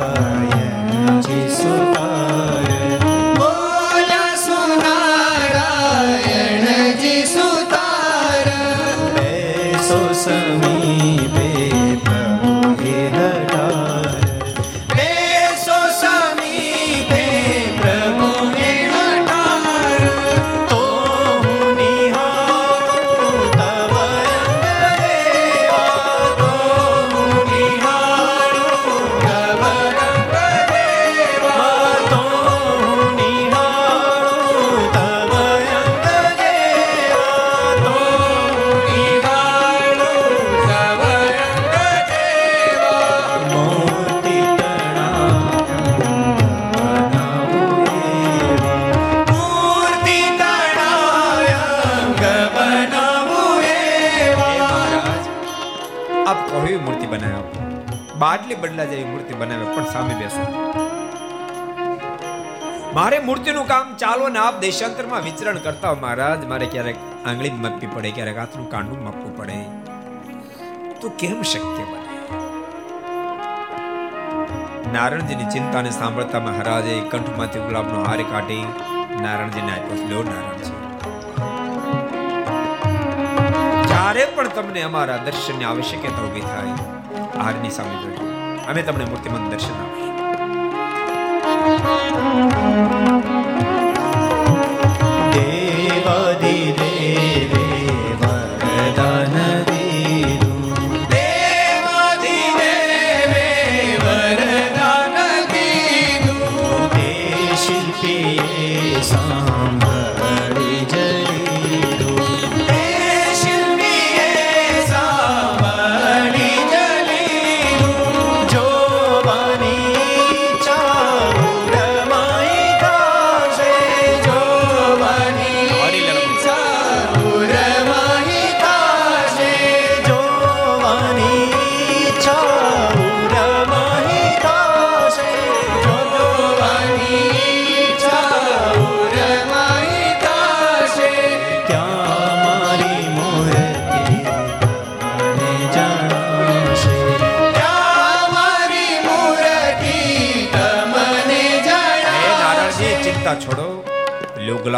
[58.80, 60.42] બદલા જેવી મૂર્તિ બનાવે, પણ સામે બેસો.
[62.94, 66.46] મારે મૂર્તિનું કામ ચાલો ને આપ દેશાંતરમાં વિચરણ કરતા મહારાજ.
[66.46, 69.58] મારે ક્યારેક આંગળી મપવી પડે, ક્યારેક હાથનું કાંડું મપવું પડે.
[71.00, 71.98] તો કેમ શક્ય બને?
[74.92, 78.64] નારણજીની ચિંતાને સાંભળતા મહારાજે કંઠમાંથી ગુલાબનો હાર કાઢી
[79.20, 80.08] નારણજીને આપ્યો.
[80.12, 80.74] લો, નારણજી.
[83.88, 86.74] જ્યારે પણ તમને અમારા દર્શનની આવશ્યકતા ઊભી થાય,
[87.44, 88.39] હારની સામે જોજો.
[88.68, 90.09] અમે તમને મૂર્તિમંત દર્શન આપીશું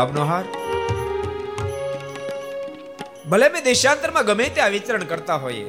[0.03, 0.45] ગુલાબનો હાર?
[3.31, 5.65] ભલે અમે દેશાંતરમાં ગમે ત્યાં વિચરણ કરતા હોઈએ.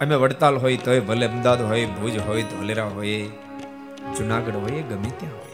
[0.00, 3.28] અમે વડતાલ હોય તોય, ભલે અમદાવાદ હોય, ભુજ હોય, ધોલેરા હોય,
[4.18, 5.50] જુનાગઢ હોય, ગમે ત્યાં હોય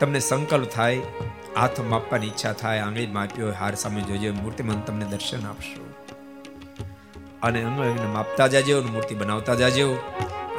[0.00, 1.00] તમને સંકલ્પ થાય,
[1.56, 5.82] હાથ માપવાની ઈચ્છા થાય, આંગળી માપ્યો હાર સામે જોજો મૂર્તિમંત તમને દર્શન આપશો.
[7.42, 9.94] અને આંગળીને માપતા જાજો મૂર્તિ બનાવતા જાજો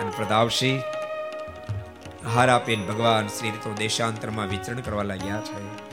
[0.02, 0.95] અને પ્રતાપસિંહ
[2.36, 5.86] હાર આપીને ભગવાન શ્રી તો દેશાંતરમાં વિચરણ કરવા લાગ્યા છે.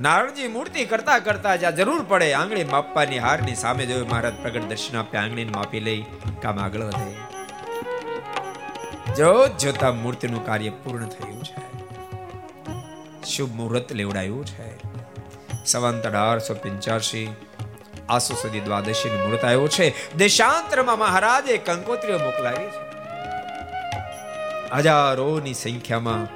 [0.00, 4.98] નારણજી મૂર્તિ કરતા કરતા જ્યાં જરૂર પડે આંગળી માપવાની હારની સામે જોયું મહારાજ પ્રગટ દર્શન
[4.98, 6.04] આપ્યા આંગળીને માપી લઈ
[6.42, 7.14] કામ આગળ વધે.
[9.14, 11.68] જો જોતા મૂર્તિનું કાર્ય પૂર્ણ થયું છે.
[13.24, 14.78] શુભ મુહૂર્ત લેવડાયું છે.
[15.64, 17.28] સવંત અઢારસો પંચ્યાસી,
[18.08, 20.14] આસો સુધી દ્વાદશી નું મુહૂર્ત આવ્યો છે.
[20.14, 22.87] દેશાંતરમાં મહારાજે કંકોત્રીઓ મોકલાવી છે.
[24.76, 26.26] હજારોની સંખ્યામાં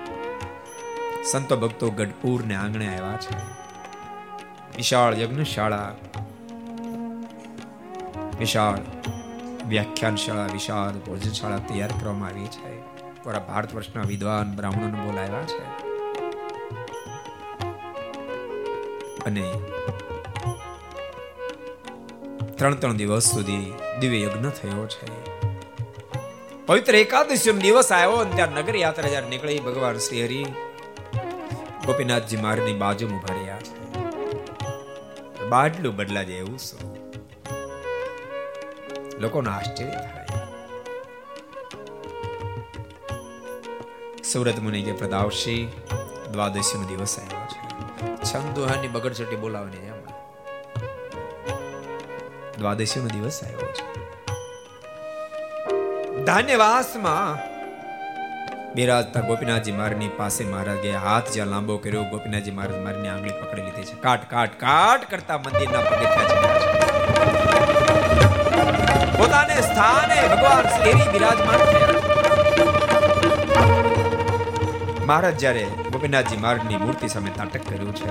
[1.25, 3.37] સંતો ભક્તો ગઢપુરને આંગણે આવ્યા છે.
[4.77, 5.95] વિશાળ યજ્ઞશાળા,
[8.39, 8.79] વિશાળ
[9.69, 12.81] વ્યાખ્યાનશાળા, વિશાળ ભોજનશાળા તૈયાર કરવામાં આવી છે.
[13.25, 15.63] પૂરા ભારત વર્ષના વિદ્વાન બ્રાહ્મણોને બોલાવ્યા છે.
[19.25, 19.53] અને
[22.57, 25.32] ત્રણ ત્રણ દિવસ સુધી દિવ્ય યજ્ઞ થયો છે.
[26.67, 30.45] પવિત્ર એકાદશી દિવસ આવ્યો અને ત્યાં નગર યાત્રા જયારે નીકળી, ભગવાન શ્રી હરિ
[31.87, 33.59] ગોપીનાથજી મારની બાજુમાં ઊભા રહ્યા.
[35.49, 36.97] બાટલું બદલા જાય એવું શું
[39.21, 40.27] લોકોને આશ્ચર્ય થાય.
[44.23, 45.73] સુરત મુનિ કે પ્રદાવશી
[46.33, 47.61] દ્વાદશી નો દિવસ આવ્યો છે.
[48.17, 49.95] છંદોહાની બગડચટી બોલાવવાની એમ.
[52.59, 54.03] દ્વાદશીનો દિવસ આવ્યો છે.
[56.27, 57.39] ધાન્યવાસમાં
[58.75, 63.87] બિરાજતા ગોપીનાથજી મારની પાસે મહારાજ હાથ જ્યાં લાંબો કર્યો, ગોપીનાથજી મહારાજ મારની આંગળી પકડી લીધી
[63.89, 63.97] છે.
[64.05, 66.37] કાટ કાટ કાટ કરતા મંદિરના પગથિયા છે
[69.17, 71.91] પોતાને સ્થાને ભગવાન શ્રી બિરાજમાન થયા.
[75.09, 78.07] મહારાજ જ્યારે ગોપીનાથજી મહારાજની મૂર્તિ સામે તાટક કર્યું છે,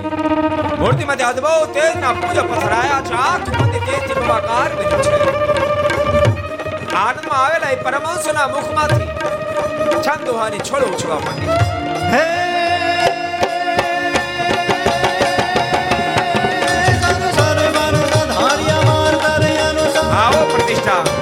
[0.82, 5.41] મૂર્તિમાંથી અદભુત તેજના પુંજ પથરાયા છે આખું મંદિર તેજથી પ્રભાકાર બન્યું છે.
[7.00, 9.08] આનંદમાં આવેલા એ પરમહંસના મુખમાંથી
[10.06, 11.50] છંદોહાની છોડો ઉછળવા માંડી.
[12.12, 12.24] હે
[20.20, 21.21] આવો પ્રતિષ્ઠા.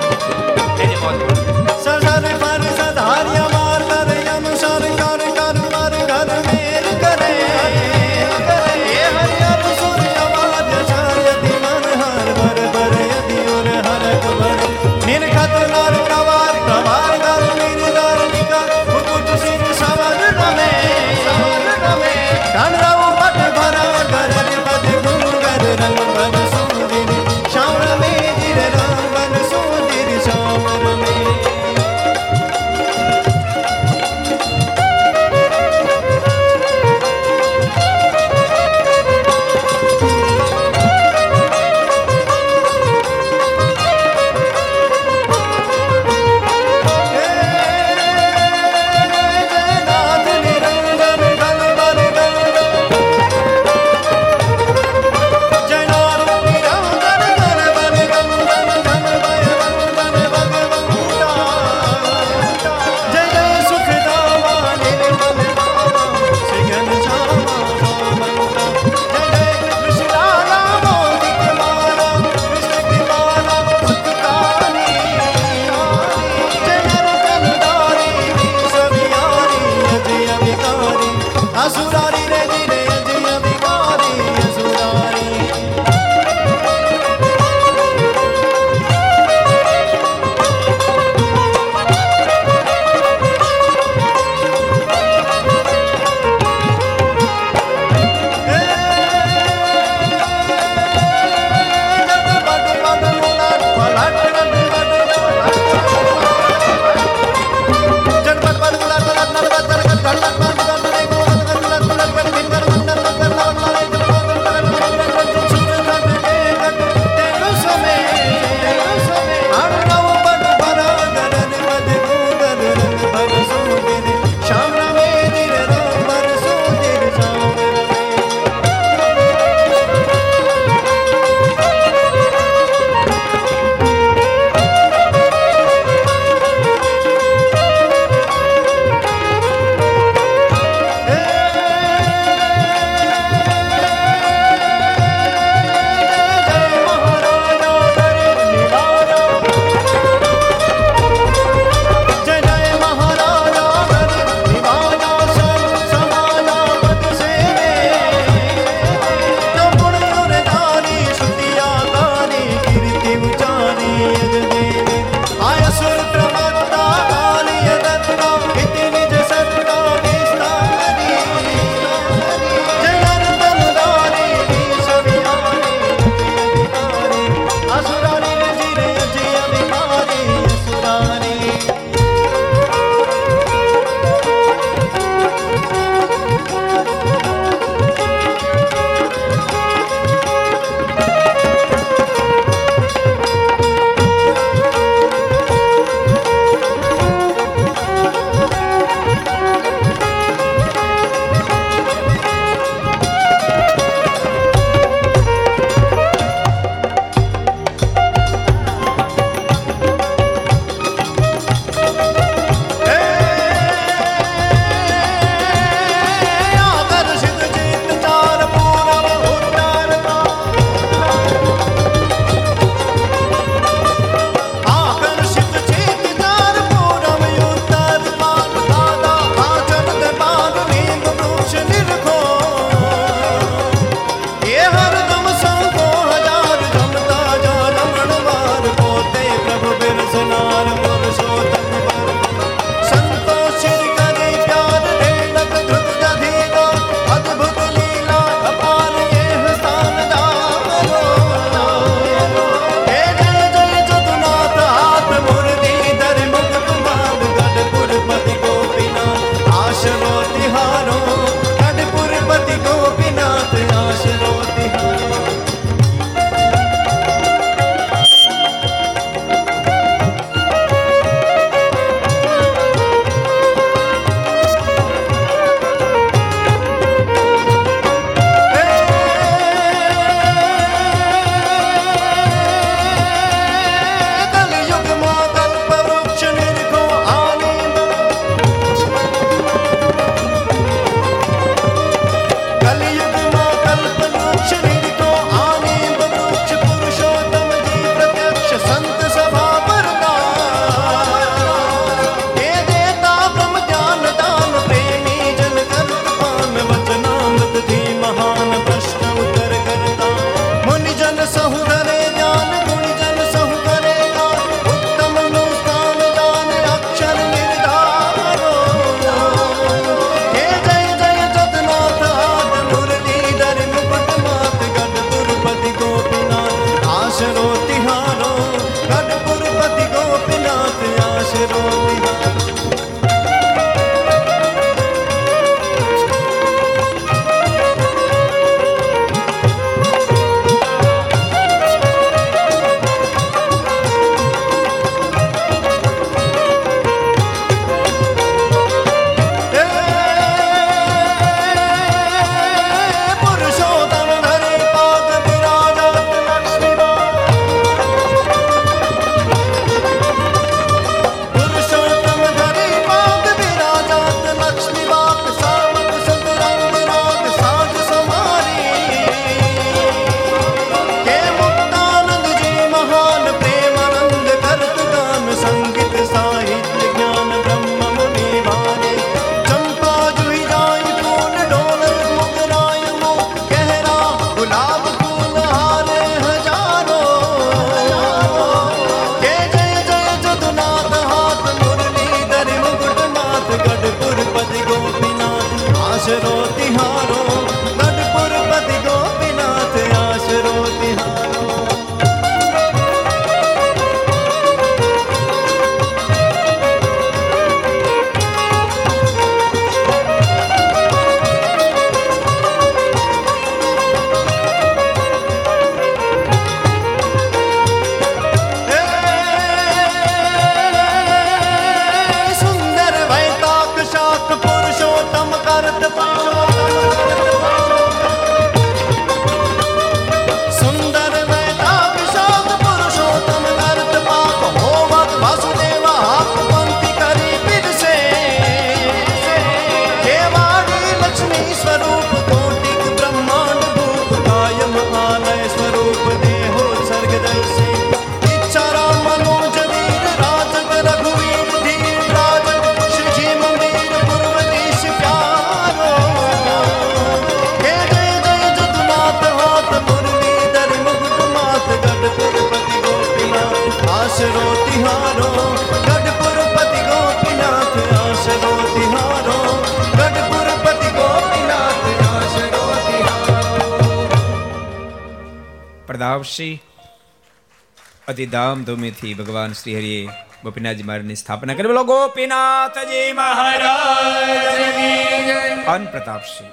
[478.21, 480.09] અતિ ધામધૂમીથી ભગવાન શ્રી હરિએ
[480.45, 481.67] ગોપીનાથજી મહારાજની સ્થાપના કરી.
[481.67, 486.51] બોલો, ગોપીનાથજી મહારાજ અન પ્રતાપસિંહ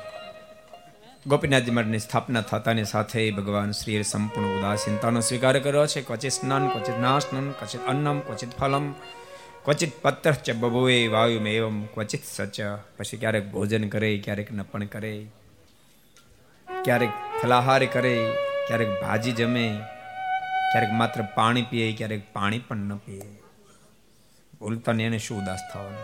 [1.27, 6.02] ગોપીનાથજી મહારાજની સ્થાપના થતાની સાથે ભગવાન શ્રીએ સંપૂર્ણ ઉદાસીનતાનો સ્વીકાર કર્યો છે.
[6.02, 8.95] ક્વચિત સ્નાન, ક્વચિત નાશનમ, ક્વચિત અન્નમ, ક્વચિત ફલમ,
[9.65, 12.61] ક્વચિત પત્ર ચ બબુએ વાયુમ એવમ, ક્વચિત સચ.
[12.98, 15.27] પછી ક્યારેક ભોજન કરે, ક્યારેક નપણ કરે,
[16.84, 17.10] ક્યારેક
[17.41, 18.34] ફલાહાર કરે,
[18.68, 19.80] ક્યારેક ભાજી જમે
[20.72, 23.41] ક્યારેક માત્ર પાણી પીએ, ક્યારેક પાણી પણ ન પીએ.
[24.60, 25.99] બોલતા ને એને શું ઉદાસ થવાનું?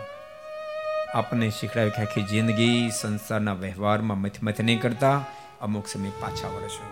[1.17, 5.25] આપણને શીખડાવ્યું કે આખી જિંદગી સંસારના વ્યવહારમાં મથમથ મથી નહીં કરતા,
[5.61, 6.85] અમુક સમય પાછા વળશો.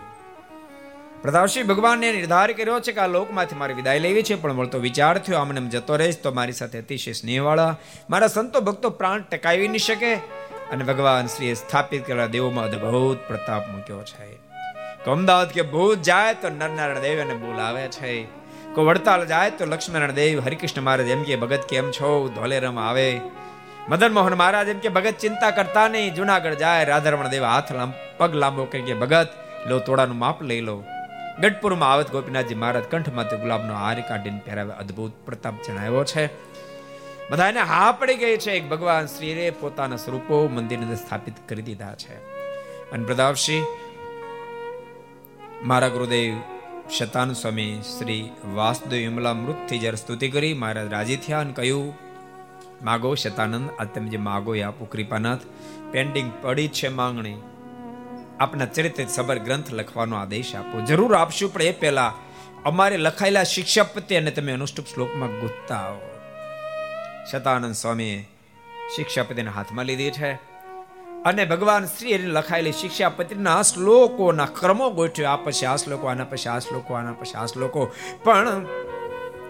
[1.22, 5.18] પ્રતાપસિંહ ભગવાનને નિર્ધાર કર્યો છે કે આ લોકમાંથી મારે વિદાય લેવી છે, પણ વળતો વિચાર
[5.18, 7.78] થયો આમને જતો રહીશ, તો મારી સાથે અતિશય સ્નેહવાળા,
[8.10, 10.16] મારા સંતો ભક્તો પ્રાણ ટકાવી નહીં શકે.
[10.72, 14.51] અને ભગવાન શ્રીએ સ્થાપિત કરેલા દેવોમાં અદ્ભુત પ્રતાપ મૂક્યો છે.
[15.06, 18.24] કે અમદાવાદ કે ભૂત જાય તો નરનારાયણ દેવ એને બોલાવે છે.
[18.76, 22.30] કો વડતાલ જાય તો લક્ષ્મીનારાયણ દેવ, હરિકૃષ્ણ મહારાજ એમ કે, ભગત કેમ છો?
[22.36, 23.22] ધોલેરામ આવે.
[23.90, 26.16] મદન મોહન મહારાજ એમ કે, ભગત ચિંતા કરતા નહીં.
[26.16, 26.86] જુનાગઢ જાય.
[26.86, 27.64] રાધારમણ દેવ હાથ
[28.18, 29.28] પગ લાંબો કરી કે, ભગત,
[29.68, 30.84] લો તોડાનું માપ લઈ લો.
[31.40, 36.30] ગઢપુરમાં આવત ગોપીનાથજી મહારાજ કંઠમાંથી ગુલાબનો હાર કાઢીને પહેરાવે અદ્ભુત પ્રતાપ જણાવ્યો છે.
[37.32, 38.52] બધાને હા પડી ગઈ છે.
[38.52, 42.16] એક ભગવાન શ્રીએ પોતાના સ્વરૂપો મંદિરની અંદર સ્થાપિત કરી દીધા છે.
[42.92, 43.66] અને પ્રતાપસિંહ
[45.64, 46.38] મારા ગુરુદેવ,
[46.90, 51.94] શતાન સ્વામી, શ્રી વાસુદેવ વિમલા મૃતથી જ્યારે સ્તુતિ કરી, મહારાજ રાજી થયા અને કહ્યું,
[52.82, 55.40] માગો શતાનંદ આ તમે જે માગો એ આપો, કૃપાનાથ,
[55.92, 57.38] પેન્ડિંગ પડી છે માંગણી.
[58.40, 60.82] આપના ચરિત્ર સબર ગ્રંથ લખવાનો આદેશ આપો.
[60.82, 62.14] જરૂર આપશું, પણ એ પહેલા
[62.66, 66.02] અમારે લખાયેલા શિક્ષાપતિ અને તમે અનુષ્ટુપ શ્લોકમાં ગુથતા આવો.
[67.32, 68.30] શતાનંદ સ્વામીએ
[68.96, 70.51] શિક્ષાપતિના હાથમાં લીધી છે.
[71.26, 75.30] અને ભગવાન શ્રી એને લખાયેલી શિક્ષાપત્રીના શ્લોકોના ક્રમો ગોઠવ્યો.
[75.30, 77.92] આ પછી આ શ્લોકો, આના પછી આ શ્લોકો, આના પછી આ શ્લોકો.
[78.24, 78.66] પણ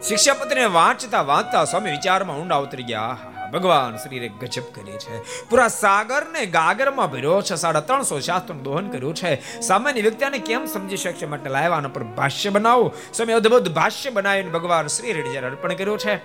[0.01, 3.17] શિક્ષાપત્રીને વાંચતા વાંચતા સ્વામી વિચારમાં ઊંડા ઉતરી ગયા.
[3.53, 5.43] ભગવાન શ્રીરે ગજબ કરી છે.
[5.49, 7.55] પૂરા સાગરને ગાગરમાં ભર્યો છે.
[7.55, 9.61] સાડા ત્રણસો શાસ્ત્રનું દોહન કર્યું છે.
[9.61, 11.25] સામાન્ય વ્યક્તિને કેમ સમજી શકશે?
[11.25, 12.93] માટે લાવવાના પર ભાષ્ય બનાવો.
[13.13, 16.17] સ્વામી અદભુત ભાષ્ય બનાવીને ભગવાન શ્રી હરિ જ્યારે અર્પણ કર્યું છે.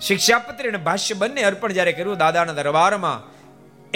[0.00, 3.35] શિક્ષાપત્રી અને ભાષ્ય બંને અર્પણ જ્યારે કર્યું, દાદાના દરબારમાં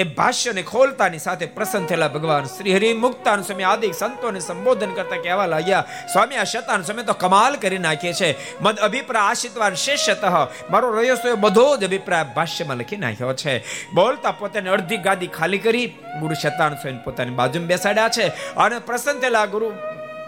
[0.01, 5.17] એ ભાષ્યને ખોલતાની સાથે પ્રસન્ન થયેલા ભગવાન શ્રી હરિ મુક્તાન સ્વામી આદિ સંતોને સંબોધન કરતા
[5.17, 8.31] કહેવા લાગ્યા, સ્વામી, આ શતાન સ્વામી તો કમાલ કરી નાખીએ છે.
[8.61, 10.25] મદ અભિપ્રાય આશિતવાન શેષતઃ.
[10.71, 13.59] મારો રહ્યો એ બધો જ અભિપ્રાય ભાષ્યમાં લખી નાખ્યો છે.
[13.95, 15.87] બોલતા પોતાની અડધી ગાદી ખાલી કરી
[16.21, 19.73] ગુરુ શતાન સ્વામી પોતાની બાજુમાં બેસાડ્યા છે અને પ્રસન્ન થયેલા ગુરુ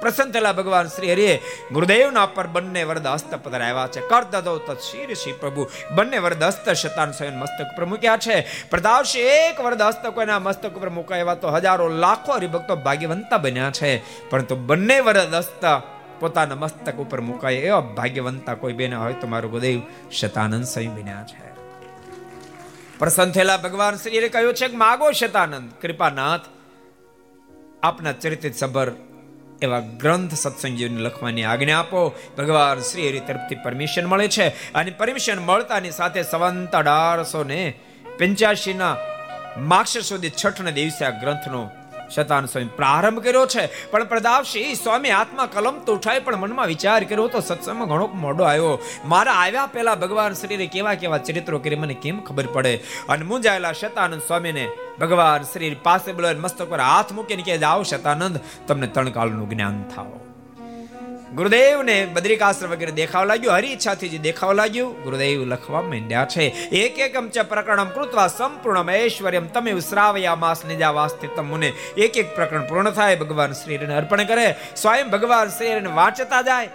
[0.02, 1.42] પ્રસન્ન થયેલા ભગવાન શ્રી હરિએ
[1.72, 4.00] ગુરુદેવના પર બંને વરદ હસ્ત પધરાવ્યા છે.
[4.00, 5.68] કર દદો તત શિર પ્રભુ.
[5.94, 8.46] બંને વરદ હસ્ત શતાન સ્વયં મસ્તક પર મૂક્યા છે.
[8.70, 13.98] પ્રતાપશી એક વરદ હસ્ત કોઈના મસ્તક ઉપર મુકાયા તો હજારો લાખો હરિભક્તો ભાગ્યવંતા બન્યા છે.
[14.30, 15.64] પરંતુ બંને વરદ હસ્ત
[16.20, 19.80] પોતાના મસ્તક ઉપર મુકાય એવા ભાગ્યવંતા કોઈ બેના હોય તો મારું ગુરુદેવ
[20.10, 21.52] શતાનંદ સ્વયં બન્યા છે.
[22.98, 26.40] પ્રસન્ન થયેલા ભગવાન શ્રીએ કહ્યું છે કે માગો શતાનંદ, કૃપાનાથ,
[27.82, 28.92] આપના ચરિત્ર સભર
[29.62, 32.00] એવા ગ્રંથ સત્સંગીઓને લખવાની આજ્ઞા આપો.
[32.38, 37.60] ભગવાન શ્રી હરિ તરફથી પરમિશન મળે છે અને પરમિશન મળતાની સાથે સંવંત અઢારસો ને
[38.18, 38.96] પંચ્યાસી ના
[39.58, 41.62] માક્ષર સુધી છઠ ને દિવસે આ ગ્રંથનો
[42.14, 43.90] શતાન સ્વામી પ્રારંભ કર્યો છે.
[43.90, 48.44] પણ પ્રદાવશી સ્વામી આત્મા કલમ તો ઉઠાય પણ મનમાં વિચાર કર્યો તો સત્સંગમાં ઘણો મોડો
[48.44, 48.78] આવ્યો.
[49.04, 52.76] મારા આવ્યા પહેલા ભગવાન શ્રીને કેવા કેવા ચરિત્રો કરી મને કેમ ખબર પડે?
[53.08, 54.68] અને મુંજાયેલા શતાનંદ સ્વામીને
[55.00, 60.31] ભગવાન શ્રી પાસે બોલાવીને મસ્તક પર હાથ મૂકીને કહે, જાઓ શતાનંદ, તમને તણકાળનું જ્ઞાન થાઓ
[61.34, 66.44] ગુરુદેવને બદ્રિકાશ્રમ વગેરે દેખાવા લાગ્યું, હરી ઈચ્છાથી જે દેખાવા લાગ્યું, ગુરુદેવ લખવા માંડ્યા છે.
[66.82, 71.72] એક એકમ ચ પ્રકરણમ કૃત્વા સંપૂર્ણમ ઐશ્વર્યમ તમે શ્રાવયા માસ નિજા વાસ્તે તમને.
[71.96, 74.54] એક એક પ્રકરણ પૂર્ણ થાય, ભગવાન શ્રીને અર્પણ કરે.
[74.76, 76.66] સ્વયં ભગવાન શ્રીને વાંચતા જાય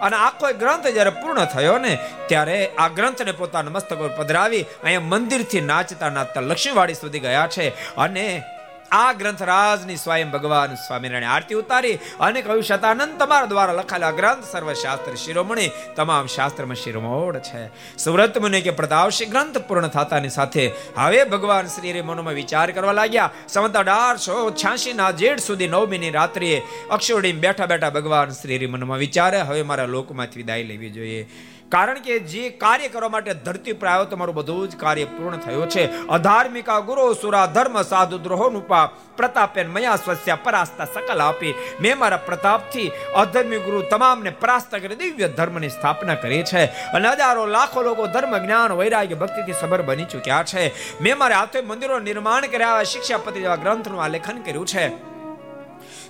[0.00, 5.00] અને આખો ગ્રંથ જ્યારે પૂર્ણ થયો ને, ત્યારે આ ગ્રંથને પોતાના મસ્તક પર પધરાવી, અહીંયા
[5.00, 7.68] મંદિરથી નાચતા નાચતા લક્ષ્મીવાડી સુધી ગયા છે.
[7.96, 8.42] અને
[8.92, 15.14] આ ગ્રંથરાજની સ્વયં ભગવાન સ્વામિનારાયણ આરતી ઉતારી અને કહ્યું, શતાનંદ, તમારા દ્વારા લખાયેલા ગ્રંથ સર્વશાસ્ત્ર
[15.14, 15.70] શિરોમણી.
[15.96, 17.62] તમામ શાસ્ત્રમાં શિરોમોડ છે.
[17.98, 23.30] સુરત મુનિ કે પ્રતાપશી ગ્રંથ પૂર્ણ થતાની સાથે હવે ભગવાન શ્રી મનોમાં વિચાર કરવા લાગ્યા.
[23.48, 29.40] સંવત અઢારસો છ્યાસી ના જેઠ સુધી નવમીની રાત્રિએ અક્ષોડી બેઠા બેઠા ભગવાન શ્રી મનમાં વિચારે,
[29.40, 31.28] હવે મારા લોકમાંથી વિદાય લેવી જોઈએ.
[31.68, 35.68] કારણ કે જે કાર્ય કરવા માટે ધરતી પર આવ્યો, તમારું બધું જ કાર્ય પૂર્ણ થયું
[35.68, 36.06] છે.
[36.06, 41.54] અધાર્મિકા ગુરુ, સુરા ધર્મ, સાધુ દ્રોહોનું પાપ પ્રતાપેન મયા સ્વસ્યા પરાસ્તા સકલ આપી.
[41.80, 46.64] મેં મારા પ્રતાપથી અધર્મી ગુરુ તમામને પરાસ્ત કરી દિવ્ય ધર્મની સ્થાપના કરી છે.
[46.64, 50.72] અને હજારો લાખો લોકો ધર્મ, જ્ઞાન, વૈરાગ્ય, ભક્તિથી સબર બની ચૂક્યા છે.
[51.00, 55.17] મેં મારા હાથે મંદિરો નિર્માણ કર્યા શિક્ષાપતિ જેવા ગ્રંથનું આલેખન કર્યું છે.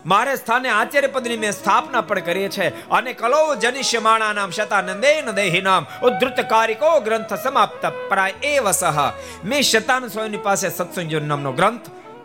[0.09, 2.91] મારે સ્થાને આચાર્ય પદની મેં સ્થાપના પણ કરી છે.
[2.91, 5.87] અને કલો જનિષ્યમાણા નામ શતાનંદે દેહી નામ.
[6.03, 9.13] ઉદ્ધૃત કારિકો ગ્રંથ સમાપ્ત પ્રાય એ વસહ
[9.45, 11.81] મેં શતાન સ્વામીની પાસે સત્સંગ નામનો ગ્રંથ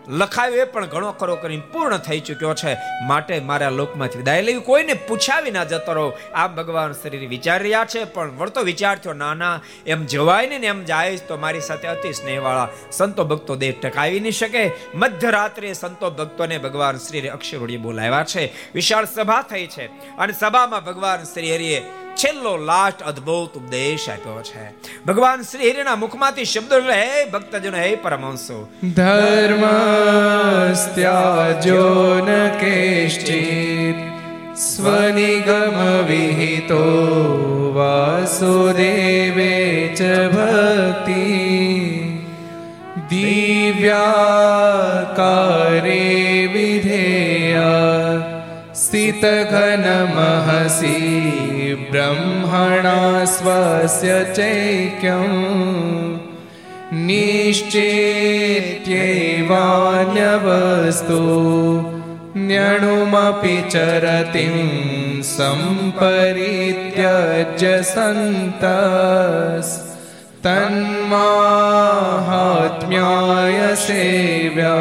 [0.07, 2.77] લખાયો એ પણ ઘણો ખરો કરીને પૂર્ણ થઈ ચૂક્યો છે.
[3.07, 6.13] માટે મારા લોકમાંથી વિદાય લેવી કોઈને પૂછાવી ના જતો રહો.
[6.33, 10.83] આ ભગવાન શરીર વિચારી રહ્યા છે, પણ વળતો વિચાર થયો નાના એમ જવાય ને એમ
[10.83, 14.71] જાય તો મારી સાથે અતિ સ્નેહવાળા સંતો ભક્તો દેહ ટકાવી નહીં શકે.
[14.95, 18.73] મધ્યરાત્રે સંતો ભક્તોને ભગવાન શ્રી અક્ષરોડી બોલાવ્યા છે.
[18.73, 19.85] વિશાળ સભા થઈ છે.
[20.17, 21.83] અને સભામાં ભગવાન શ્રી હરિએ
[22.15, 24.63] છેલ્લો લાસ્ટ અદ્ભુત ઉપદેશ આપ્યો છે.
[25.05, 28.59] ભગવાન શ્રી હરિના મુખમાંથી શબ્દો હે ભક્તજનો, હે પરમહંસો.
[28.95, 29.63] ધર્મ
[30.95, 31.85] ત્યાજો
[32.27, 32.29] ન
[32.61, 33.97] કેષ્ટિત
[34.55, 35.77] સ્વનિગમ
[36.07, 36.85] વિહિતો
[37.75, 39.55] વાસુદેવે
[39.97, 39.99] ચ
[40.35, 41.25] ભક્તિ,
[43.09, 44.27] દિવ્યાકારે
[46.53, 48.13] વિધેયા
[48.73, 49.85] સ્થિત ઘન
[50.15, 51.52] મહસી
[51.90, 52.98] ब्रह्मणा
[53.34, 55.36] स्वस्य चैक्यम्
[59.88, 61.20] निश्चेत्यैवान्यवस्तु
[62.48, 64.56] न्यणुमपि चरतिं
[65.34, 66.12] सम्परित्यज्य
[67.92, 69.74] सन्तस्
[70.44, 71.08] तन्माहात्म्याय
[73.86, 74.76] सेव्या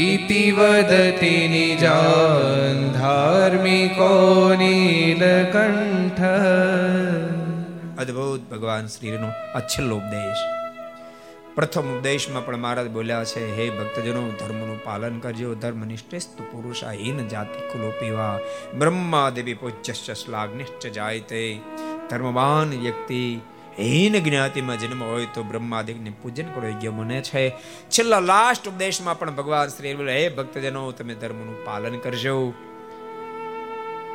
[0.00, 4.12] इति वदति निजान् धार्मिको
[4.56, 6.20] नीलकण्ठ
[8.02, 10.42] અદ્ભુત ભગવાન શ્રીનો આ છેલ્લો ઉપદેશ
[11.54, 17.66] પ્રથમ ઉપદેશમાં પણ મહારાજ બોલ્યા છે હે ભક્તજનો ધર્મનું પાલન કરજો ધર્મનિષ્ઠસ્તુ પુરુષ હીન જાતિ
[17.70, 18.34] કુલો પીવા
[18.80, 21.42] બ્રહ્મા દેવી પૂજ્ય શ્લાઘનિષ્ઠ જાય તે
[22.10, 23.22] ધર્મવાન વ્યક્તિ
[23.79, 27.49] હીન જ્ઞાતિમાં જન્મ હોય તો બ્રહ્માદિકને પૂજન કરો, યોગ્ય મને છે.
[27.89, 32.53] છેલ્લા લાસ્ટ ઉપદેશમાં પણ ભગવાન શ્રી બોલે, હે ભક્તજનો, તમે ધર્મનું પાલન કરજો.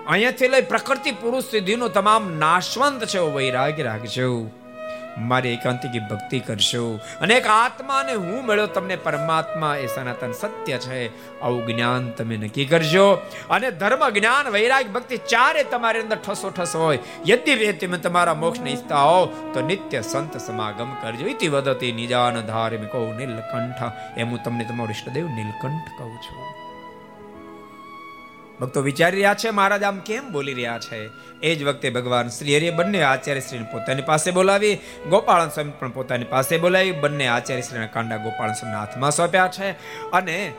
[0.08, 4.50] અહીંયાથી લઈ પ્રકૃતિ પુરુષ સિદ્ધિનો તમામ નાશવંત છે વૈરાગ્ય રાખજો.
[5.18, 7.00] મારી એકાંતિકી ભક્તિ કરશો.
[7.20, 11.06] અને એક આત્માને હું મળ્યો, તમને પરમાત્મા એ સનાતન સત્ય છે,
[11.40, 13.12] આવું જ્ઞાન તમે નક્કી કરજો.
[13.50, 16.98] અને ધર્મ, જ્ઞાન, વૈરાગ, ભક્તિ ચારે તમારી અંદર ઠસો ઠસ હોય.
[17.26, 21.26] યદ્યપી તમે તમારા મોક્ષને ઈચ્છતા હો, તો નિત્ય સંત સમાગમ કરજો.
[21.26, 23.92] ઇતિ વદતી નિજાન ધાર્મિકો નીલકંઠ.
[24.18, 26.61] એમ હું તમને તમારો ઈષ્ટદેવ નીલકંઠ કહું છું.
[28.62, 31.10] ભક્તો વિચારી રહ્યા છે, મહારાજ, આમ કેમ બોલી રહ્યા છે?
[31.40, 34.78] એ જ વખતે ભગવાન શ્રી હરિએ બંને આચાર્ય શ્રીને પોતાની પાસે બોલાવી
[35.08, 39.70] ગોપાળન સ્વામી પણ પોતાની પાસે બોલાવી, બંને આચાર્ય શ્રીના કાંડા ગોપાલ સ્વામીના હાથમાં સોંપ્યા છે
[40.10, 40.52] અને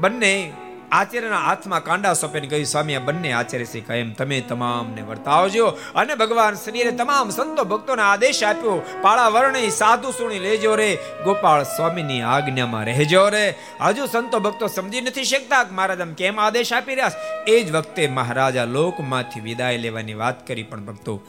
[0.00, 0.52] બંને
[0.92, 5.66] આચાર્યના હાથમાં કાંડા સોંપીને કહ્યું, સ્વામી, આ બંને આચાર્ય શ્રી કહે એમ તમે તમામને વર્તાવજો
[5.94, 10.90] અને ભગવાન શ્રીએ તમામ સંતો ભક્તોને આદેશ આપ્યો, પાળા વર્ણી સાધુ સુણી લેજો રે,
[11.24, 13.44] ગોપાળ સ્વામીની આજ્ઞામાં રહેજો રે.
[13.80, 17.16] હજુ સંતો ભક્તો સમજી નથી શકતા મહારાજ આમ કેમ આદેશ આપી રહ્યા
[17.46, 21.20] એ જ વખતે મહારાજા લોકમાંથી વિદાય લેવાની વાત કરી પણ ભક્તો,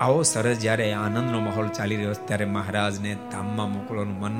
[0.00, 4.36] આવો સરસ જ્યારે આનંદનો માહોલ ચાલી રહ્યો ત્યારે મહારાજને ધામમાં મોકલવાનું મન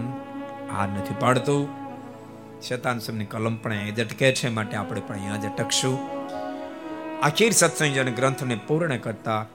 [0.76, 1.85] આ નથી પાડતું.
[2.62, 5.98] શતાન સમની કલમ પણ અહીંયા જ છે, માટે આપણે પણ અહીંયા જ અટકશું
[7.22, 9.46] આખીર સત્સંગ ગ્રંથને પૂર્ણ કરતા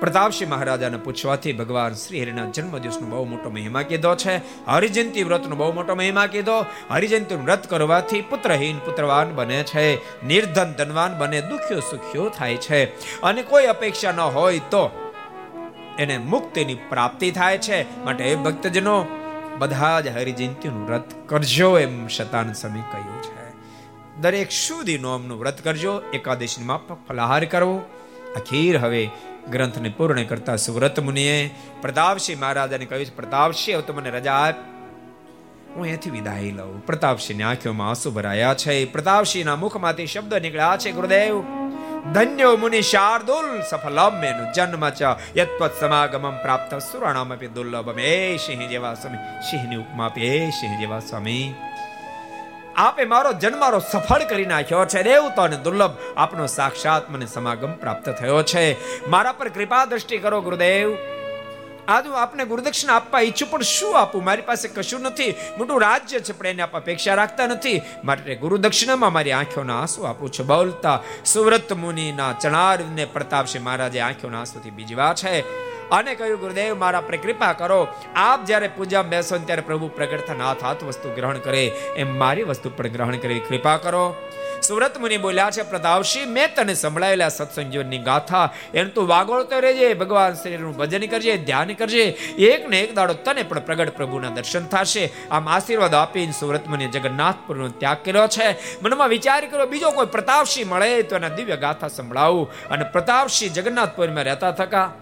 [0.00, 4.36] પ્રતાપસિંહ મહારાજાને પૂછવાથી ભગવાન શ્રી હરિના જન્મદિવસનો બહુ મોટો મહિમા કીધો છે.
[4.66, 6.66] હરિજયંતિ વ્રતનો બહુ મોટો મહિમા કીધો.
[6.90, 9.96] હરિજયંતિ વ્રત કરવાથી પુત્રહીન પુત્રવાન બને છે,
[10.26, 12.84] નિર્ધન ધનવાન બને, દુખ્યો સુખ્યો થાય છે.
[13.20, 15.12] અને કોઈ અપેક્ષા ન હોય તો
[15.98, 18.04] એને મુક્તિની પ્રાપ્તિ થાય છે.
[18.04, 19.06] માટે એ ભક્તજનો
[19.58, 23.36] બધા જ હરિજયંતિનું વ્રત કરજો એમ શતાન સમય કહ્યું છે.
[24.20, 27.82] દરેક સુધી નોમનું વ્રત કરજો એકાદશી માફક ફલાહાર કરવો
[28.36, 29.10] અખીર હવે
[29.50, 31.50] ગ્રંથને પૂર્ણ કરતા સુવ્રત મુનિએ
[31.80, 34.54] પ્રતાપસિંહ મહારાજાને કહ્યું પ્રતાપસિંહ, હવે મને રજા આપ.
[35.76, 36.86] હું અહીંયાથી વિદાય લઉં.
[36.86, 38.84] પ્રતાપસિંહની આંખોમાં આંસુ ભરાયા છે.
[38.84, 41.42] પ્રતાપસિંહના મુખમાંથી શબ્દ નીકળ્યા છે, ગુરુદેવ
[42.06, 45.00] ધન્યો મુનિ શાર્દુલ સફલમ મેનુ જન્મ ચ
[45.34, 51.00] યત્વત સમાગમમ પ્રાપ્ત સુરાણામપી દુર્લભમ એ સિંહ જેવા સ્વામી સિંહની ઉપમા આપે એ સિંહ જેવા
[51.02, 51.44] સ્વામી
[52.78, 58.08] આપે મારો જન્મારો સફળ કરી નાખ્યો છે દેવતો અને દુર્લભ આપનો સાક્ષાત મને સમાગમ પ્રાપ્ત
[58.14, 58.64] થયો છે
[59.08, 60.88] મારા પર કૃપા દ્રષ્ટિ કરો ગુરુદેવ
[61.88, 64.24] આજ હું આપને ગુરુદક્ષિણા આપવા ઈચ્છું, પણ શું આપું?
[64.24, 65.34] મારી પાસે કશું નથી.
[65.58, 67.82] મોટું રાજ્ય છે, પણ એને આપ અપેક્ષા રાખતા નથી.
[68.04, 70.46] માટે ગુરુદક્ષિણામાં મારી આંખોના આંસુ આપું છું.
[70.46, 75.40] બોલતા સુવ્રત મુનિના ચણારને પ્રતાપસિંહ મહારાજે આંખોના આંસુથી બીજવા છે.
[75.90, 77.88] અને કહ્યું, ગુરુદેવ, મારા પર કૃપા કરો.
[78.16, 81.66] આપ જ્યારે પૂજા બેસો ત્યારે પ્રભુ પ્રગટ થનાથ હાથ વસ્તુ ગ્રહણ કરે.
[81.96, 83.40] એમ મારી વસ્તુ પણ ગ્રહણ કરી.
[83.40, 84.16] કૃપા કરો.
[84.62, 88.52] સુરત મુનિ બોલ્યા છે પ્રતાપસિંહ મેં તને સંભળાયેલા સત્સંગીઓની ગાથા.
[88.74, 92.02] એમ તું વાગોળતો રહેજે, ભગવાન શ્રીનું ભજન કરજે, ધ્યાન કરજે.
[92.38, 95.12] એક ને એક દાડો તને પણ પ્રગટ પ્રભુના દર્શન થશે.
[95.30, 98.80] આમ આશીર્વાદ આપીને સુરત મુનિ જગન્નાથપુરનો ત્યાગ કર્યો છે.
[98.82, 102.50] મનમાં વિચાર કર્યો, બીજો કોઈ પ્રતાપસિંહ મળે તો એના દિવ્ય ગાથા સંભળાવું.
[102.70, 104.94] અને પ્રતાપસિંહ જગન્નાથપુરમાં રહેતા થકા.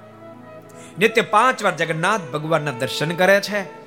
[0.99, 3.84] નિત્ય પાંચ વાર જગન્નાથ ભગવાનના દર્શન કરે છે.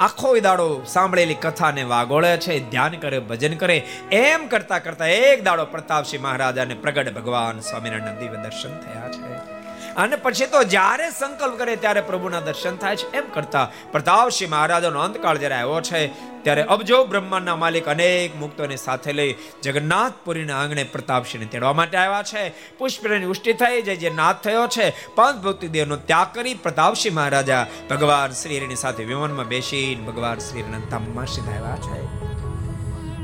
[0.00, 3.78] આખો દાડો સાંભળેલી કથાને વાગોળે છે, ધ્યાન કરે, ભજન કરે,
[4.12, 9.57] એમ કરતા કરતા એક દાડો પ્રતાપસિંહ મહારાજાને પ્રગટ ભગવાન સ્વામિનારાયણ દિવ્ય દર્શન થયા છે.
[9.96, 13.12] અને પછી તો જ્યારે સંકલ્પ કરે ત્યારે પ્રભુના દર્શન થાય છે.
[13.12, 16.06] એમ કરતા પ્રતાપસિંહ મહારાજાનો અંતકાળ જ્યારે આવ્યો છે,
[16.42, 22.48] ત્યારે અબજો બ્રહ્માંડના માલિક અનેક મુક્તોને સાથે લઈ જગન્નાથપુરીના આંગણે પ્રતાપસિંહને તેડવા માટે આવ્યા છે.
[22.78, 25.14] પુષ્પની ઉષ્ટિ થઈ, જાય જે નાથ થયો છે.
[25.14, 31.76] પાંચ ભક્તિદેવનો ત્યાગ કરી પ્રતાપસિંહ મહારાજા ભગવાન શ્રીની સાથે વિમાનમાં બેસીને ભગવાન શ્રીના ધામમાં સીધાવ્યા
[31.76, 32.37] છે.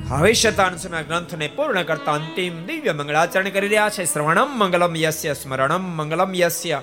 [0.09, 4.05] હવે શતાંશના ગ્રંથને પૂર્ણ કરતા અંતિમ દિવ્ય મંગળાચરણ કરી રહ્યા છે.
[4.05, 6.83] શ્રવણમ મંગલમ યસ્ય, સ્મરણમ મંગલમ યસ્ય.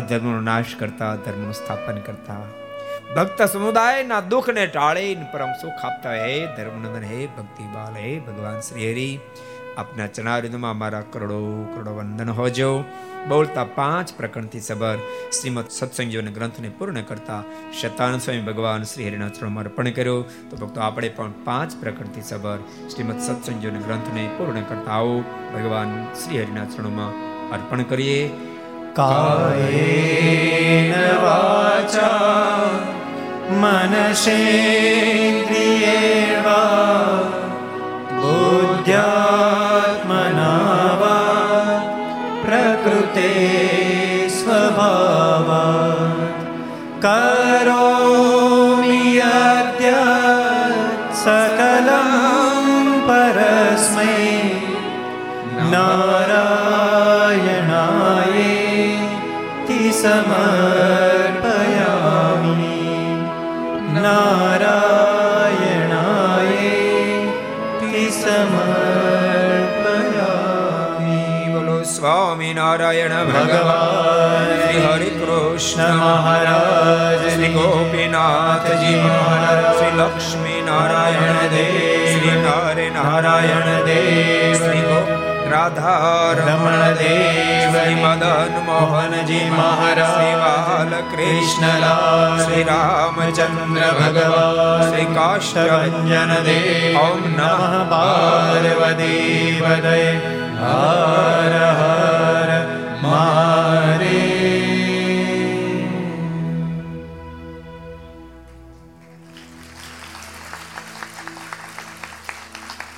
[0.00, 2.40] અધર્મનો નાશ કરતા, ધર્મનું સ્થાપન કરતા.
[3.16, 9.08] ભક્ત સમુદાયના દુઃખને ટાળીને પરમ સુખ આપતા, હે ધર્મનંદન, હે ભક્તિબાલ હે ભગવાન શ્રી હરિ,
[9.78, 11.38] આપના ચણારિંદમાં મારા કરોડો
[11.74, 12.70] કરોડો વંદન હોજો.
[13.28, 14.98] બોલતા પાંચ પ્રકરણથી સબર
[15.40, 17.40] શ્રીમદ સત્સંગીઓના ગ્રંથને પૂર્ણ કરતા
[17.80, 20.22] શતાન સ્વામી ભગવાન શ્રી હરિના ચરણમાં અર્પણ કર્યો.
[20.50, 22.58] તો ભક્તો, આપણે પણ પાંચ પ્રકરણથી સબર
[22.94, 25.18] શ્રીમદ સત્સંગીઓના ગ્રંથને પૂર્ણ કરતા આવો.
[25.54, 27.12] ભગવાન શ્રી હરિના ચરણોમાં
[27.52, 28.20] અર્પણ કરીએ.
[28.94, 30.92] કાયેન
[31.22, 32.60] વાચા
[33.50, 34.50] મનસેન્દ્રિયેર્વા
[38.16, 39.00] બુદ્ધ્યાત્મના
[41.00, 41.80] વા
[42.44, 43.30] પ્રકૃતે
[44.30, 46.10] સ્વભાવાत्
[47.02, 50.02] કરોમિ યદ્ય
[51.14, 51.88] સકલં
[53.06, 54.30] પરસ્મૈ
[55.70, 56.09] નારાયણાયેતિ સમર્પયામિ
[73.22, 82.86] ભગવાન ભગવાન શ્રી હરિ કૃષ્ણ મહારાજ શ્રી ગોપીનાથજી મહારાજ શ્રી લક્ષ્મી નારાયણ દેવ શ્રી નારે
[82.90, 85.19] નારાયણ દેવ શ્રી ગો
[85.50, 97.20] રાધા રમણ દેવ મદન મોહનજી મહારાજ શ્રી બાલકૃષ્ણલાલ શ્રી રામચંદ્ર ભગવાન શ્રી કાષ્ટભન દેવ ઓમ
[97.30, 100.12] નમઃ પાર્વતી પદય
[100.60, 102.50] હર હર
[103.02, 104.22] મારે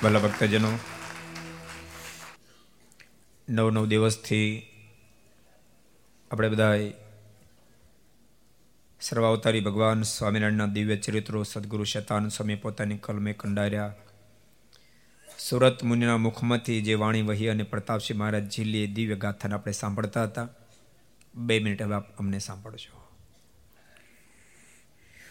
[0.01, 0.92] ભલા
[3.53, 4.67] નવ નવ દિવસથી
[6.31, 6.93] આપણે બધાએ
[9.01, 13.93] સર્વાવતારી ભગવાન સ્વામિનારાયણના દિવ્ય ચરિત્રો સદગુરુ શેતાન સ્વામી પોતાની કલમે કંડાર્યા.
[15.39, 20.47] સુરત મુનિના મુખમાંથી જે વાણી વહી અને પ્રતાપસિંહ મહારાજ જીલી દિવ્ય ગાથાને આપણે સાંભળતા હતા.
[21.35, 23.07] બે મિનિટ હવે આપ અમને સાંભળજો.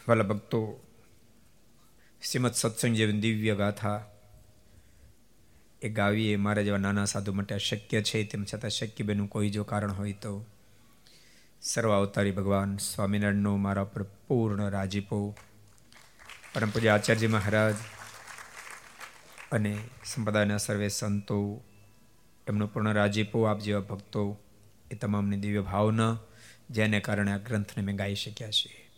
[0.08, 0.80] વાલા ભક્તો,
[2.22, 4.04] શ્રીમદ સત્સંગ જેવી દિવ્ય ગાથા
[5.82, 9.64] એ ગાવીએ મારા જેવા નાના સાધુ માટે અશક્ય છે, તેમ છતાં શક્ય બેનું કોઈ જો
[9.64, 10.46] કારણ હોય તો
[11.62, 15.36] સર્વ અવતારી ભગવાન સ્વામિનારાયણનો મારા પર પૂર્ણ રાજીપો
[16.54, 17.74] પરમ પૂજ્ય આચાર્ય મહારાજ
[19.52, 21.64] અને સંપ્રદાયના સર્વે સંતો,
[22.48, 24.40] એમનો પૂર્ણ રાજીપો આપ જેવા ભક્તો,
[24.90, 26.18] એ તમામની દિવ્ય ભાવના,
[26.70, 28.90] જેને કારણે આ ગ્રંથને મેં ગાઈ શક્યા છીએ.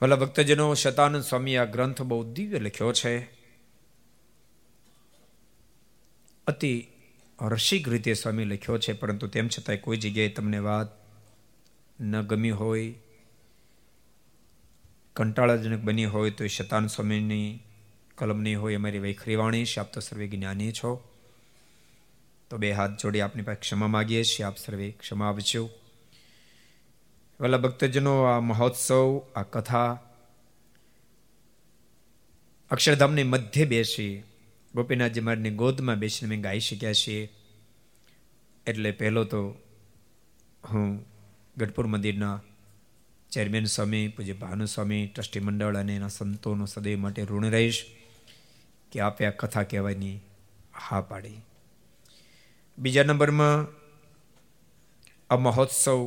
[0.00, 3.37] ભલા ભક્તજનો, શતાનંદ સ્વામી આ ગ્રંથ બહુ દિવ્ય લખ્યો છે.
[6.48, 6.88] અતિ
[7.40, 10.88] હર્ષિક રીતે સ્વામી લખ્યો છે, પરંતુ તેમ છતાંય કોઈ જગ્યાએ તમને વાત
[12.00, 12.94] ન ગમી હોય,
[15.16, 17.58] કંટાળાજનક બની હોય, તો એ શતાન સ્વામીની
[18.18, 21.10] કલમ નહીં હોય, અમારી વૈખરી વાણી છે, આપ તો સર્વે જ્ઞાની છો.
[22.50, 25.70] તો બે હાથ જોડી આપની પાસે ક્ષમા માગીએ છીએ, આપ સર્વે ક્ષમા આપજો.
[27.40, 29.98] વાલા ભક્તજનો, આ મહોત્સવ, આ કથા
[32.70, 34.22] અક્ષરધામની મધ્ય બેસી
[34.74, 37.22] ગોપીનાથજી મહારાજની ગોદમાં બેસીને મેં ગાઈ શક્યા છીએ.
[38.66, 39.40] એટલે પહેલો તો
[40.70, 40.86] હું
[41.56, 42.36] ગઢપુર મંદિરના
[43.32, 47.80] ચેરમેન સ્વામી, પૂજ્ય ભાનુસ્વામી ટ્રસ્ટી મંડળ અને એના સંતોનો સદૈવ માટે ઋણ રહીશ
[48.92, 50.16] કે આપે આ કથા કહેવાની
[50.74, 51.40] હા પાડી.
[52.78, 53.66] બીજા નંબરમાં
[55.30, 56.00] આ મહોત્સવ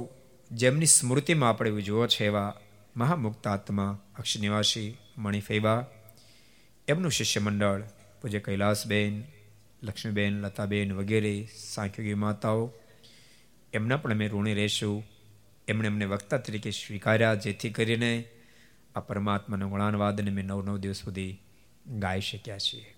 [0.51, 2.51] જેમની સ્મૃતિમાં આપણે ઉજવો છે એવા
[2.95, 5.85] મહામુક્ત આત્મા અક્ષનિવાસી મણિફેવા,
[6.87, 7.83] એમનું શિષ્ય મંડળ
[8.21, 9.23] પૂજ્ય કૈલાસબેન,
[9.83, 12.73] લક્ષ્મીબેન, લતાબેન વગેરે સાંખ્યોગી માતાઓ,
[13.73, 15.03] એમના પણ અમે ઋણી રહેશું.
[15.67, 18.23] એમણે અમને વક્તા તરીકે સ્વીકાર્યા, જેથી કરીને
[18.95, 21.41] આ પરમાત્માનો ગુણાનવાદને મેં નવ નવ દિવસ સુધી
[21.99, 22.95] ગાઈ શક્યા છીએ.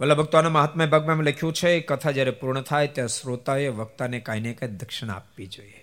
[0.00, 4.52] વલ્લભ ભક્તોના મહાત્મા ભાગમાં લખ્યું છે, કથા જ્યારે પૂર્ણ થાય, ત્યારે શ્રોતાએ વક્તાને કાંઈ ને
[4.54, 5.77] કાંઈ દક્ષિણા આપવી જોઈએ.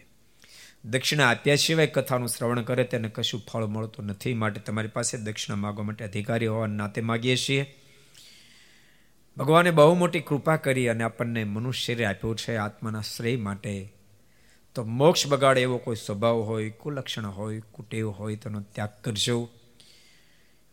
[0.85, 4.33] દક્ષિણા આપ્યા સિવાય કથાનું શ્રવણ કરે તેને કશું ફળ મળતું નથી.
[4.33, 7.75] માટે તમારી પાસે દક્ષિણા માગવા માટે અધિકારી હોવાના નાતે માગીએ છીએ.
[9.37, 13.93] ભગવાને બહુ મોટી કૃપા કરી અને આપણને મનુષ્ય શરીર આપ્યું છે આત્માના શ્રેય માટે.
[14.75, 19.49] તો મોક્ષ બગાડે એવો કોઈ સ્વભાવ હોય, કુલક્ષણ હોય, કુટેવ હોય, તેનો ત્યાગ કરજો.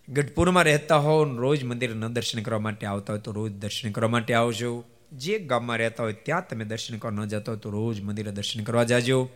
[0.09, 4.35] ગઢપુરમાં રહેતા હો રોજ મંદિરના દર્શન કરવા માટે આવતા હોય તો રોજ દર્શન કરવા માટે
[4.35, 4.85] આવજો.
[5.13, 8.65] જે ગામમાં રહેતા હોય ત્યાં તમે દર્શન કરવા ન જતા હોય તો રોજ મંદિરે દર્શન
[8.65, 9.29] કરવા જાજો.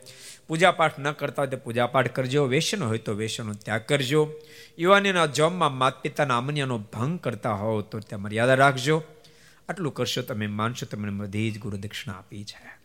[0.47, 4.33] પૂજાપાઠ ન કરતા હોય તો પૂજાપાઠ કરજો વેસન હોય તો વેસનનો ત્યાગ કરજો.
[4.79, 9.03] યુવાનીના જોમમાં માત પિતાના અમન્યનો ભંગ કરતા હોવ તો ત્યાં મર્યાદા રાખજો.
[9.69, 12.77] આટલું કરશો તમે માનશો તમને બધી જ ગુરુ દક્ષિણા આપી છે.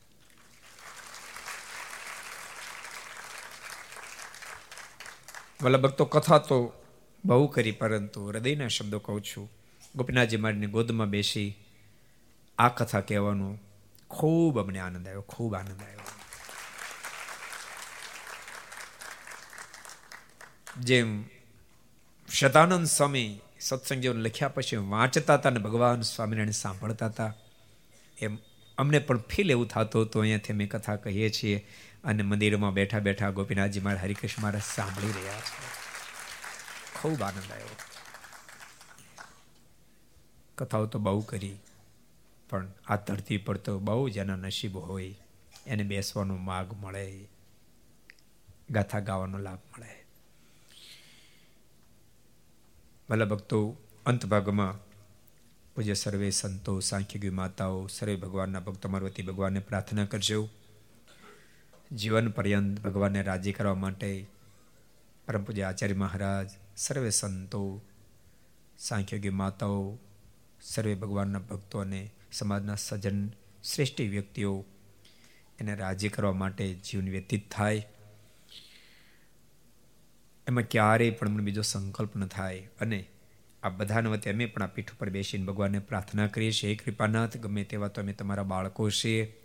[5.61, 6.73] વલ્લભ ભક્તો, કથા તો
[7.25, 9.51] બહુ કરી, પરંતુ હૃદયના શબ્દો કહું છું.
[9.95, 11.57] ગોપીનાથજી મારીની ગોદમાં બેસી
[12.57, 13.57] આ કથા કહેવાનો
[14.09, 16.20] ખૂબ અમને આનંદ આવ્યો, ખૂબ આનંદ આવ્યો.
[20.81, 21.25] જેમ
[22.29, 27.33] શતાનંદ સ્વામી સત્સંગ જેવું લખ્યા પછી વાંચતા હતા અને ભગવાન સ્વામિનારાયણ સાંભળતા હતા.
[28.17, 28.37] એમ
[28.77, 31.67] અમને પણ ફીલ એવું થતું હતું, અહીંયાથી અમે કથા કહીએ છીએ
[32.03, 35.69] અને મંદિરમાં બેઠા બેઠા ગોપીનાથજી મારા હરિકૃષ્ણ મહારાજ સાંભળી રહ્યા છે.
[37.01, 37.75] ખૂબ આનંદ આવ્યો.
[40.57, 41.57] કથાઓ તો બહુ કરી,
[42.49, 45.15] પણ આ ધરતી પર તો બહુ જેના નસીબ હોય.
[45.67, 47.27] એને બેસવાનો માર્ગ મળે,
[48.69, 50.00] ગાથા ગાવાનો લાભ મળે.
[53.11, 54.85] ભલા ભક્તો અંત ભાગમાં
[55.75, 60.49] પૂજ્ય સર્વે સંતો સાંખ્યગી માતાઓ, સર્વે ભગવાનના ભક્તો, મારવતી ભગવાનને પ્રાર્થના કરજો.
[61.91, 64.27] જીવન પર્યંત ભગવાનને રાજી કરવા માટે
[65.27, 67.81] પરમ પૂજ્ય આચાર્ય મહારાજ, સર્વે સંતો
[68.77, 69.97] સાંખ્યોગી માતાઓ,
[70.61, 73.29] સર્વે ભગવાનના ભક્તો અને સમાજના સજ્જન,
[73.63, 74.65] શ્રેષ્ઠ વ્યક્તિઓ
[75.59, 77.90] એને રાજી કરવા માટે જીવન વ્યતીત થાય.
[80.47, 82.59] એમાં ક્યારેય પણ મને બીજો સંકલ્પ ન થાય.
[82.81, 83.05] અને
[83.63, 87.63] આ બધાને વતે અમે પણ આ પીઠ ઉપર બેસીને ભગવાનને પ્રાર્થના કરીએ છીએ કૃપાનાથ, ગમે
[87.63, 89.37] તેવા તો અમે તમારા બાળકો છીએ.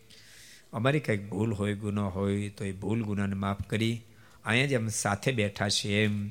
[0.73, 4.03] અમારી કંઈક ભૂલ હોય, ગુનો હોય, તો એ ભૂલ ગુનાને માફ કરી.
[4.45, 6.31] અહીંયા જ અમે સાથે બેઠા છીએ એમ.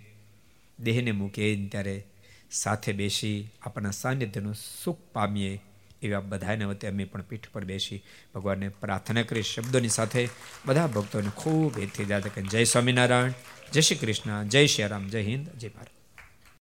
[0.80, 2.06] દેહને મૂકીએ ત્યારે
[2.52, 5.62] સાથે બેસી આપણા સાનિધ્યનું સુખ પામીએ
[6.02, 8.04] એવા બધાને વતે અમે પણ પીઠ પર બેસી
[8.36, 10.30] ભગવાનને પ્રાર્થના કરી શબ્દોની સાથે
[10.66, 13.34] બધા ભક્તોને ખૂબ હેતથી જાતે જય સ્વામિનારાયણ.
[13.72, 15.95] જય શ્રી કૃષ્ણ જય શ્રી રામ જય હિન્દ જય ભારત.